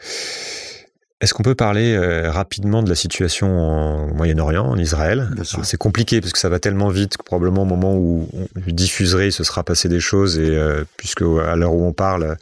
Est-ce 1.24 1.32
qu'on 1.32 1.42
peut 1.42 1.54
parler 1.54 1.94
euh, 1.94 2.30
rapidement 2.30 2.82
de 2.82 2.90
la 2.90 2.94
situation 2.94 4.10
au 4.10 4.14
Moyen-Orient, 4.14 4.66
en 4.66 4.76
Israël? 4.76 5.30
C'est 5.62 5.78
compliqué 5.78 6.20
parce 6.20 6.34
que 6.34 6.38
ça 6.38 6.50
va 6.50 6.58
tellement 6.58 6.90
vite 6.90 7.16
que 7.16 7.22
probablement 7.22 7.62
au 7.62 7.64
moment 7.64 7.96
où 7.96 8.28
on 8.34 8.44
diffuserait, 8.66 9.28
il 9.28 9.32
se 9.32 9.42
sera 9.42 9.64
passé 9.64 9.88
des 9.88 10.00
choses 10.00 10.38
et 10.38 10.50
euh, 10.50 10.84
puisque 10.98 11.22
à 11.22 11.56
l'heure 11.56 11.72
où 11.72 11.82
on 11.86 11.94
parle, 11.94 12.36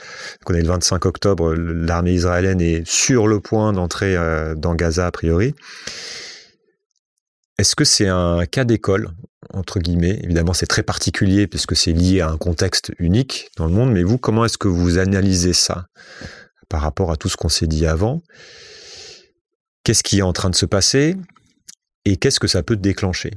qu'on 0.45 0.55
est 0.55 0.63
le 0.63 0.67
25 0.67 1.07
octobre, 1.07 1.55
l'armée 1.55 2.15
israélienne 2.15 2.61
est 2.61 2.85
sur 2.85 3.29
le 3.29 3.39
point 3.39 3.73
d'entrer 3.73 4.17
euh, 4.17 4.57
dans 4.57 4.75
Gaza 4.75 5.07
a 5.07 5.13
priori. 5.13 5.55
Est-ce 7.59 7.77
que 7.77 7.85
c'est 7.85 8.09
un 8.09 8.47
cas 8.47 8.65
d'école 8.65 9.11
entre 9.55 9.79
guillemets? 9.79 10.19
Évidemment, 10.25 10.55
c'est 10.55 10.67
très 10.67 10.83
particulier 10.83 11.47
puisque 11.47 11.77
c'est 11.77 11.93
lié 11.93 12.21
à 12.21 12.31
un 12.31 12.37
contexte 12.37 12.91
unique 12.99 13.49
dans 13.57 13.67
le 13.67 13.73
monde. 13.73 13.93
Mais 13.93 14.03
vous, 14.03 14.19
comment 14.19 14.45
est-ce 14.45 14.59
que 14.59 14.67
vous 14.67 14.99
analysez 14.99 15.53
ça 15.53 15.87
par 16.69 16.81
rapport 16.81 17.13
à 17.13 17.17
tout 17.17 17.29
ce 17.29 17.37
qu'on 17.37 17.49
s'est 17.49 17.69
dit 17.69 17.87
avant? 17.87 18.23
Qu'est-ce 19.85 20.03
qui 20.03 20.19
est 20.19 20.23
en 20.23 20.33
train 20.33 20.51
de 20.51 20.55
se 20.55 20.67
passer 20.67 21.17
et 22.05 22.17
qu'est-ce 22.17 22.41
que 22.41 22.47
ça 22.47 22.63
peut 22.63 22.77
déclencher? 22.77 23.33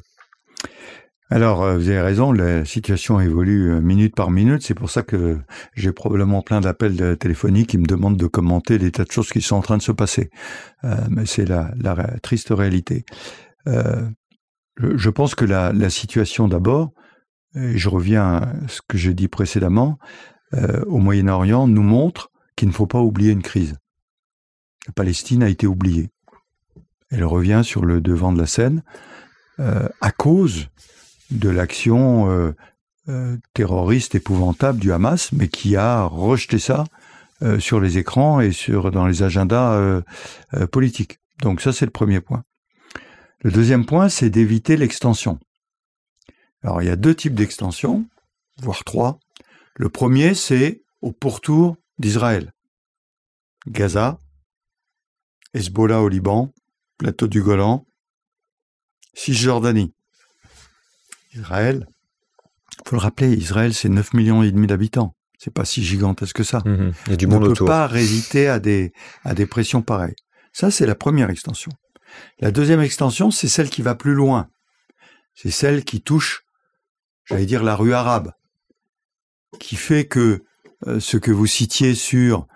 Alors, 1.32 1.64
euh, 1.64 1.78
vous 1.78 1.89
avez 1.89 2.02
raison, 2.02 2.32
la 2.32 2.66
situation 2.66 3.20
évolue 3.20 3.72
euh, 3.72 3.82
minute 3.82 4.14
par 4.16 4.30
minute. 4.30 4.62
C'est 4.62 4.76
pour 4.76 4.91
ça 4.91 5.02
que 5.02 5.39
j'ai 5.74 5.91
probablement 5.91 6.43
plein 6.43 6.62
d'appels 6.62 7.18
téléphoniques 7.18 7.70
qui 7.70 7.80
me 7.80 7.88
demandent 7.88 8.18
de 8.18 8.28
commenter 8.28 8.78
des 8.78 8.91
tas 8.91 9.06
de 9.06 9.12
choses 9.12 9.30
qui 9.30 9.41
sont 9.41 9.56
en 9.56 9.62
train 9.62 9.78
de 9.78 9.82
se 9.82 9.91
passer. 9.91 10.30
Euh, 10.84 10.96
mais 11.10 11.26
c'est 11.26 11.46
la, 11.46 11.74
triste 12.22 12.50
réalité. 12.52 13.06
je 13.66 15.10
pense 15.10 15.34
que 15.34 15.46
la, 15.46 15.89
situation 15.89 16.48
d'abord, 16.48 16.91
et 17.56 17.78
je 17.78 17.89
reviens 17.89 18.36
à 18.36 18.54
ce 18.68 18.82
que 18.88 18.98
j'ai 18.98 19.16
dit 19.16 19.28
précédemment, 19.28 19.98
au 20.86 21.00
Moyen-Orient 21.00 21.68
nous 21.68 21.82
montre 21.82 22.30
qu'il 22.56 22.68
ne 22.68 22.74
faut 22.74 22.88
pas 22.88 23.02
oublier 23.02 23.32
une 23.32 23.41
crise. 23.41 23.76
La 24.88 24.93
Palestine 24.93 25.41
a 25.41 25.50
été 25.50 25.66
oubliée. 25.66 26.12
Elle 27.12 27.26
revient 27.26 27.62
sur 27.64 27.86
le 27.86 28.01
devant 28.01 28.32
de 28.34 28.39
la 28.39 28.47
scène 28.47 28.84
à 29.58 30.12
cause 30.12 30.68
de 31.32 31.49
l'action 31.49 32.30
euh, 32.30 32.56
euh, 33.10 33.38
terroriste 33.53 34.16
épouvantable 34.16 34.80
du 34.80 34.91
Hamas, 34.91 35.32
mais 35.32 35.47
qui 35.47 35.76
a 35.76 36.03
rejeté 36.03 36.60
ça 36.60 36.86
euh, 37.41 37.60
sur 37.60 37.80
les 37.80 37.97
écrans 37.97 38.39
et 38.41 38.51
dans 38.91 39.08
les 39.08 39.24
agendas 39.24 40.01
politiques. 40.72 41.20
Donc 41.41 41.62
ça, 41.62 41.74
c'est 41.74 41.86
le 41.86 41.91
premier 41.91 42.22
point. 42.22 42.43
Le 43.41 43.51
deuxième 43.51 43.86
point, 43.86 44.10
c'est 44.10 44.30
d'éviter 44.30 44.78
l'extension. 44.78 45.39
Alors 46.64 46.82
il 46.82 46.86
y 46.86 46.91
a 46.91 46.95
deux 46.95 47.14
types 47.14 47.36
d'extension, 47.36 48.06
voire 48.62 48.84
trois. 48.84 49.20
Le 49.76 49.89
premier, 49.89 50.34
c'est 50.34 50.82
au 51.01 51.12
pourtour 51.12 51.76
d'Israël. 51.99 52.53
Gaza, 53.68 54.20
Hezbollah 55.53 56.01
au 56.01 56.10
Liban, 56.10 56.53
plateau 56.98 57.28
du 57.28 57.41
Golan, 57.41 57.86
Cisjordanie. 59.14 59.93
Israël, 61.34 61.88
faut 62.86 62.96
le 62.96 63.02
rappeler, 63.02 63.34
Israël, 63.34 63.74
c'est 63.74 63.89
9 63.89 64.14
millions 64.14 64.43
et 64.43 64.52
demi 64.52 64.68
d'habitants. 64.68 65.16
C'est 65.38 65.54
pas 65.54 65.66
si 65.66 65.84
gigantesque 65.84 66.38
que 66.38 66.43
ça. 66.43 66.62
Mhm. 66.66 66.93
Il 67.08 67.10
y 67.12 67.14
a 67.14 67.18
du 67.18 67.28
monde 67.28 67.43
On 67.43 67.50
ne 67.50 67.54
peut 67.54 67.66
pas 67.66 67.88
résister 67.88 68.48
à 68.48 68.60
des, 68.60 68.93
à 69.24 69.34
des 69.34 69.46
pressions 69.46 69.82
pareilles. 69.82 70.16
Ça, 70.54 70.72
c'est 70.72 70.86
la 70.86 70.96
première 70.96 71.30
extension. 71.30 71.72
La 72.39 72.52
deuxième 72.52 72.80
extension, 72.80 73.32
c'est 73.32 73.50
celle 73.50 73.70
qui 73.70 73.82
va 73.82 73.96
plus 73.96 74.14
loin. 74.14 74.48
C'est 75.34 75.52
celle 75.52 75.84
qui 75.84 76.02
touche, 76.02 76.46
j'allais 77.26 77.46
dire, 77.46 77.64
la 77.64 77.76
rue 77.76 77.93
arabe. 77.93 78.32
Qui 79.60 79.76
fait 79.76 80.06
que 80.06 80.43
euh, 80.88 81.00
ce 81.00 81.18
que 81.18 81.32
vous 81.32 81.48
citiez 81.48 81.96
sur 81.96 82.48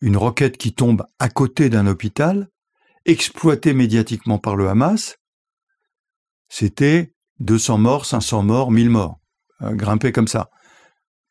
une 0.00 0.16
roquette 0.16 0.58
qui 0.58 0.74
tombe 0.74 1.06
à 1.18 1.28
côté 1.28 1.70
d'un 1.70 1.86
hôpital, 1.86 2.48
exploité 3.06 3.72
médiatiquement 3.72 4.38
par 4.38 4.56
le 4.56 4.68
Hamas, 4.68 5.16
c'était 6.48 7.14
200 7.40 7.78
morts, 7.78 8.06
500 8.06 8.42
morts, 8.42 8.70
1000 8.70 8.90
morts. 8.90 9.20
Euh, 9.62 9.72
grimper 9.74 10.12
comme 10.12 10.28
ça. 10.28 10.50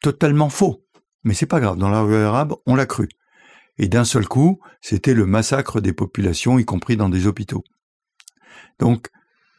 Totalement 0.01 0.49
faux. 0.49 0.83
Mais 1.23 1.33
c'est 1.33 1.45
pas 1.45 1.59
grave. 1.59 1.77
Dans 1.77 1.89
la 1.89 2.01
rue 2.01 2.15
arabe, 2.15 2.55
on 2.65 2.75
l'a 2.75 2.85
cru. 2.85 3.09
Et 3.77 3.87
d'un 3.87 4.05
seul 4.05 4.27
coup, 4.27 4.59
c'était 4.81 5.13
le 5.13 5.25
massacre 5.25 5.81
des 5.81 5.93
populations, 5.93 6.59
y 6.59 6.65
compris 6.65 6.97
dans 6.97 7.09
des 7.09 7.27
hôpitaux. 7.27 7.63
Donc, 8.79 9.09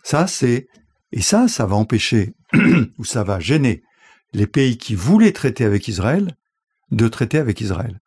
ça, 0.02 0.26
c'est, 0.26 0.68
et 1.12 1.20
ça, 1.20 1.48
ça 1.48 1.66
va 1.66 1.76
empêcher, 1.76 2.34
ou 2.98 3.04
ça 3.04 3.24
va 3.24 3.40
gêner 3.40 3.82
les 4.32 4.46
pays 4.46 4.78
qui 4.78 4.94
voulaient 4.94 5.32
traiter 5.32 5.64
avec 5.64 5.88
Israël 5.88 6.36
de 6.90 7.08
traiter 7.08 7.38
avec 7.38 7.60
Israël. 7.60 8.00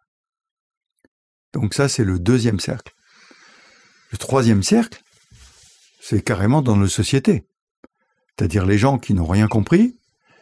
Donc 1.54 1.74
ça, 1.74 1.90
c'est 1.90 2.04
le 2.04 2.20
deuxième 2.20 2.60
cercle. 2.60 2.94
Le 4.12 4.18
troisième 4.18 4.64
cercle, 4.64 5.02
c'est 6.02 6.22
carrément 6.22 6.62
dans 6.62 6.76
nos 6.76 6.88
sociétés 6.88 7.46
c'est-à-dire 8.40 8.66
les 8.66 8.78
gens 8.78 8.98
qui 8.98 9.14
n'ont 9.14 9.26
rien 9.26 9.48
compris 9.48 9.98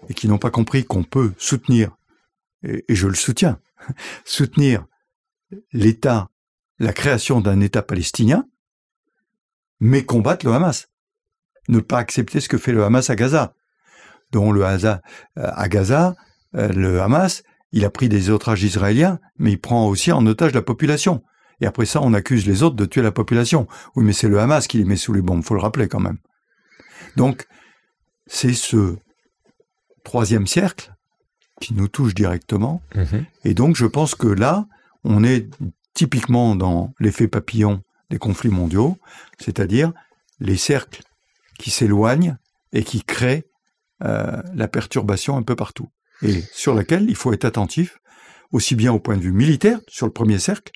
et 0.08 0.14
qui 0.14 0.28
n'ont 0.28 0.38
pas 0.38 0.52
compris 0.52 0.86
qu'on 0.86 1.04
peut 1.04 1.34
soutenir, 1.40 1.98
et, 2.62 2.84
je 2.90 3.08
le 3.08 3.16
soutiens, 3.16 3.60
soutenir 4.26 4.86
l'État, 5.74 6.30
la 6.78 6.94
création 6.94 7.42
d'un 7.42 7.60
État 7.60 7.82
palestinien, 7.82 8.46
mais 9.80 10.06
combattre 10.06 10.46
le 10.46 10.54
Hamas. 10.54 10.90
Ne 11.70 11.80
pas 11.80 11.98
accepter 11.98 12.40
ce 12.40 12.50
que 12.50 12.60
fait 12.60 12.72
le 12.72 12.84
Hamas 12.84 13.10
à 13.10 13.16
Gaza. 13.16 13.56
Dont 14.32 14.52
le 14.52 14.64
Hamas, 14.64 14.86
euh, 14.86 15.00
à 15.36 15.68
Gaza, 15.68 16.16
euh, 16.54 16.68
le 16.68 17.02
Hamas, 17.02 17.42
il 17.72 17.84
a 17.84 17.90
pris 17.90 18.10
des 18.10 18.30
otages 18.30 18.62
israéliens, 18.62 19.20
mais 19.40 19.54
il 19.54 19.60
prend 19.60 19.88
aussi 19.88 20.12
en 20.12 20.24
otage 20.28 20.54
la 20.54 20.62
population. 20.62 21.24
Et 21.62 21.66
après 21.66 21.86
ça, 21.86 22.02
on 22.02 22.14
accuse 22.14 22.46
les 22.46 22.64
autres 22.64 22.76
de 22.76 22.86
tuer 22.86 23.02
la 23.02 23.12
population. 23.12 23.68
Oui, 23.96 24.04
mais 24.04 24.14
c'est 24.14 24.28
le 24.28 24.40
Hamas 24.40 24.68
qui 24.68 24.78
les 24.78 24.86
met 24.86 24.96
sous 24.96 25.14
les 25.14 25.22
bombes, 25.22 25.44
faut 25.44 25.56
le 25.56 25.62
rappeler 25.62 25.88
quand 25.88 26.00
même. 26.00 26.18
Donc, 27.16 27.48
c'est 28.28 28.54
ce 28.54 28.98
troisième 30.04 30.48
cercle 30.48 30.94
qui 31.60 31.74
nous 31.74 31.88
touche 31.88 32.14
directement. 32.14 32.82
Mhm. 32.96 33.26
Et 33.44 33.54
donc, 33.54 33.76
je 33.76 33.86
pense 33.86 34.16
que 34.16 34.28
là, 34.28 34.68
on 35.04 35.24
est 35.24 35.50
typiquement 35.94 36.56
dans 36.56 36.94
l'effet 37.00 37.28
papillon 37.28 37.82
des 38.10 38.20
conflits 38.20 38.50
mondiaux, 38.50 38.98
c'est-à-dire 39.40 39.92
les 40.40 40.58
cercles 40.58 41.02
qui 41.58 41.72
s'éloignent 41.72 42.38
et 42.72 42.84
qui 42.84 43.02
créent 43.02 43.46
euh, 44.04 44.42
la 44.54 44.68
perturbation 44.68 45.38
un 45.38 45.44
peu 45.44 45.56
partout. 45.56 45.90
Et 46.22 46.44
sur 46.52 46.76
laquelle 46.76 47.10
il 47.10 47.16
faut 47.16 47.34
être 47.34 47.46
attentif, 47.46 47.98
aussi 48.52 48.76
bien 48.76 48.94
au 48.94 49.00
point 49.00 49.18
de 49.18 49.22
vue 49.22 49.32
militaire, 49.32 49.80
sur 49.88 50.06
le 50.06 50.14
premier 50.14 50.40
cercle, 50.40 50.72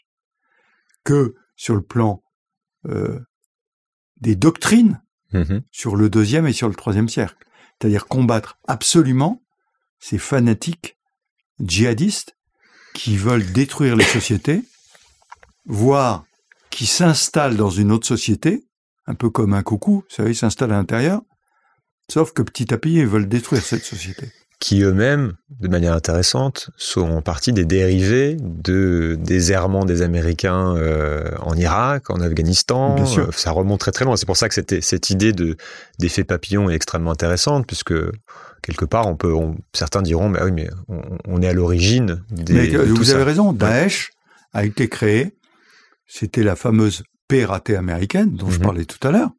que 1.03 1.35
sur 1.55 1.75
le 1.75 1.81
plan 1.81 2.23
euh, 2.85 3.19
des 4.19 4.35
doctrines 4.35 5.01
Mhm. 5.33 5.61
sur 5.71 5.95
le 5.95 6.09
deuxième 6.09 6.45
et 6.45 6.53
sur 6.53 6.67
le 6.67 6.75
troisième 6.75 7.07
cercle. 7.07 7.45
C'est-à-dire 7.79 8.07
combattre 8.07 8.59
absolument 8.67 9.41
ces 9.99 10.17
fanatiques 10.17 10.97
djihadistes 11.59 12.35
qui 12.93 13.15
veulent 13.15 13.49
détruire 13.53 13.95
les 13.95 14.03
sociétés, 14.03 14.61
voire 15.65 16.25
qui 16.69 16.85
s'installent 16.85 17.55
dans 17.55 17.69
une 17.69 17.91
autre 17.91 18.07
société, 18.07 18.65
un 19.07 19.15
peu 19.15 19.29
comme 19.29 19.53
un 19.53 19.63
coucou, 19.63 20.03
vous 20.09 20.15
savez, 20.15 20.31
ils 20.31 20.35
s'installent 20.35 20.73
à 20.73 20.77
l'intérieur, 20.77 21.21
sauf 22.09 22.33
que 22.33 22.41
petit 22.41 22.73
à 22.73 22.77
petit, 22.77 22.95
ils 22.95 23.07
veulent 23.07 23.29
détruire 23.29 23.63
cette 23.63 23.85
société 23.85 24.31
qui 24.61 24.83
eux-mêmes, 24.83 25.33
de 25.59 25.67
manière 25.67 25.93
intéressante, 25.93 26.69
sont 26.77 27.09
en 27.09 27.21
partie 27.23 27.51
des 27.51 27.65
dérivés 27.65 28.37
de 28.39 29.17
des 29.19 29.51
errements 29.51 29.85
des 29.85 30.03
Américains 30.03 30.75
euh, 30.77 31.31
en 31.39 31.55
Irak, 31.55 32.11
en 32.11 32.21
Afghanistan. 32.21 32.93
Bien 32.93 33.07
sûr. 33.07 33.33
ça 33.33 33.49
remonte 33.51 33.79
très 33.79 33.91
très 33.91 34.05
loin. 34.05 34.15
C'est 34.15 34.27
pour 34.27 34.37
ça 34.37 34.47
que 34.47 34.53
cette, 34.53 35.09
idée 35.09 35.33
de 35.33 35.57
d'effet 35.97 36.23
papillon 36.23 36.69
est 36.69 36.75
extrêmement 36.75 37.11
intéressante, 37.11 37.65
puisque 37.65 37.95
quelque 38.61 38.85
part, 38.85 39.07
on 39.07 39.15
peut, 39.15 39.33
certains 39.73 40.03
diront, 40.03 40.29
mais 40.29 40.43
oui, 40.43 40.51
mais 40.51 40.69
on, 41.27 41.41
est 41.41 41.47
à 41.47 41.53
l'origine 41.53 42.23
des. 42.29 42.53
Mais, 42.53 42.67
vous 42.67 43.11
avez 43.11 43.23
raison. 43.23 43.53
Daesh 43.53 44.11
a 44.53 44.63
été 44.63 44.87
créé. 44.87 45.35
C'était 46.05 46.43
la 46.43 46.55
fameuse 46.55 47.01
PRAT 47.27 47.75
américaine 47.75 48.35
dont 48.35 48.51
je 48.51 48.59
mhm. 48.59 48.65
parlais 48.65 48.85
tout 48.85 49.05
à 49.07 49.11
l'heure, 49.11 49.31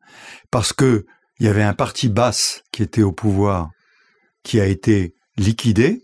parce 0.51 0.73
que 0.73 1.07
il 1.39 1.47
y 1.47 1.49
avait 1.49 1.63
un 1.63 1.75
parti 1.75 2.09
basse 2.09 2.65
qui 2.73 2.83
était 2.83 3.03
au 3.03 3.13
pouvoir 3.13 3.71
qui 4.43 4.61
a 4.61 4.67
été 4.67 5.15
liquidé, 5.37 6.03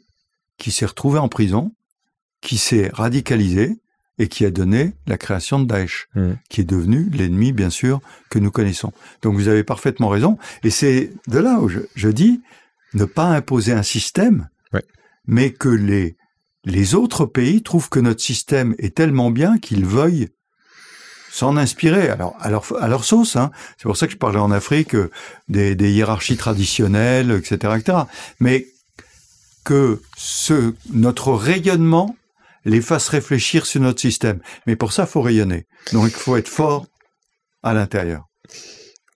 qui 0.57 0.71
s'est 0.71 0.87
retrouvé 0.87 1.19
en 1.19 1.29
prison, 1.29 1.73
qui 2.41 2.59
s'est 2.59 2.91
radicalisé 2.93 3.81
et 4.19 4.29
qui 4.29 4.45
a 4.45 4.51
donné 4.51 4.95
la 5.07 5.17
création 5.17 5.61
de 5.61 5.67
Daesh, 5.67 6.09
mmh. 6.15 6.33
qui 6.49 6.61
est 6.61 6.65
devenu 6.65 7.09
l'ennemi, 7.11 7.53
bien 7.53 7.71
sûr, 7.71 8.01
que 8.31 8.39
nous 8.39 8.51
connaissons. 8.51 8.93
Donc 9.23 9.35
vous 9.37 9.49
avez 9.49 9.63
parfaitement 9.63 10.09
raison. 10.09 10.39
Et 10.65 10.71
c'est 10.71 11.13
de 11.29 11.39
là 11.39 11.61
où 11.61 11.69
je, 11.69 12.09
dis 12.09 12.41
ne 12.95 13.05
pas 13.05 13.27
imposer 13.27 13.73
un 13.73 13.83
système, 13.83 14.49
mais 15.27 15.51
que 15.51 15.69
les, 15.69 16.17
les 16.65 16.95
autres 16.95 17.27
pays 17.27 17.63
trouvent 17.63 17.91
que 17.91 18.01
notre 18.01 18.23
système 18.23 18.75
est 18.79 18.97
tellement 18.97 19.31
bien 19.31 19.59
qu'ils 19.59 19.85
veuillent 19.85 20.31
s'en 21.39 21.57
inspirer 21.57 22.09
alors 22.09 22.37
à 22.41 22.51
leur, 22.51 22.65
à 22.83 23.03
sauce. 23.03 23.37
Hein. 23.37 23.51
C'est 23.77 23.85
pour 23.85 23.97
ça 23.97 24.07
que 24.07 24.13
je 24.13 24.19
parlais 24.19 24.39
en 24.39 24.51
Afrique 24.51 24.95
euh, 24.95 25.11
des, 25.49 25.91
hiérarchies 25.91 26.37
traditionnelles, 26.37 27.31
etc., 27.31 27.75
etc. 27.79 27.99
Mais 28.41 28.67
que 29.65 30.01
notre 30.93 31.33
rayonnement 31.33 32.17
les 32.65 32.81
fasse 32.81 33.09
réfléchir 33.09 33.67
sur 33.67 33.81
notre 33.81 34.01
système. 34.01 34.41
Mais 34.67 34.77
pour 34.77 34.93
ça, 34.93 35.07
faut 35.07 35.21
rayonner. 35.21 35.67
Donc 35.93 36.07
il 36.07 36.11
faut 36.17 36.37
être 36.37 36.49
fort 36.49 36.87
à 37.63 37.73
l'intérieur. 37.75 38.25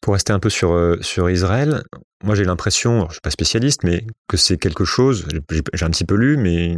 Pour 0.01 0.15
rester 0.15 0.33
un 0.33 0.39
peu 0.39 0.51
sur, 0.51 0.73
euh, 0.73 0.99
Israël, 1.31 1.83
moi 2.23 2.35
j'ai 2.35 2.45
l'impression, 2.45 3.07
je 3.09 3.15
suis 3.15 3.21
pas 3.21 3.31
spécialiste, 3.31 3.83
mais 3.83 4.07
que 4.29 4.37
c'est 4.37 4.59
quelque 4.59 4.85
chose, 4.85 5.27
j'ai 5.73 5.85
un 5.85 5.91
petit 5.91 6.05
peu 6.05 6.15
lu, 6.15 6.37
mais 6.37 6.77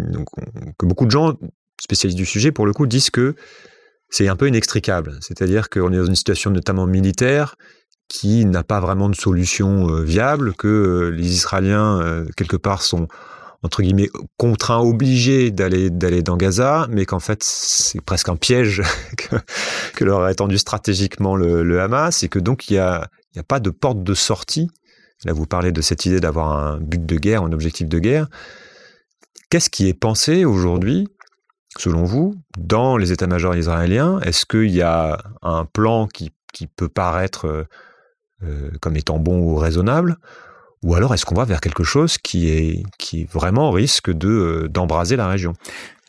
que 0.78 0.86
beaucoup 0.86 1.06
de 1.06 1.10
gens 1.10 1.34
spécialistes 1.80 2.18
du 2.18 2.26
sujet, 2.26 2.52
pour 2.52 2.66
le 2.66 2.72
coup, 2.72 2.86
disent 2.86 3.10
que 3.10 3.34
c'est 4.14 4.28
un 4.28 4.36
peu 4.36 4.46
inextricable. 4.46 5.18
C'est-à-dire 5.20 5.68
qu'on 5.68 5.92
est 5.92 5.96
dans 5.96 6.06
une 6.06 6.14
situation 6.14 6.52
notamment 6.52 6.86
militaire 6.86 7.56
qui 8.06 8.44
n'a 8.44 8.62
pas 8.62 8.78
vraiment 8.78 9.08
de 9.08 9.16
solution 9.16 9.88
euh, 9.88 10.04
viable, 10.04 10.54
que 10.54 10.68
euh, 10.68 11.08
les 11.10 11.34
Israéliens, 11.34 12.00
euh, 12.00 12.24
quelque 12.36 12.56
part, 12.56 12.82
sont 12.82 13.08
entre 13.64 13.82
guillemets 13.82 14.10
contraints, 14.36 14.78
obligés 14.78 15.50
d'aller 15.50 15.90
dans 15.90 16.36
Gaza, 16.36 16.86
mais 16.90 17.06
qu'en 17.06 17.18
fait 17.18 17.42
c'est 17.42 18.02
presque 18.02 18.28
un 18.28 18.36
piège 18.36 18.82
que, 19.96 20.04
leur 20.04 20.22
a 20.22 20.30
étendu 20.30 20.58
stratégiquement 20.58 21.34
le, 21.34 21.80
Hamas, 21.80 22.22
et 22.22 22.28
que 22.28 22.38
donc 22.38 22.68
il 22.68 22.74
n'y 22.74 22.78
a, 22.78 23.08
a 23.36 23.42
pas 23.42 23.58
de 23.58 23.70
porte 23.70 24.04
de 24.04 24.14
sortie 24.14 24.68
Là, 25.24 25.32
vous 25.32 25.46
parlez 25.46 25.72
de 25.72 25.80
cette 25.80 26.04
idée 26.04 26.20
d'avoir 26.20 26.52
un 26.52 26.78
but 26.78 27.04
de 27.04 27.16
guerre, 27.16 27.42
un 27.42 27.52
objectif 27.52 27.88
de 27.88 27.98
guerre. 27.98 28.28
Qu'est-ce 29.48 29.70
qui 29.70 29.88
est 29.88 29.94
pensé 29.94 30.44
aujourd'hui, 30.44 31.08
selon 31.78 32.04
vous, 32.04 32.36
dans 32.58 32.96
les 32.96 33.12
états-majors 33.12 33.56
israéliens 33.56 34.20
Est-ce 34.20 34.46
qu'il 34.46 34.70
y 34.70 34.82
a 34.82 35.22
un 35.42 35.64
plan 35.64 36.06
qui, 36.06 36.32
peut 36.76 36.88
paraître 36.88 37.46
euh, 37.46 37.64
euh, 38.44 38.70
comme 38.80 38.96
étant 38.96 39.18
bon 39.18 39.40
ou 39.40 39.56
raisonnable? 39.56 40.16
Ou 40.82 40.94
alors 40.94 41.14
est-ce 41.14 41.24
qu'on 41.24 41.34
va 41.34 41.44
vers 41.44 41.60
quelque 41.60 41.82
chose 41.82 42.18
qui 42.18 42.48
est 42.48 42.82
qui 42.98 43.24
vraiment 43.24 43.70
risque 43.70 44.10
de 44.10 44.28
euh, 44.28 44.68
d'embraser 44.68 45.16
la 45.16 45.28
région? 45.28 45.54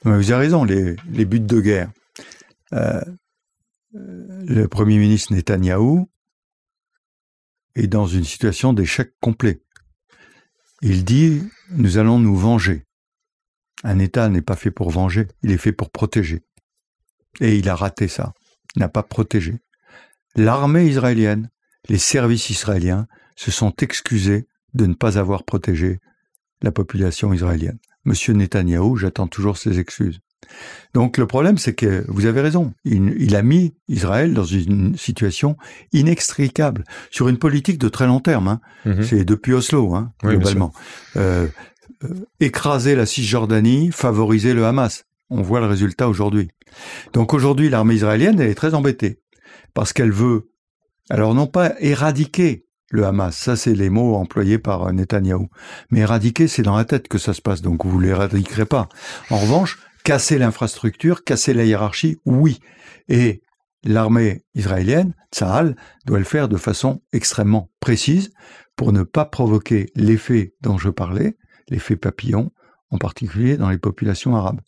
Vous 0.04 0.12
avez 0.12 0.36
raison, 0.36 0.64
les, 0.64 0.96
buts 1.26 1.40
de 1.40 1.62
guerre. 1.62 1.90
le 3.92 4.68
Premier 4.68 5.00
ministre 5.00 5.34
Netanyahou 5.34 6.08
est 7.76 7.88
dans 7.88 8.06
une 8.06 8.24
situation 8.24 8.74
d'échec 8.74 9.14
complet. 9.20 9.62
Il 10.82 11.04
dit 11.06 11.42
Nous 11.72 11.98
allons 11.98 12.20
nous 12.20 12.36
venger. 12.36 12.85
Un 13.84 14.00
État 14.00 14.30
n'est 14.30 14.42
pas 14.42 14.56
fait 14.56 14.72
pour 14.72 14.90
venger, 14.90 15.28
il 15.44 15.52
est 15.52 15.58
fait 15.58 15.72
pour 15.72 15.90
protéger. 15.90 16.44
Et 17.42 17.58
il 17.58 17.70
a 17.70 17.76
raté 17.76 18.08
ça. 18.08 18.34
Il 18.76 18.80
n'a 18.80 18.90
pas 18.90 19.04
protégé. 19.04 19.60
L'armée 20.36 20.86
israélienne, 20.86 21.50
les 21.90 21.98
services 21.98 22.50
israéliens 22.50 23.08
se 23.36 23.52
sont 23.52 23.74
excusés 23.82 24.48
de 24.74 24.86
ne 24.86 24.94
pas 24.94 25.18
avoir 25.18 25.44
protégé 25.44 26.00
la 26.62 26.72
population 26.72 27.34
israélienne. 27.34 27.80
Monsieur 28.06 28.34
Netanyahou, 28.34 28.98
j'attends 28.98 29.28
toujours 29.28 29.58
ses 29.58 29.80
excuses. 29.80 30.20
Donc 30.94 31.18
le 31.18 31.26
problème, 31.26 31.58
c'est 31.58 31.74
que 31.74 32.06
vous 32.08 32.26
avez 32.26 32.42
raison. 32.42 32.74
Il, 32.84 33.36
a 33.36 33.42
mis 33.42 33.76
Israël 33.88 34.34
dans 34.34 34.44
une 34.44 34.96
situation 34.96 35.58
inextricable 35.92 36.84
sur 37.12 37.28
une 37.28 37.38
politique 37.38 37.78
de 37.80 37.90
très 37.90 38.08
long 38.08 38.20
terme. 38.20 38.48
Hein. 38.48 38.62
Mhm. 38.86 39.04
C'est 39.04 39.26
depuis 39.26 39.54
Oslo, 39.54 39.96
hein, 39.96 40.14
globalement. 40.24 40.72
Euh, 41.16 41.48
euh, 41.48 41.48
écraser 42.40 42.96
la 42.96 43.06
Cisjordanie, 43.06 43.92
favoriser 43.92 44.54
le 44.54 44.66
Hamas. 44.66 45.06
On 45.30 45.42
voit 45.42 45.60
le 45.60 45.68
résultat 45.68 46.08
aujourd'hui. 46.08 46.50
Donc 47.14 47.34
aujourd'hui, 47.34 47.70
l'armée 47.70 47.96
israélienne, 47.96 48.40
est 48.40 48.56
très 48.56 48.74
embêtée 48.74 49.22
parce 49.74 49.94
qu'elle 49.94 50.12
veut, 50.12 50.52
alors 51.10 51.34
non 51.34 51.48
pas 51.48 51.74
éradiquer 51.80 52.66
le 52.92 53.06
Hamas, 53.06 53.36
ça 53.36 53.56
c'est 53.56 53.74
les 53.74 53.90
mots 53.90 54.16
employés 54.16 54.60
par 54.60 54.92
Netanyahou, 54.94 55.50
mais 55.90 56.02
éradiquer, 56.02 56.48
c'est 56.48 56.62
dans 56.62 56.78
la 56.78 56.86
tête 56.86 57.08
que 57.08 57.18
ça 57.18 57.34
se 57.34 57.42
passe, 57.42 57.62
donc 57.62 57.86
vous 57.86 58.00
l'éradiquerez 58.00 58.66
pas. 58.66 58.88
En 59.30 59.38
revanche, 59.38 59.80
Casser 60.06 60.38
l'infrastructure, 60.38 61.24
casser 61.24 61.56
la 61.56 61.66
hiérarchie, 61.66 62.20
oui. 62.26 62.60
Et 63.08 63.42
l'armée 63.84 64.44
israélienne, 64.54 65.16
Tsahal, 65.34 65.76
doit 66.06 66.20
le 66.20 66.26
faire 66.26 66.48
de 66.48 66.58
façon 66.58 67.02
extrêmement 67.12 67.72
précise 67.80 68.32
pour 68.76 68.94
ne 68.94 69.02
pas 69.02 69.26
provoquer 69.26 69.88
l'effet 69.96 70.54
dont 70.62 70.78
je 70.78 70.92
parlais, 70.92 71.38
l'effet 71.70 71.96
papillon, 71.96 72.52
en 72.92 72.98
particulier 72.98 73.58
dans 73.58 73.70
les 73.70 73.78
populations 73.78 74.36
arabes. 74.36 74.62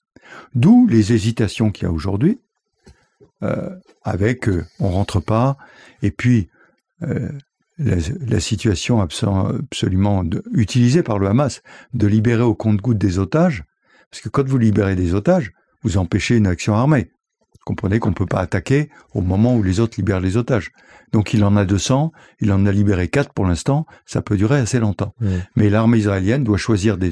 D'où 0.55 0.87
les 0.87 1.13
hésitations 1.13 1.71
qu'il 1.71 1.83
y 1.83 1.87
a 1.87 1.91
aujourd'hui, 1.91 2.39
euh, 3.43 3.69
avec 4.03 4.49
euh, 4.49 4.65
on 4.79 4.89
rentre 4.89 5.19
pas, 5.19 5.57
et 6.01 6.11
puis 6.11 6.49
euh, 7.03 7.31
la, 7.77 8.39
situation 8.39 8.99
absolument 8.99 10.23
utilisée 10.51 11.03
par 11.03 11.19
le 11.19 11.27
Hamas 11.27 11.61
de 11.93 12.07
libérer 12.07 12.41
au 12.41 12.55
compte-goutte 12.55 12.97
des 12.97 13.19
otages, 13.19 13.63
parce 14.09 14.21
que 14.21 14.29
quand 14.29 14.47
vous 14.47 14.57
libérez 14.57 14.95
des 14.95 15.13
otages, 15.13 15.51
vous 15.83 15.97
empêchez 15.97 16.35
une 16.35 16.47
action 16.47 16.73
armée. 16.73 17.11
Comprenez 17.67 17.99
qu'on 17.99 18.11
ne 18.11 18.15
peut 18.15 18.25
pas 18.25 18.39
attaquer 18.39 18.89
au 19.13 19.19
moment 19.19 19.53
où 19.53 19.61
les 19.61 19.81
autres 19.81 19.95
libèrent 19.97 20.21
les 20.21 20.37
otages. 20.37 20.71
Donc 21.11 21.33
il 21.33 21.43
en 21.43 21.57
a 21.57 21.65
200, 21.65 22.13
il 22.39 22.53
en 22.53 22.65
a 22.65 22.71
libéré 22.71 23.09
4 23.09 23.33
pour 23.33 23.45
l'instant, 23.45 23.85
ça 24.05 24.21
peut 24.21 24.37
durer 24.37 24.57
assez 24.57 24.79
longtemps. 24.79 25.13
Mais 25.57 25.69
l'armée 25.69 25.97
israélienne 25.97 26.45
doit 26.45 26.57
choisir 26.57 26.97
des, 26.97 27.11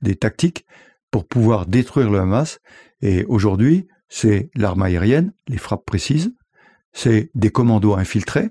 des 0.00 0.16
tactiques 0.16 0.64
pour 1.10 1.28
pouvoir 1.28 1.66
détruire 1.66 2.10
le 2.10 2.18
Hamas. 2.18 2.60
Et 3.02 3.26
aujourd'hui, 3.26 3.88
c'est 4.08 4.48
l'arme 4.54 4.80
aérienne, 4.80 5.34
les 5.48 5.58
frappes 5.58 5.84
précises, 5.84 6.32
c'est 6.94 7.30
des 7.34 7.50
commandos 7.50 7.94
infiltrés, 7.94 8.48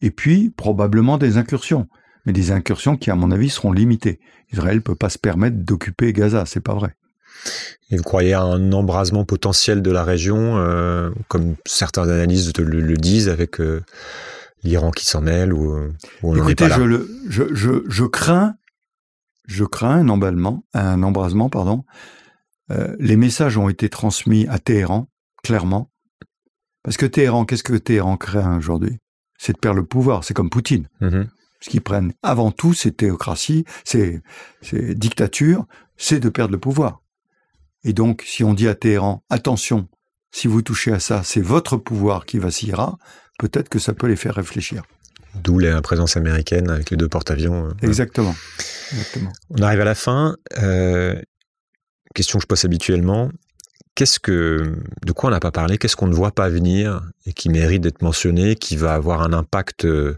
et 0.00 0.10
puis 0.10 0.50
probablement 0.50 1.18
des 1.18 1.36
incursions 1.36 1.86
mais 2.26 2.32
des 2.32 2.50
incursions 2.50 2.96
qui, 2.96 3.10
à 3.10 3.14
mon 3.14 3.30
avis, 3.30 3.48
seront 3.48 3.72
limitées. 3.72 4.20
Israël 4.52 4.76
ne 4.76 4.80
peut 4.80 4.96
pas 4.96 5.08
se 5.08 5.18
permettre 5.18 5.56
d'occuper 5.56 6.12
Gaza, 6.12 6.44
c'est 6.46 6.60
pas 6.60 6.74
vrai. 6.74 6.94
Et 7.90 7.96
vous 7.96 8.02
croyez 8.02 8.34
à 8.34 8.42
un 8.42 8.72
embrasement 8.72 9.24
potentiel 9.24 9.82
de 9.82 9.90
la 9.90 10.04
région, 10.04 10.58
euh, 10.58 11.10
comme 11.28 11.56
certains 11.64 12.08
analystes 12.08 12.58
le, 12.58 12.96
disent, 12.96 13.28
avec 13.28 13.60
euh, 13.60 13.82
l'Iran 14.62 14.90
qui 14.90 15.06
s'en 15.06 15.22
mêle 15.22 15.52
ou, 15.52 15.78
ou 16.22 16.36
Écoutez, 16.36 16.68
je, 16.68 16.82
le, 16.82 17.08
je, 17.28 17.44
je, 17.54 17.82
je, 17.88 18.04
crains, 18.04 18.54
je 19.46 19.64
crains 19.64 20.00
un 20.00 20.08
emballement, 20.08 20.64
un 20.74 21.02
embrasement, 21.02 21.48
pardon. 21.48 21.84
Euh, 22.70 22.94
les 22.98 23.16
messages 23.16 23.56
ont 23.56 23.70
été 23.70 23.88
transmis 23.88 24.46
à 24.48 24.58
Téhéran, 24.58 25.08
clairement, 25.42 25.90
parce 26.82 26.98
que 26.98 27.06
Téhéran, 27.06 27.46
qu'est-ce 27.46 27.62
que 27.62 27.74
Téhéran 27.74 28.16
craint 28.16 28.58
aujourd'hui? 28.58 28.98
C'est 29.38 29.54
de 29.54 29.58
perdre 29.58 29.78
le 29.78 29.86
pouvoir. 29.86 30.24
C'est 30.24 30.34
comme 30.34 30.50
Poutine. 30.50 30.88
Mm-hmm. 31.00 31.26
Ce 31.60 31.70
qu'ils 31.70 31.80
prennent 31.80 32.12
avant 32.22 32.50
tout, 32.50 32.74
c'est 32.74 32.92
théocratie, 32.92 33.64
c'est 33.84 34.22
dictature, 34.94 35.66
c'est 35.96 36.20
de 36.20 36.28
perdre 36.28 36.52
le 36.52 36.58
pouvoir. 36.58 37.02
Et 37.84 37.92
donc, 37.92 38.24
si 38.26 38.44
on 38.44 38.54
dit 38.54 38.68
à 38.68 38.74
Téhéran, 38.74 39.22
attention, 39.30 39.88
si 40.30 40.48
vous 40.48 40.62
touchez 40.62 40.92
à 40.92 41.00
ça, 41.00 41.22
c'est 41.24 41.40
votre 41.40 41.76
pouvoir 41.76 42.26
qui 42.26 42.38
vacillera, 42.38 42.98
peut-être 43.38 43.68
que 43.68 43.78
ça 43.78 43.94
peut 43.94 44.06
les 44.06 44.16
faire 44.16 44.34
réfléchir. 44.34 44.82
D'où 45.34 45.58
la 45.58 45.80
présence 45.82 46.16
américaine 46.16 46.70
avec 46.70 46.90
les 46.90 46.96
deux 46.96 47.08
porte-avions. 47.08 47.66
Euh, 47.66 47.72
Exactement. 47.82 48.34
On 49.50 49.62
arrive 49.62 49.80
à 49.80 49.84
la 49.84 49.94
fin. 49.94 50.36
Euh, 50.58 51.20
question 52.14 52.38
que 52.38 52.42
je 52.42 52.46
pose 52.46 52.64
habituellement. 52.64 53.30
Qu'est-ce 53.94 54.20
que, 54.20 54.76
de 55.04 55.12
quoi 55.12 55.28
on 55.28 55.32
n'a 55.32 55.40
pas 55.40 55.50
parlé? 55.50 55.76
Qu'est-ce 55.78 55.96
qu'on 55.96 56.06
ne 56.06 56.14
voit 56.14 56.32
pas 56.32 56.48
venir 56.48 57.02
et 57.26 57.32
qui 57.32 57.48
mérite 57.48 57.82
d'être 57.82 58.02
mentionné, 58.02 58.54
qui 58.54 58.76
va 58.76 58.94
avoir 58.94 59.22
un 59.22 59.32
impact 59.32 59.84
euh, 59.84 60.16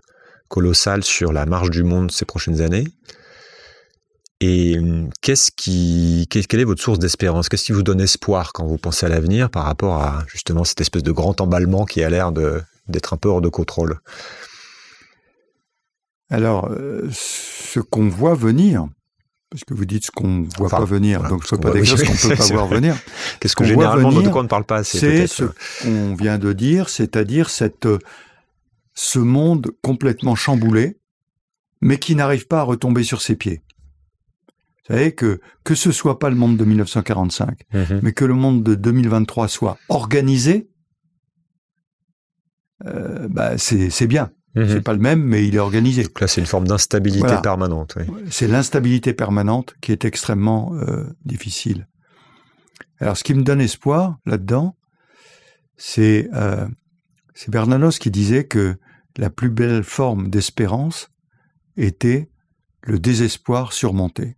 colossal 0.49 1.03
sur 1.03 1.33
la 1.33 1.47
marche 1.47 1.71
du 1.71 1.83
monde 1.83 2.11
ces 2.11 2.25
prochaines 2.25 2.61
années? 2.61 2.87
Et 4.41 4.79
hum, 4.79 5.11
qu'est-ce 5.21 5.51
qui, 5.51 6.27
quelle 6.31 6.61
est 6.61 6.65
votre 6.65 6.83
source 6.83 6.99
d'espérance? 6.99 7.49
Qu'est-ce 7.49 7.65
qui 7.65 7.73
vous 7.73 7.83
donne 7.83 8.01
espoir 8.01 8.53
quand 8.53 8.67
vous 8.67 8.79
pensez 8.79 9.07
à 9.07 9.09
l'avenir 9.09 9.51
par 9.51 9.65
rapport 9.65 10.03
à 10.03 10.25
justement 10.29 10.65
cette 10.65 10.81
espèce 10.81 11.03
de 11.03 11.13
grand 11.13 11.41
emballement 11.41 11.85
qui 11.85 12.03
a 12.03 12.09
l'air 12.09 12.33
d'être 12.33 13.13
un 13.13 13.17
peu 13.19 13.29
hors 13.29 13.43
de 13.43 13.49
contrôle? 13.49 14.01
Alors, 16.31 16.71
euh, 16.71 17.09
ce 17.13 17.81
qu'on 17.81 18.09
voit 18.09 18.35
venir, 18.35 18.87
parce 19.51 19.65
que 19.65 19.75
vous 19.75 19.85
dites 19.85 20.07
ce 20.07 20.11
qu'on 20.13 20.29
ne 20.29 20.47
voit 20.57 20.71
pas 20.71 20.85
venir, 20.85 21.25
donc 21.25 21.43
je 21.43 21.55
ne 21.55 21.61
peux 21.61 21.69
pas 21.69 21.75
décrire 21.75 21.99
ce 21.99 22.05
qu'on 22.05 22.13
ne 22.13 22.35
peut 22.35 22.37
pas 22.37 22.55
voir 22.55 22.67
venir. 22.69 22.97
Qu'est-ce 23.41 23.57
que 23.57 23.65
généralement, 23.65 24.11
venir, 24.11 24.23
de 24.23 24.29
quoi 24.31 24.41
on 24.41 24.45
ne 24.45 24.49
parle 24.49 24.65
pas 24.65 24.79
assez 24.79 24.99
C'est 24.99 25.27
ce 25.27 25.45
qu'on 25.83 26.15
vient 26.15 26.39
de 26.39 26.53
dire, 26.53 26.89
c'est-à-dire 26.89 27.51
cette 27.51 27.89
ce 28.95 29.19
monde 29.19 29.73
complètement 29.83 30.35
chamboulé, 30.35 30.99
mais 31.81 31.99
qui 31.99 32.15
n'arrive 32.15 32.47
pas 32.47 32.61
à 32.61 32.63
retomber 32.63 33.03
sur 33.03 33.21
ses 33.21 33.37
pieds. 33.37 33.63
Vous 34.91 34.97
savez 34.97 35.13
que 35.13 35.41
que 35.63 35.77
ce 35.77 35.93
soit 35.93 36.19
pas 36.19 36.31
le 36.31 36.37
monde 36.37 36.57
de 36.57 36.65
1945, 36.65 37.63
mhm. 37.73 38.01
mais 38.03 38.13
que 38.13 38.25
le 38.25 38.35
monde 38.35 38.65
de 38.65 38.75
2023 38.75 39.47
soit 39.47 39.79
organisé, 39.89 40.69
euh, 42.87 43.29
bah 43.29 43.57
c'est 43.57 44.07
bien. 44.09 44.33
Mhm. 44.57 44.69
C'est 44.69 44.81
pas 44.81 44.93
le 44.93 44.99
même, 44.99 45.23
mais 45.23 45.47
il 45.47 45.55
est 45.55 45.61
organisé. 45.61 46.03
Donc 46.03 46.21
là, 46.21 46.27
c'est 46.27 46.41
une 46.41 46.47
forme 46.49 46.67
d'instabilité 46.67 47.37
permanente. 47.41 47.97
C'est 48.31 48.49
l'instabilité 48.49 49.15
permanente 49.15 49.77
qui 49.81 49.93
est 49.93 50.05
extrêmement 50.05 50.75
euh, 50.75 51.05
difficile. 51.25 51.87
Alors, 52.99 53.17
ce 53.17 53.23
qui 53.23 53.35
me 53.35 53.45
donne 53.45 53.61
espoir 53.61 54.19
là-dedans, 54.27 54.77
c'est 55.77 56.29
euh, 56.35 56.67
c'est 57.35 57.51
Bernanos 57.51 58.01
qui 58.01 58.11
disait 58.11 58.45
que 58.45 58.77
la 59.17 59.31
plus 59.31 59.51
belle 59.51 59.85
forme 59.85 60.31
d'espérance 60.31 61.11
était 61.77 62.29
le 62.83 62.99
désespoir 62.99 63.73
surmonté. 63.73 64.37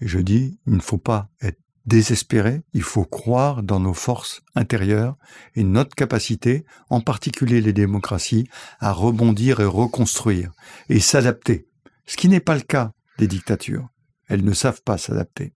Je 0.00 0.18
dis, 0.18 0.58
il 0.66 0.74
ne 0.74 0.80
faut 0.80 0.98
pas 0.98 1.28
être 1.42 1.58
désespéré, 1.86 2.62
il 2.74 2.82
faut 2.82 3.04
croire 3.04 3.62
dans 3.62 3.80
nos 3.80 3.94
forces 3.94 4.42
intérieures 4.54 5.16
et 5.54 5.64
notre 5.64 5.94
capacité, 5.94 6.66
en 6.90 7.00
particulier 7.00 7.60
les 7.60 7.72
démocraties, 7.72 8.48
à 8.78 8.92
rebondir 8.92 9.60
et 9.60 9.64
reconstruire 9.64 10.52
et 10.88 11.00
s'adapter. 11.00 11.66
Ce 12.06 12.16
qui 12.16 12.28
n'est 12.28 12.40
pas 12.40 12.54
le 12.54 12.60
cas 12.60 12.92
des 13.18 13.26
dictatures. 13.26 13.88
Elles 14.28 14.44
ne 14.44 14.52
savent 14.52 14.82
pas 14.82 14.98
s'adapter. 14.98 15.54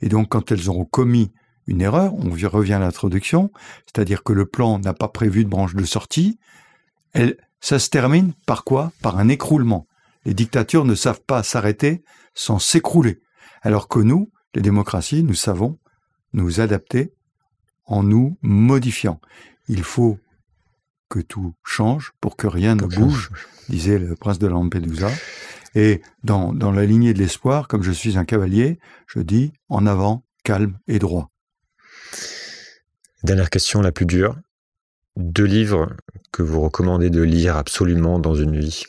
Et 0.00 0.08
donc 0.08 0.30
quand 0.30 0.50
elles 0.50 0.68
auront 0.70 0.86
commis 0.86 1.30
une 1.66 1.82
erreur, 1.82 2.14
on 2.14 2.30
revient 2.30 2.72
à 2.72 2.78
l'introduction, 2.78 3.52
c'est-à-dire 3.84 4.22
que 4.22 4.32
le 4.32 4.46
plan 4.46 4.78
n'a 4.78 4.94
pas 4.94 5.08
prévu 5.08 5.44
de 5.44 5.50
branche 5.50 5.74
de 5.74 5.84
sortie, 5.84 6.38
ça 7.60 7.78
se 7.78 7.90
termine 7.90 8.32
par 8.46 8.64
quoi? 8.64 8.92
Par 9.02 9.18
un 9.18 9.28
écroulement. 9.28 9.86
Les 10.24 10.32
dictatures 10.32 10.86
ne 10.86 10.94
savent 10.94 11.20
pas 11.20 11.42
s'arrêter 11.42 12.02
sans 12.34 12.58
s'écrouler, 12.58 13.20
alors 13.62 13.88
que 13.88 13.98
nous, 13.98 14.30
les 14.54 14.62
démocraties, 14.62 15.22
nous 15.22 15.34
savons 15.34 15.78
nous 16.32 16.60
adapter 16.60 17.12
en 17.86 18.02
nous 18.02 18.36
modifiant. 18.42 19.20
Il 19.68 19.82
faut 19.82 20.18
que 21.08 21.20
tout 21.20 21.54
change, 21.64 22.12
pour 22.20 22.36
que 22.36 22.46
rien 22.46 22.74
ne 22.74 22.86
bouge, 22.86 23.30
disait 23.68 23.98
le 23.98 24.14
prince 24.14 24.38
de 24.38 24.46
Lampedusa. 24.46 25.10
Et 25.74 26.02
dans, 26.22 26.52
dans 26.52 26.72
la 26.72 26.84
lignée 26.84 27.14
de 27.14 27.18
l'espoir, 27.18 27.68
comme 27.68 27.82
je 27.82 27.92
suis 27.92 28.18
un 28.18 28.24
cavalier, 28.24 28.78
je 29.06 29.20
dis 29.20 29.52
en 29.68 29.86
avant, 29.86 30.24
calme 30.44 30.78
et 30.86 30.98
droit. 30.98 31.30
Dernière 33.22 33.50
question, 33.50 33.80
la 33.80 33.92
plus 33.92 34.06
dure. 34.06 34.36
Deux 35.16 35.44
livres 35.44 35.96
que 36.30 36.42
vous 36.42 36.60
recommandez 36.60 37.10
de 37.10 37.22
lire 37.22 37.56
absolument 37.56 38.18
dans 38.18 38.34
une 38.34 38.58
vie 38.58 38.84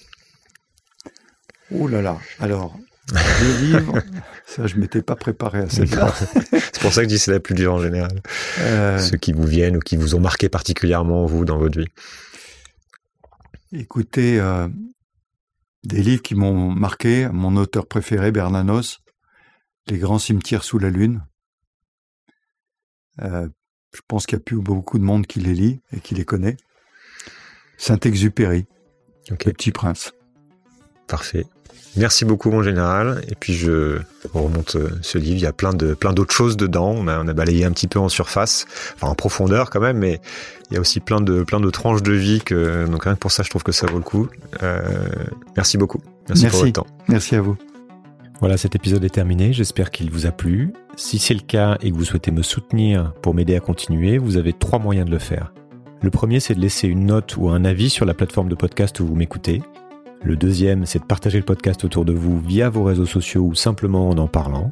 Oh 1.71 1.87
là 1.87 2.01
là, 2.01 2.17
alors, 2.39 2.77
deux 3.11 3.57
livres, 3.61 4.01
ça 4.45 4.67
je 4.67 4.75
m'étais 4.77 5.01
pas 5.01 5.15
préparé 5.15 5.59
à 5.59 5.69
cette 5.69 5.89
C'est 6.51 6.79
pour 6.79 6.93
ça 6.93 7.01
que 7.01 7.09
je 7.09 7.15
dis 7.15 7.19
c'est 7.19 7.31
la 7.31 7.39
plus 7.39 7.55
dure 7.55 7.73
en 7.73 7.79
général. 7.81 8.21
Euh, 8.59 8.99
Ceux 8.99 9.17
qui 9.17 9.33
vous 9.33 9.45
viennent 9.45 9.77
ou 9.77 9.79
qui 9.79 9.95
vous 9.97 10.15
ont 10.15 10.19
marqué 10.19 10.49
particulièrement, 10.49 11.25
vous, 11.25 11.45
dans 11.45 11.57
votre 11.57 11.79
vie. 11.79 11.87
Écoutez, 13.71 14.39
euh, 14.39 14.67
des 15.83 16.01
livres 16.01 16.21
qui 16.21 16.35
m'ont 16.35 16.71
marqué, 16.71 17.29
mon 17.31 17.55
auteur 17.55 17.87
préféré, 17.87 18.31
Bernanos, 18.31 18.99
Les 19.87 19.97
grands 19.97 20.19
cimetières 20.19 20.63
sous 20.63 20.79
la 20.79 20.89
lune. 20.89 21.23
Euh, 23.21 23.47
je 23.95 24.01
pense 24.07 24.25
qu'il 24.25 24.37
n'y 24.37 24.41
a 24.41 24.45
plus 24.45 24.57
beaucoup 24.57 24.99
de 24.99 25.03
monde 25.03 25.25
qui 25.25 25.39
les 25.39 25.53
lit 25.53 25.81
et 25.91 25.99
qui 25.99 26.15
les 26.15 26.25
connaît. 26.25 26.57
Saint-Exupéry, 27.77 28.67
Le 29.29 29.35
Petit 29.35 29.71
Prince. 29.71 30.13
Parfait. 31.09 31.45
Merci 31.97 32.23
beaucoup, 32.23 32.51
mon 32.51 32.61
général. 32.61 33.21
Et 33.29 33.35
puis, 33.35 33.53
je 33.53 33.99
remonte 34.33 34.75
euh, 34.75 34.89
ce 35.01 35.17
livre. 35.17 35.37
Il 35.37 35.41
y 35.41 35.47
a 35.47 35.53
plein 35.53 35.73
de 35.73 35.93
plein 35.93 36.13
d'autres 36.13 36.33
choses 36.33 36.55
dedans. 36.55 36.93
On 36.95 37.07
a, 37.07 37.19
on 37.19 37.27
a, 37.27 37.33
balayé 37.33 37.65
un 37.65 37.71
petit 37.71 37.87
peu 37.87 37.99
en 37.99 38.09
surface, 38.09 38.67
enfin 38.95 39.07
en 39.07 39.15
profondeur 39.15 39.69
quand 39.69 39.79
même, 39.79 39.97
mais 39.97 40.21
il 40.69 40.75
y 40.75 40.77
a 40.77 40.79
aussi 40.79 40.99
plein 40.99 41.19
de 41.19 41.43
plein 41.43 41.59
de 41.59 41.69
tranches 41.69 42.03
de 42.03 42.13
vie. 42.13 42.41
Que, 42.41 42.85
donc 42.87 43.03
rien 43.03 43.15
que 43.15 43.19
pour 43.19 43.31
ça, 43.31 43.43
je 43.43 43.49
trouve 43.49 43.63
que 43.63 43.71
ça 43.71 43.87
vaut 43.87 43.97
le 43.97 44.03
coup. 44.03 44.27
Euh, 44.61 44.79
merci 45.57 45.77
beaucoup. 45.77 45.99
Merci, 46.27 46.43
merci 46.43 46.57
pour 46.57 46.65
votre 46.65 46.73
temps. 46.73 46.87
Merci 47.07 47.35
à 47.35 47.41
vous. 47.41 47.57
Voilà, 48.39 48.55
cet 48.55 48.75
épisode 48.75 49.03
est 49.03 49.09
terminé. 49.09 49.51
J'espère 49.51 49.91
qu'il 49.91 50.11
vous 50.11 50.25
a 50.25 50.31
plu. 50.31 50.71
Si 50.95 51.19
c'est 51.19 51.33
le 51.33 51.41
cas 51.41 51.77
et 51.81 51.91
que 51.91 51.95
vous 51.95 52.05
souhaitez 52.05 52.31
me 52.31 52.43
soutenir 52.43 53.13
pour 53.21 53.33
m'aider 53.33 53.55
à 53.55 53.59
continuer, 53.59 54.17
vous 54.17 54.37
avez 54.37 54.53
trois 54.53 54.79
moyens 54.79 55.07
de 55.07 55.11
le 55.11 55.19
faire. 55.19 55.51
Le 56.01 56.09
premier, 56.11 56.39
c'est 56.39 56.55
de 56.55 56.61
laisser 56.61 56.87
une 56.87 57.07
note 57.07 57.35
ou 57.35 57.49
un 57.49 57.65
avis 57.65 57.89
sur 57.89 58.05
la 58.05 58.13
plateforme 58.13 58.47
de 58.47 58.55
podcast 58.55 58.97
où 59.01 59.07
vous 59.07 59.15
m'écoutez. 59.15 59.61
Le 60.21 60.35
deuxième, 60.35 60.85
c'est 60.85 60.99
de 60.99 61.05
partager 61.05 61.37
le 61.37 61.45
podcast 61.45 61.85
autour 61.85 62.03
de 62.03 62.11
vous 62.11 62.39
via 62.39 62.69
vos 62.69 62.83
réseaux 62.83 63.05
sociaux 63.05 63.43
ou 63.43 63.55
simplement 63.55 64.09
en 64.09 64.17
en 64.17 64.27
parlant. 64.27 64.69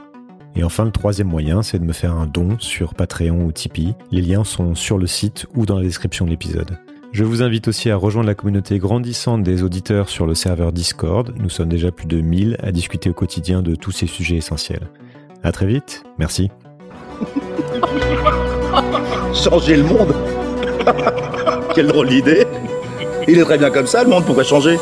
Et 0.55 0.63
enfin, 0.63 0.83
le 0.83 0.91
troisième 0.91 1.27
moyen, 1.27 1.61
c'est 1.61 1.79
de 1.79 1.85
me 1.85 1.93
faire 1.93 2.13
un 2.13 2.25
don 2.25 2.57
sur 2.59 2.93
Patreon 2.95 3.45
ou 3.45 3.51
Tipeee. 3.51 3.95
Les 4.11 4.21
liens 4.21 4.43
sont 4.43 4.75
sur 4.75 4.97
le 4.97 5.07
site 5.07 5.45
ou 5.55 5.65
dans 5.65 5.77
la 5.77 5.83
description 5.83 6.25
de 6.25 6.31
l'épisode. 6.31 6.77
Je 7.13 7.23
vous 7.23 7.41
invite 7.41 7.69
aussi 7.69 7.89
à 7.89 7.95
rejoindre 7.95 8.27
la 8.27 8.35
communauté 8.35 8.77
grandissante 8.77 9.41
des 9.41 9.63
auditeurs 9.63 10.09
sur 10.09 10.25
le 10.25 10.35
serveur 10.35 10.73
Discord. 10.73 11.33
Nous 11.37 11.49
sommes 11.49 11.69
déjà 11.69 11.91
plus 11.91 12.07
de 12.07 12.19
1000 12.19 12.57
à 12.61 12.73
discuter 12.73 13.09
au 13.09 13.13
quotidien 13.13 13.61
de 13.61 13.75
tous 13.75 13.91
ces 13.91 14.07
sujets 14.07 14.35
essentiels. 14.35 14.89
À 15.43 15.53
très 15.53 15.65
vite. 15.65 16.03
Merci. 16.19 16.51
Changer 19.33 19.77
le 19.77 19.83
monde 19.83 20.13
Quelle 21.73 21.87
drôle 21.87 22.09
d'idée 22.09 22.45
Il 23.27 23.39
est 23.39 23.43
très 23.43 23.57
bien 23.57 23.69
comme 23.69 23.87
ça, 23.87 24.03
le 24.03 24.09
monde, 24.09 24.25
pourquoi 24.25 24.43
changer? 24.43 24.77